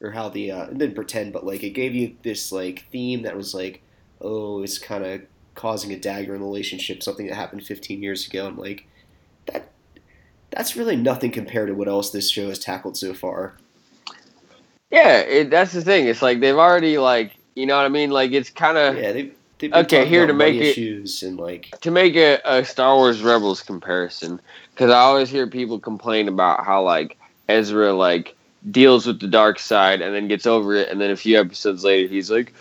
or 0.00 0.12
how 0.12 0.28
the 0.28 0.52
uh, 0.52 0.64
it 0.64 0.78
didn't 0.78 0.94
pretend, 0.94 1.32
but 1.32 1.44
like 1.44 1.62
it 1.62 1.70
gave 1.70 1.94
you 1.94 2.16
this 2.22 2.52
like 2.52 2.86
theme 2.92 3.22
that 3.22 3.36
was 3.36 3.54
like, 3.54 3.82
oh, 4.20 4.62
it's 4.62 4.78
kind 4.78 5.04
of 5.04 5.22
causing 5.54 5.92
a 5.92 5.98
dagger 5.98 6.34
in 6.34 6.40
the 6.40 6.46
relationship, 6.46 7.02
something 7.02 7.26
that 7.26 7.34
happened 7.34 7.64
15 7.64 8.02
years 8.02 8.26
ago. 8.26 8.46
I'm 8.46 8.56
like, 8.56 8.86
that 9.46 9.72
that's 10.50 10.76
really 10.76 10.96
nothing 10.96 11.32
compared 11.32 11.68
to 11.68 11.74
what 11.74 11.88
else 11.88 12.10
this 12.10 12.30
show 12.30 12.48
has 12.48 12.58
tackled 12.58 12.96
so 12.96 13.14
far. 13.14 13.56
Yeah, 14.90 15.18
it, 15.18 15.50
that's 15.50 15.72
the 15.72 15.82
thing. 15.82 16.06
It's 16.06 16.22
like 16.22 16.40
they've 16.40 16.56
already 16.56 16.98
like 16.98 17.32
you 17.54 17.66
know 17.66 17.76
what 17.76 17.86
I 17.86 17.88
mean. 17.88 18.10
Like 18.10 18.32
it's 18.32 18.50
kind 18.50 18.76
of 18.78 18.96
Yeah, 18.96 19.12
they. 19.12 19.30
They've 19.58 19.70
been 19.70 19.86
Okay, 19.86 20.04
here 20.06 20.26
to 20.26 20.34
make 20.34 20.56
it- 20.56 20.64
issues 20.66 21.22
and 21.22 21.38
like 21.38 21.70
to 21.80 21.90
make 21.90 22.14
a, 22.14 22.38
a 22.44 22.62
Star 22.62 22.94
Wars 22.96 23.22
Rebels 23.22 23.62
comparison, 23.62 24.38
because 24.74 24.90
I 24.90 24.98
always 24.98 25.30
hear 25.30 25.46
people 25.46 25.78
complain 25.80 26.28
about 26.28 26.66
how 26.66 26.82
like 26.82 27.16
Ezra 27.48 27.94
like 27.94 28.36
deals 28.70 29.06
with 29.06 29.18
the 29.18 29.28
dark 29.28 29.58
side 29.58 30.02
and 30.02 30.14
then 30.14 30.28
gets 30.28 30.46
over 30.46 30.74
it, 30.74 30.90
and 30.90 31.00
then 31.00 31.10
a 31.10 31.16
few 31.16 31.40
episodes 31.40 31.84
later 31.84 32.06
he's 32.06 32.30
like, 32.30 32.52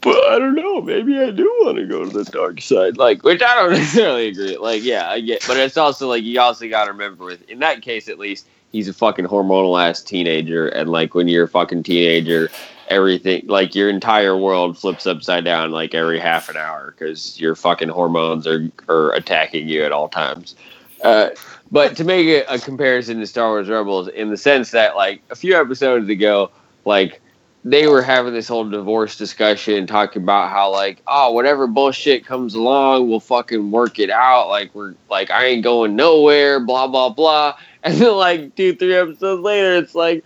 "But 0.00 0.16
I 0.30 0.38
don't 0.38 0.54
know, 0.54 0.80
maybe 0.80 1.18
I 1.18 1.32
do 1.32 1.42
want 1.64 1.78
to 1.78 1.86
go 1.86 2.04
to 2.04 2.10
the 2.22 2.30
dark 2.30 2.60
side." 2.60 2.98
Like, 2.98 3.24
which 3.24 3.42
I 3.42 3.52
don't 3.56 3.72
necessarily 3.78 4.28
agree. 4.28 4.56
Like, 4.56 4.84
yeah, 4.84 5.10
I 5.10 5.18
get, 5.20 5.44
but 5.48 5.56
it's 5.56 5.76
also 5.76 6.08
like 6.08 6.22
you 6.22 6.40
also 6.40 6.68
got 6.68 6.84
to 6.84 6.92
remember 6.92 7.24
with 7.24 7.42
in 7.50 7.58
that 7.58 7.82
case 7.82 8.08
at 8.08 8.20
least 8.20 8.46
he's 8.74 8.88
a 8.88 8.92
fucking 8.92 9.26
hormonal 9.26 9.80
ass 9.80 10.02
teenager, 10.02 10.66
and 10.68 10.90
like 10.90 11.14
when 11.14 11.28
you're 11.28 11.44
a 11.44 11.48
fucking 11.48 11.84
teenager 11.84 12.50
everything 12.88 13.42
like 13.46 13.74
your 13.74 13.88
entire 13.88 14.36
world 14.36 14.76
flips 14.76 15.06
upside 15.06 15.44
down 15.44 15.70
like 15.70 15.94
every 15.94 16.18
half 16.18 16.48
an 16.48 16.56
hour 16.56 16.94
because 16.96 17.40
your 17.40 17.54
fucking 17.54 17.88
hormones 17.88 18.46
are, 18.46 18.68
are 18.88 19.12
attacking 19.12 19.68
you 19.68 19.82
at 19.82 19.92
all 19.92 20.08
times. 20.08 20.54
Uh, 21.02 21.30
but 21.70 21.96
to 21.96 22.04
make 22.04 22.26
a, 22.26 22.44
a 22.44 22.58
comparison 22.58 23.20
to 23.20 23.26
star 23.26 23.50
wars 23.50 23.68
rebels 23.68 24.08
in 24.08 24.30
the 24.30 24.36
sense 24.36 24.70
that 24.70 24.96
like 24.96 25.22
a 25.30 25.36
few 25.36 25.58
episodes 25.58 26.08
ago 26.08 26.50
like 26.84 27.20
they 27.64 27.86
were 27.86 28.02
having 28.02 28.34
this 28.34 28.46
whole 28.46 28.68
divorce 28.68 29.16
discussion 29.16 29.86
talking 29.86 30.22
about 30.22 30.50
how 30.50 30.70
like 30.70 31.02
oh 31.06 31.32
whatever 31.32 31.66
bullshit 31.66 32.24
comes 32.26 32.54
along 32.54 33.08
we'll 33.08 33.20
fucking 33.20 33.70
work 33.70 33.98
it 33.98 34.10
out. 34.10 34.48
Like 34.48 34.74
we're 34.74 34.94
like 35.10 35.30
i 35.30 35.46
ain't 35.46 35.64
going 35.64 35.96
nowhere 35.96 36.60
blah 36.60 36.86
blah 36.86 37.08
blah. 37.10 37.56
And 37.84 37.98
then 37.98 38.16
like 38.16 38.54
two 38.56 38.74
three 38.74 38.94
episodes 38.94 39.42
later 39.42 39.76
it's 39.76 39.94
like 39.94 40.24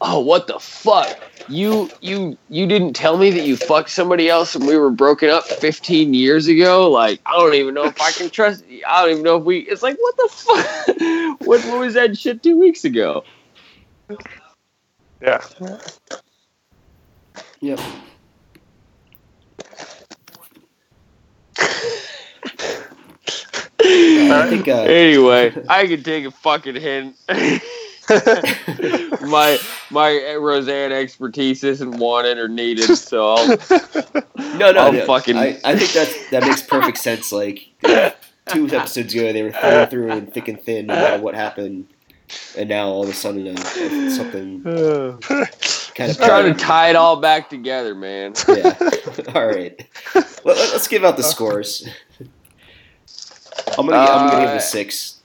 oh 0.00 0.20
what 0.20 0.46
the 0.48 0.58
fuck? 0.58 1.16
You 1.48 1.90
you 2.00 2.36
you 2.48 2.66
didn't 2.66 2.94
tell 2.94 3.16
me 3.18 3.30
that 3.30 3.44
you 3.44 3.56
fucked 3.56 3.90
somebody 3.90 4.28
else 4.28 4.54
and 4.56 4.66
we 4.66 4.76
were 4.76 4.90
broken 4.90 5.30
up 5.30 5.44
15 5.44 6.12
years 6.14 6.48
ago? 6.48 6.90
Like 6.90 7.20
i 7.26 7.32
don't 7.32 7.54
even 7.54 7.74
know 7.74 7.84
if 7.84 8.00
i 8.00 8.10
can 8.12 8.30
trust 8.30 8.66
You. 8.68 8.82
i 8.88 9.02
don't 9.02 9.12
even 9.12 9.22
know 9.24 9.36
if 9.36 9.44
we 9.44 9.60
it's 9.60 9.82
like 9.82 9.96
what 9.98 10.16
the 10.16 10.28
fuck? 10.30 10.96
What, 11.40 11.64
what 11.66 11.80
was 11.80 11.94
that 11.94 12.18
shit 12.18 12.42
two 12.42 12.58
weeks 12.58 12.84
ago? 12.84 13.24
Yeah. 15.22 15.40
Yep. 17.60 17.80
I 23.80 24.46
think 24.50 24.68
uh, 24.68 24.82
anyway 24.82 25.52
i 25.68 25.86
can 25.86 26.02
take 26.02 26.24
a 26.24 26.30
fucking 26.30 26.74
hint 26.74 27.16
my 29.22 29.58
my 29.90 30.34
roseanne 30.38 30.92
expertise 30.92 31.62
isn't 31.64 31.98
wanted 31.98 32.38
or 32.38 32.48
needed 32.48 32.96
so 32.96 33.34
I'll, 33.34 33.46
no, 34.56 34.72
no, 34.72 34.80
I'll 34.80 34.92
no. 34.92 35.04
fucking- 35.06 35.36
I, 35.36 35.58
I 35.64 35.76
think 35.76 35.92
that 35.92 36.08
that 36.30 36.42
makes 36.44 36.62
perfect 36.62 36.98
sense. 36.98 37.32
Like 37.32 37.68
two 38.46 38.66
episodes 38.68 39.14
ago, 39.14 39.32
they 39.32 39.42
were 39.42 39.52
thrown 39.52 39.86
through 39.88 40.10
and 40.10 40.32
thick 40.32 40.48
and 40.48 40.60
thin, 40.60 40.86
no 40.86 40.94
matter 40.94 41.22
what 41.22 41.34
happened, 41.34 41.86
and 42.56 42.68
now 42.68 42.88
all 42.88 43.02
of 43.02 43.10
a 43.10 43.12
sudden, 43.12 43.46
uh, 43.48 44.10
something 44.10 44.62
kind 45.98 46.10
of 46.10 46.16
trying 46.16 46.52
to 46.54 46.58
tie 46.58 46.88
it 46.90 46.96
all 46.96 47.16
back 47.20 47.50
together 47.50 47.94
man 47.94 48.32
Yeah. 48.48 48.76
all 49.34 49.46
right. 49.46 49.86
Let, 50.14 50.44
let- 50.44 50.56
let's 50.72 50.88
give 50.88 51.04
out 51.04 51.16
the 51.18 51.22
scores. 51.22 51.86
I'm 53.76 53.86
gonna, 53.86 54.06
gi- 54.06 54.12
I'm 54.12 54.28
gonna 54.30 54.40
give 54.42 54.50
it 54.50 54.52
Uh, 54.54 54.56
a 54.56 54.60
six. 54.60 55.20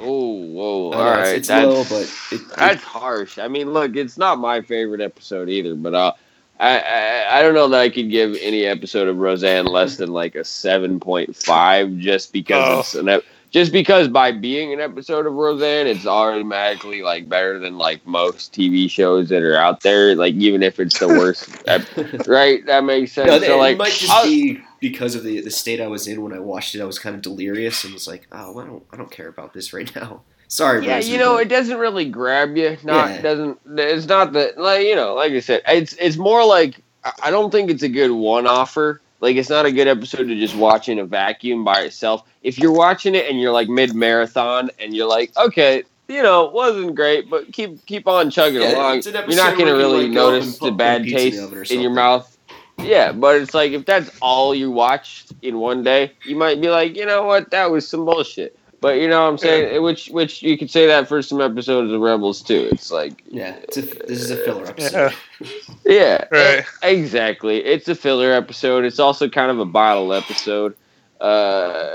oh 0.00 0.32
whoa 0.46 0.90
I 0.92 0.96
all 0.96 1.04
know, 1.04 1.10
right 1.10 1.28
it's, 1.28 1.38
it's 1.38 1.48
that's- 1.48 1.66
low, 1.66 1.84
but 1.84 2.02
it, 2.32 2.40
it- 2.42 2.56
That's 2.56 2.82
harsh. 2.84 3.38
I 3.38 3.48
mean, 3.48 3.72
look, 3.72 3.96
it's 3.96 4.18
not 4.18 4.38
my 4.38 4.60
favorite 4.60 5.00
episode 5.00 5.48
either, 5.48 5.74
but 5.74 5.94
uh, 5.94 6.12
I, 6.60 6.78
I 6.78 7.38
I 7.38 7.42
don't 7.42 7.54
know 7.54 7.68
that 7.68 7.80
I 7.80 7.88
could 7.88 8.10
give 8.10 8.36
any 8.40 8.64
episode 8.66 9.08
of 9.08 9.16
Roseanne 9.18 9.66
less 9.66 9.96
than 9.96 10.10
like 10.12 10.34
a 10.34 10.44
seven 10.44 11.00
point 11.00 11.34
five, 11.36 11.96
just 11.98 12.32
because 12.32 12.64
Oh. 12.76 12.80
it's 12.80 12.94
an 12.94 13.08
ep- 13.08 13.24
just 13.50 13.72
because 13.72 14.08
by 14.08 14.32
being 14.32 14.72
an 14.72 14.80
episode 14.80 15.26
of 15.26 15.32
Roseanne, 15.34 15.86
it's 15.86 16.06
automatically 16.06 17.02
like 17.02 17.28
better 17.28 17.58
than 17.58 17.78
like 17.78 18.06
most 18.06 18.52
TV 18.52 18.90
shows 18.90 19.28
that 19.30 19.42
are 19.42 19.56
out 19.56 19.80
there. 19.80 20.14
Like 20.14 20.34
even 20.34 20.62
if 20.62 20.78
it's 20.80 20.98
the 20.98 21.08
worst, 21.18 21.48
ep- 21.66 22.26
right? 22.26 22.64
That 22.66 22.84
makes 22.84 23.12
sense. 23.12 23.28
no, 23.28 23.38
so 23.40 23.62
it 23.62 23.78
might 23.78 23.92
just 23.92 24.10
I'll- 24.12 24.24
be 24.24 24.60
because 24.80 25.14
of 25.14 25.24
the 25.24 25.40
the 25.40 25.50
state 25.50 25.80
I 25.80 25.86
was 25.88 26.06
in 26.06 26.22
when 26.22 26.32
I 26.32 26.38
watched 26.38 26.74
it. 26.74 26.80
I 26.80 26.84
was 26.84 26.98
kind 26.98 27.16
of 27.16 27.22
delirious 27.22 27.84
and 27.84 27.92
was 27.94 28.06
like, 28.06 28.26
oh, 28.32 28.52
well, 28.52 28.64
I 28.64 28.68
don't 28.68 28.82
I 28.92 28.96
don't 28.96 29.10
care 29.10 29.28
about 29.28 29.52
this 29.52 29.72
right 29.72 29.92
now. 29.96 30.22
Sorry, 30.50 30.86
yeah, 30.86 30.94
Rosie, 30.94 31.12
you 31.12 31.18
know, 31.18 31.34
but- 31.34 31.42
it 31.42 31.48
doesn't 31.48 31.76
really 31.78 32.06
grab 32.08 32.56
you. 32.56 32.76
Not 32.82 33.10
Yeah. 33.10 33.20
doesn't. 33.22 33.58
It's 33.76 34.06
not 34.06 34.32
that 34.34 34.58
like 34.58 34.86
you 34.86 34.94
know, 34.96 35.14
like 35.14 35.32
I 35.32 35.40
said, 35.40 35.62
it's 35.66 35.94
it's 35.94 36.16
more 36.16 36.44
like 36.44 36.80
I- 37.04 37.12
I 37.24 37.30
don't 37.30 37.50
think 37.50 37.70
it's 37.70 37.82
a 37.82 37.88
good 37.88 38.10
one 38.10 38.46
offer. 38.46 39.00
Like 39.20 39.36
it's 39.36 39.50
not 39.50 39.66
a 39.66 39.72
good 39.72 39.88
episode 39.88 40.24
to 40.24 40.34
just 40.34 40.54
watch 40.54 40.88
in 40.88 40.98
a 40.98 41.04
vacuum 41.04 41.64
by 41.64 41.80
itself. 41.82 42.22
If 42.42 42.58
you're 42.58 42.72
watching 42.72 43.14
it 43.14 43.28
and 43.28 43.40
you're 43.40 43.52
like 43.52 43.68
mid 43.68 43.94
marathon 43.94 44.70
and 44.78 44.94
you're 44.94 45.08
like, 45.08 45.36
okay, 45.36 45.82
you 46.08 46.22
know, 46.22 46.46
it 46.46 46.52
wasn't 46.52 46.94
great, 46.94 47.28
but 47.28 47.52
keep 47.52 47.84
keep 47.86 48.06
on 48.06 48.30
chugging 48.30 48.62
Yeah, 48.62 48.76
along. 48.76 49.02
You're 49.02 49.36
not 49.36 49.58
gonna 49.58 49.76
really 49.76 50.04
like, 50.04 50.12
notice 50.12 50.54
the 50.54 50.58
put- 50.58 50.60
put 50.60 50.72
a 50.74 50.76
bad 50.76 51.02
pizza 51.02 51.44
in 51.44 51.50
taste 51.50 51.72
in 51.72 51.80
your 51.80 51.90
mouth. 51.92 52.34
Yeah, 52.78 53.10
but 53.12 53.36
it's 53.40 53.54
like 53.54 53.72
if 53.72 53.84
that's 53.84 54.10
all 54.22 54.54
you 54.54 54.70
watched 54.70 55.32
in 55.42 55.58
one 55.58 55.82
day, 55.82 56.12
you 56.24 56.36
might 56.36 56.60
be 56.60 56.70
like, 56.70 56.96
you 56.96 57.04
know 57.04 57.24
what, 57.24 57.50
that 57.50 57.70
was 57.70 57.86
some 57.88 58.04
bullshit. 58.04 58.56
But 58.80 58.98
you 59.00 59.08
know 59.08 59.22
what 59.24 59.30
I'm 59.30 59.38
saying? 59.38 59.82
Which 59.82 60.08
which 60.08 60.42
you 60.42 60.56
could 60.56 60.70
say 60.70 60.86
that 60.86 61.08
for 61.08 61.20
some 61.22 61.40
episodes 61.40 61.92
of 61.92 62.00
Rebels 62.00 62.42
too. 62.42 62.68
It's 62.70 62.90
like 62.92 63.22
Yeah, 63.26 63.56
it's 63.64 63.76
a, 63.76 63.82
this 63.82 64.20
is 64.20 64.30
a 64.30 64.36
filler 64.36 64.66
episode. 64.66 65.14
yeah, 65.84 66.24
Right. 66.30 66.64
e- 66.84 66.88
exactly. 66.88 67.64
It's 67.64 67.88
a 67.88 67.94
filler 67.96 68.32
episode. 68.32 68.84
It's 68.84 69.00
also 69.00 69.28
kind 69.28 69.50
of 69.50 69.58
a 69.58 69.64
bottle 69.64 70.12
episode. 70.12 70.76
Uh, 71.20 71.90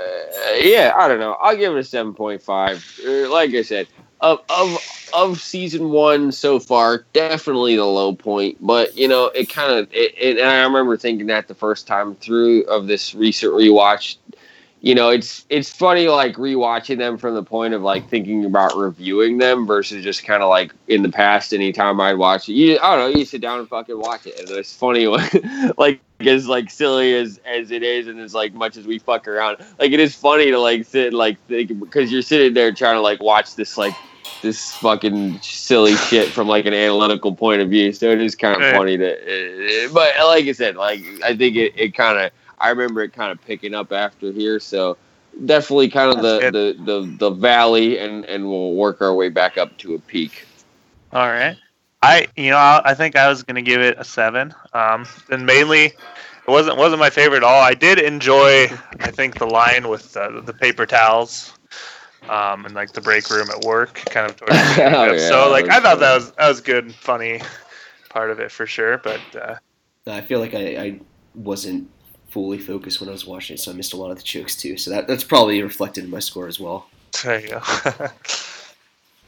yeah, 0.60 0.94
I 0.98 1.08
don't 1.08 1.20
know. 1.20 1.38
I'll 1.42 1.56
give 1.56 1.74
it 1.74 1.80
a 1.80 1.84
seven 1.84 2.14
point 2.14 2.42
five. 2.42 2.84
Like 3.06 3.52
I 3.54 3.62
said, 3.62 3.88
of 4.20 4.42
of 4.50 4.78
of 5.14 5.40
season 5.40 5.90
one 5.90 6.32
so 6.32 6.60
far, 6.60 7.06
definitely 7.14 7.76
the 7.78 7.86
low 7.86 8.14
point. 8.14 8.58
But 8.60 8.98
you 8.98 9.08
know, 9.08 9.26
it 9.28 9.50
kind 9.50 9.72
of. 9.80 9.88
It, 9.94 10.14
it, 10.18 10.38
and 10.38 10.50
I 10.50 10.64
remember 10.64 10.98
thinking 10.98 11.28
that 11.28 11.48
the 11.48 11.56
first 11.56 11.88
time 11.88 12.16
through 12.16 12.64
of 12.64 12.88
this 12.88 13.16
recent 13.16 13.54
rewatch. 13.54 14.18
You 14.84 14.94
know, 14.94 15.10
it's 15.10 15.46
it's 15.48 15.72
funny 15.72 16.10
like 16.10 16.36
rewatching 16.36 16.98
them 16.98 17.18
from 17.18 17.36
the 17.36 17.42
point 17.42 17.74
of 17.74 17.82
like 17.82 18.10
thinking 18.10 18.44
about 18.44 18.76
reviewing 18.76 19.38
them 19.38 19.66
versus 19.66 20.04
just 20.04 20.26
kind 20.26 20.44
of 20.44 20.50
like 20.50 20.74
in 20.90 21.04
the 21.04 21.10
past. 21.10 21.54
Anytime 21.54 22.02
I'd 22.02 22.18
watch 22.18 22.50
it, 22.50 22.54
you 22.54 22.78
I 22.80 22.98
don't 22.98 23.14
know, 23.14 23.18
you 23.18 23.24
sit 23.24 23.40
down 23.40 23.60
and 23.60 23.70
fucking 23.70 23.98
watch 23.98 24.28
it, 24.28 24.38
and 24.38 24.52
it's 24.52 24.76
funny 24.76 25.08
like 25.78 26.02
as 26.20 26.50
like 26.50 26.70
silly 26.70 27.16
as 27.16 27.40
as 27.46 27.72
it 27.72 27.82
is, 27.82 28.08
and 28.08 28.20
as 28.20 28.36
like 28.36 28.54
much 28.54 28.76
as 28.76 28.86
we 28.86 29.00
fuck 29.00 29.26
around, 29.26 29.56
like 29.80 29.94
it 29.94 30.02
is 30.02 30.16
funny 30.16 30.52
to 30.52 30.60
like 30.60 30.86
sit 30.86 31.08
and, 31.08 31.16
like 31.16 31.40
think 31.48 31.80
because 31.80 32.12
you're 32.12 32.22
sitting 32.22 32.54
there 32.54 32.74
trying 32.74 32.96
to 32.96 33.02
like 33.02 33.24
watch 33.24 33.56
this 33.56 33.78
like 33.78 33.96
this 34.42 34.74
fucking 34.74 35.40
silly 35.40 35.96
shit 35.96 36.28
from 36.28 36.50
like 36.50 36.66
an 36.66 36.74
analytical 36.74 37.34
point 37.34 37.62
of 37.62 37.70
view. 37.70 37.94
So 37.94 38.12
it 38.12 38.20
is 38.20 38.36
kind 38.36 38.62
of 38.62 38.70
funny 38.74 38.98
to, 38.98 39.14
uh, 39.14 39.94
but 39.94 40.14
like 40.26 40.44
I 40.44 40.52
said, 40.52 40.76
like 40.76 41.00
I 41.24 41.38
think 41.38 41.56
it, 41.56 41.72
it 41.78 41.96
kind 41.96 42.20
of 42.20 42.32
I 42.64 42.70
remember 42.70 43.02
it 43.02 43.14
kind 43.14 43.32
of 43.32 43.42
picking 43.46 43.76
up 43.76 43.92
after 43.92 44.32
here. 44.32 44.60
So 44.60 44.98
definitely 45.46 45.90
kind 45.90 46.16
of 46.16 46.24
the, 46.24 46.50
the, 46.50 46.84
the, 46.84 47.16
the 47.18 47.30
valley 47.30 48.00
and, 48.00 48.26
and 48.26 48.50
we'll 48.50 48.74
work 48.74 49.02
our 49.02 49.14
way 49.14 49.30
back 49.30 49.58
up 49.58 49.78
to 49.80 49.96
a 49.96 50.00
peak. 50.00 50.46
All 51.12 51.28
right. 51.28 51.58
I 52.02 52.28
you 52.36 52.52
know 52.52 52.58
I, 52.58 52.82
I 52.84 52.94
think 52.94 53.16
I 53.16 53.30
was 53.30 53.44
gonna 53.44 53.62
give 53.62 53.82
it 53.82 53.98
a 53.98 54.04
seven. 54.04 54.54
Um, 54.74 55.06
and 55.30 55.46
mainly 55.46 55.86
it 55.86 55.96
wasn't 56.48 56.78
wasn't 56.78 57.00
my 57.00 57.10
favorite 57.10 57.38
at 57.38 57.44
all. 57.44 57.62
I 57.62 57.74
did 57.74 58.00
enjoy 58.00 58.66
I 59.00 59.12
think 59.12 59.38
the 59.40 59.46
line 59.46 59.88
with 59.88 60.16
uh, 60.18 60.42
the 60.42 60.54
paper 60.54 60.86
towels. 60.86 61.54
Um, 62.30 62.66
and 62.66 62.74
like 62.74 62.94
the 62.94 63.02
break 63.02 63.30
room 63.30 63.50
at 63.50 63.66
work, 63.66 63.96
kind 64.06 64.30
of. 64.30 64.38
Towards 64.38 64.54
the 64.54 64.86
end 64.86 64.96
Oh, 64.96 65.12
it. 65.12 65.20
yeah, 65.20 65.28
so 65.28 65.52
like 65.52 65.70
I 65.70 65.76
was 65.76 65.84
thought 65.84 66.00
that 66.00 66.16
was 66.16 66.32
that 66.32 66.48
was 66.48 66.62
good, 66.62 66.86
and 66.86 66.96
funny 66.96 67.42
part 68.10 68.32
of 68.32 68.40
it 68.40 68.50
for 68.52 68.66
sure. 68.66 68.98
But 68.98 69.20
uh, 69.36 69.56
I 70.08 70.22
feel 70.22 70.40
like 70.40 70.54
I, 70.54 70.78
I 70.78 71.00
wasn't 71.36 71.90
fully 72.34 72.58
focused 72.58 73.00
when 73.00 73.10
I 73.10 73.14
was 73.14 73.26
watching 73.26 73.54
it, 73.56 73.60
so 73.60 73.72
I 73.72 73.76
missed 73.76 73.94
a 73.94 73.98
lot 73.98 74.12
of 74.12 74.18
the 74.18 74.24
jokes 74.24 74.56
too. 74.56 74.78
So 74.78 74.92
that, 74.92 75.08
that's 75.08 75.24
probably 75.24 75.62
reflected 75.62 76.04
in 76.04 76.10
my 76.10 76.20
score 76.20 76.48
as 76.48 76.60
well. 76.60 76.88
there 77.24 77.40
you 77.40 77.50
go. 77.50 77.62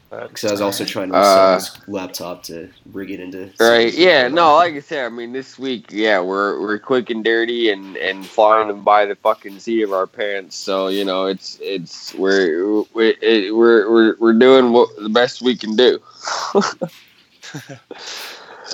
Because 0.08 0.44
I 0.44 0.52
was 0.52 0.60
also 0.60 0.84
trying 0.84 1.10
to 1.10 1.16
Uh, 1.16 1.58
sell 1.58 1.74
this 1.80 1.88
laptop 1.88 2.42
to 2.44 2.68
rig 2.92 3.10
it 3.10 3.18
into. 3.18 3.50
Right. 3.58 3.92
Yeah. 3.92 4.28
No. 4.28 4.54
Like 4.54 4.74
I 4.74 4.80
said, 4.80 5.04
I 5.04 5.08
mean, 5.08 5.32
this 5.32 5.58
week, 5.58 5.86
yeah, 5.90 6.20
we're 6.20 6.60
we're 6.60 6.78
quick 6.78 7.10
and 7.10 7.24
dirty 7.24 7.70
and 7.70 7.96
and 7.96 8.24
flying 8.24 8.68
them 8.68 8.84
by 8.84 9.04
the 9.04 9.16
fucking 9.16 9.58
seat 9.58 9.82
of 9.82 9.92
our 9.92 10.06
pants. 10.06 10.56
So 10.56 10.88
you 10.88 11.04
know, 11.04 11.26
it's 11.26 11.58
it's 11.60 12.14
we're 12.14 12.82
we 12.94 13.16
it, 13.20 13.54
we're 13.54 13.90
we're 13.90 14.16
we're 14.20 14.38
doing 14.38 14.70
what 14.72 14.90
the 14.96 15.08
best 15.08 15.42
we 15.42 15.56
can 15.56 15.74
do. 15.74 15.98
well, 16.54 16.70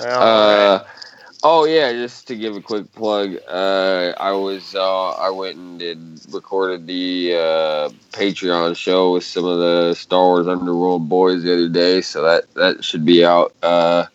all 0.05 0.77
right. 0.77 0.85
Oh 1.43 1.65
yeah, 1.65 1.91
just 1.93 2.27
to 2.29 2.37
give 2.37 2.55
a 2.55 2.61
quick 2.61 2.93
plug, 2.93 3.37
uh, 3.49 4.13
I 4.19 4.33
was 4.33 4.75
uh, 4.75 5.11
I 5.13 5.31
went 5.31 5.57
and 5.57 5.79
did 5.79 6.21
recorded 6.33 6.87
the 6.87 7.35
uh, 7.35 7.89
Patreon 8.13 8.77
show 8.77 9.13
with 9.15 9.25
some 9.25 9.47
of 9.47 9.59
the 9.59 9.95
Star 9.95 10.23
Wars 10.27 10.47
Underworld 10.47 11.09
boys 11.09 11.43
the 11.43 11.53
other 11.55 11.69
day, 11.69 12.03
so 12.03 12.23
that 12.23 12.53
that 12.55 12.85
should 12.85 13.05
be 13.05 13.25
out 13.25 13.55
uh, 13.63 14.05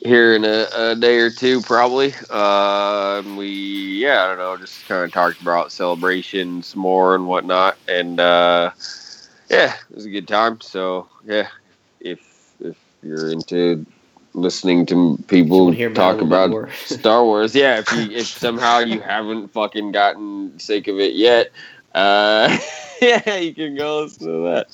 here 0.00 0.34
in 0.36 0.44
a, 0.44 0.66
a 0.76 0.96
day 0.96 1.18
or 1.18 1.30
two 1.30 1.62
probably. 1.62 2.14
Uh, 2.30 3.22
we 3.36 3.48
yeah 4.04 4.24
I 4.24 4.28
don't 4.28 4.38
know 4.38 4.56
just 4.58 4.86
kind 4.86 5.04
of 5.04 5.12
talked 5.12 5.40
about 5.42 5.72
celebrations 5.72 6.76
more 6.76 7.14
and 7.16 7.26
whatnot, 7.28 7.78
and 7.88 8.20
uh, 8.20 8.72
yeah 9.50 9.74
it 9.90 9.94
was 9.96 10.06
a 10.06 10.10
good 10.10 10.28
time. 10.28 10.60
So 10.62 11.08
yeah, 11.24 11.48
if 12.00 12.20
if 12.60 12.78
you're 13.02 13.32
into 13.32 13.86
listening 14.34 14.84
to 14.86 15.18
people 15.28 15.66
wanna 15.66 15.76
hear 15.76 15.88
about 15.88 16.14
it 16.14 16.14
a 16.14 16.18
talk 16.18 16.26
about 16.26 16.50
more. 16.50 16.70
Star 16.84 17.24
Wars. 17.24 17.54
Yeah, 17.54 17.78
if 17.78 17.92
you 17.92 18.16
if 18.16 18.26
somehow 18.26 18.80
you 18.80 19.00
haven't 19.00 19.48
fucking 19.48 19.92
gotten 19.92 20.58
sick 20.58 20.88
of 20.88 20.98
it 20.98 21.14
yet, 21.14 21.52
uh, 21.94 22.56
yeah, 23.02 23.36
you 23.36 23.54
can 23.54 23.76
go 23.76 24.02
listen 24.02 24.26
to 24.26 24.42
that. 24.42 24.68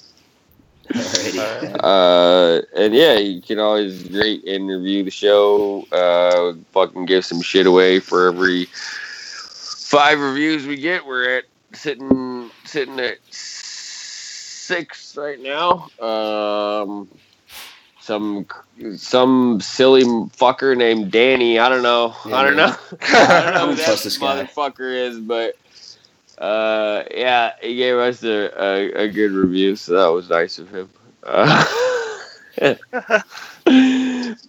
Uh, 1.84 2.62
and 2.76 2.94
yeah, 2.94 3.16
you 3.16 3.40
can 3.40 3.58
always 3.60 4.10
rate 4.10 4.44
and 4.44 4.68
review 4.68 5.04
the 5.04 5.10
show. 5.10 5.86
Uh, 5.92 6.54
fucking 6.72 7.06
give 7.06 7.24
some 7.24 7.40
shit 7.40 7.66
away 7.66 8.00
for 8.00 8.26
every 8.26 8.64
five 8.64 10.18
reviews 10.18 10.66
we 10.66 10.76
get. 10.76 11.06
We're 11.06 11.38
at 11.38 11.44
sitting 11.72 12.50
sitting 12.64 12.98
at 12.98 13.18
six 14.70 15.16
right 15.16 15.40
now. 15.40 15.90
Um, 16.00 17.08
some 18.00 18.46
some 18.96 19.60
silly 19.60 20.04
fucker 20.04 20.76
named 20.76 21.12
Danny. 21.12 21.58
I 21.58 21.68
don't 21.68 21.82
know. 21.82 22.14
I 22.26 22.42
don't 22.42 22.56
know. 22.56 22.74
I 23.02 23.42
don't 23.42 23.54
know 23.54 23.66
who 23.68 23.74
that 23.76 23.98
motherfucker 23.98 25.08
is, 25.08 25.18
but 25.20 25.56
uh, 26.38 27.04
yeah, 27.14 27.52
he 27.60 27.76
gave 27.76 27.96
us 27.96 28.22
a, 28.24 28.50
a, 28.62 29.04
a 29.04 29.08
good 29.08 29.32
review, 29.32 29.76
so 29.76 29.92
that 29.92 30.08
was 30.08 30.30
nice 30.30 30.58
of 30.58 30.70
him. 30.70 30.88
Uh, 31.22 31.64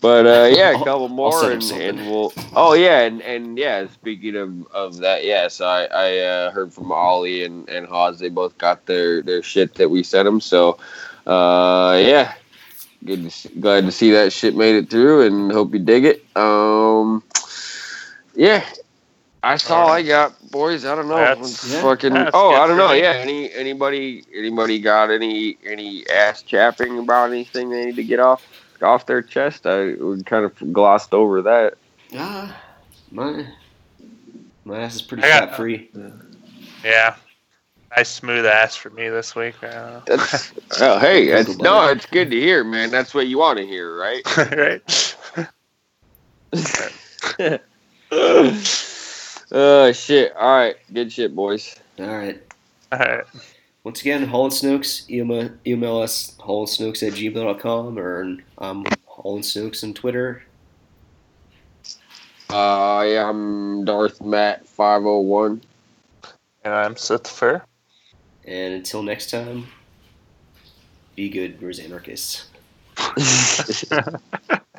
but 0.02 0.26
uh, 0.26 0.49
yeah, 0.52 0.72
a 0.72 0.84
couple 0.84 1.10
more, 1.10 1.52
and, 1.52 1.64
and 1.64 1.97
we'll. 2.10 2.34
Oh 2.56 2.74
yeah, 2.74 3.02
and, 3.02 3.22
and 3.22 3.58
yeah. 3.58 3.88
Speaking 3.88 4.38
of, 4.38 4.68
of 4.68 4.97
that, 4.99 5.26
yes, 5.26 5.60
I 5.60 5.84
I 5.86 6.18
uh, 6.20 6.52
heard 6.52 6.74
from 6.74 6.91
Ollie 6.91 7.43
and 7.43 7.70
and 7.70 7.86
Hawes. 7.86 8.20
They 8.20 8.30
both 8.30 8.58
got 8.58 8.86
their 8.86 9.22
their 9.22 9.43
shit 9.43 9.76
that 9.76 9.89
we 9.89 10.02
sent 10.02 10.26
them. 10.26 10.39
So, 10.39 10.80
uh, 11.28 12.02
yeah, 12.02 12.34
good. 13.06 13.24
To 13.24 13.30
see, 13.32 13.49
glad 13.60 13.86
to 13.86 13.91
see 13.91 14.12
that 14.12 14.32
shit 14.34 14.56
made 14.56 14.76
it 14.76 14.89
through, 14.89 15.26
and 15.26 15.52
hope 15.52 15.74
you 15.74 15.80
dig 15.80 16.06
it. 16.06 16.26
Um, 16.36 17.24
yeah. 18.36 18.64
That's 19.43 19.70
all 19.72 19.89
I 19.89 20.04
got, 20.04 20.34
boys. 20.52 20.86
I 20.86 20.93
don't 20.95 21.08
know. 21.08 21.16
That's- 21.18 21.49
It's 21.64 21.74
yeah, 21.74 21.82
fucking. 21.82 22.14
that's 22.14 22.32
oh, 22.36 22.52
I 22.52 22.68
don't 22.68 22.78
know. 22.78 22.91
me. 22.91 22.99
Yeah. 23.02 23.14
Any 23.14 23.52
anybody 23.54 24.24
anybody 24.36 24.80
got 24.80 25.10
any 25.10 25.58
any 25.66 26.08
ass 26.10 26.43
chapping 26.43 26.99
about 26.99 27.32
anything 27.32 27.72
they 27.72 27.86
need 27.86 27.95
to 27.95 28.04
get 28.04 28.20
off 28.20 28.45
off 28.84 29.08
their 29.08 29.24
chest? 29.24 29.66
I 29.66 29.93
we 29.93 30.22
kind 30.24 30.45
of 30.45 30.72
glossed 30.72 31.14
over 31.16 31.41
that. 31.41 31.74
Ah, 32.16 32.56
my 33.12 33.47
my 34.64 34.80
ass 34.82 34.95
is 34.97 35.02
pretty 35.02 35.24
I 35.24 35.28
got- 35.30 35.49
fat 35.49 35.58
free. 35.58 35.89
yeah. 36.84 37.16
Nice 37.96 38.10
smooth 38.10 38.46
ass 38.46 38.76
for 38.76 38.89
me 38.92 39.10
this 39.10 39.36
week. 39.36 39.56
That's 39.62 40.54
oh 40.82 40.98
hey, 41.00 41.30
that's, 41.30 41.58
no, 41.58 41.88
it's 41.89 42.06
good 42.06 42.32
to 42.32 42.39
hear, 42.39 42.64
man. 42.64 42.89
That's 42.89 43.14
what 43.14 43.28
you 43.28 43.38
want 43.38 43.58
to 43.60 43.68
hear, 43.68 43.98
right? 43.98 44.38
right. 44.58 44.82
oh 49.52 49.92
shit! 49.92 50.34
All 50.38 50.56
right, 50.58 50.76
good 50.94 51.12
shit, 51.12 51.36
boys. 51.36 51.76
All 52.00 52.06
right. 52.06 52.42
All 52.94 53.00
right. 53.00 53.26
Once 53.84 54.02
again, 54.02 54.26
Holland 54.26 54.54
Snooks, 54.54 55.10
email, 55.10 55.50
email 55.66 55.98
us 55.98 56.36
hollandsnooks 56.39 57.06
at 57.06 57.14
gmail.com 57.14 57.98
or 57.98 58.38
um, 58.60 58.86
Holland 59.08 59.46
Snooks 59.46 59.84
on 59.84 59.94
Twitter. 59.94 60.44
Uh, 62.50 63.06
yeah, 63.08 63.28
I'm 63.28 63.84
Darth 63.84 64.22
Matt 64.22 64.68
five 64.68 65.02
hundred 65.02 65.22
one. 65.22 65.62
And 66.64 66.74
I'm 66.74 66.96
Sith 66.96 67.28
Fur. 67.28 67.64
And 68.46 68.74
until 68.74 69.04
next 69.04 69.30
time, 69.30 69.68
be 71.16 71.30
good, 71.30 71.62
Rosanarchists. 71.62 72.46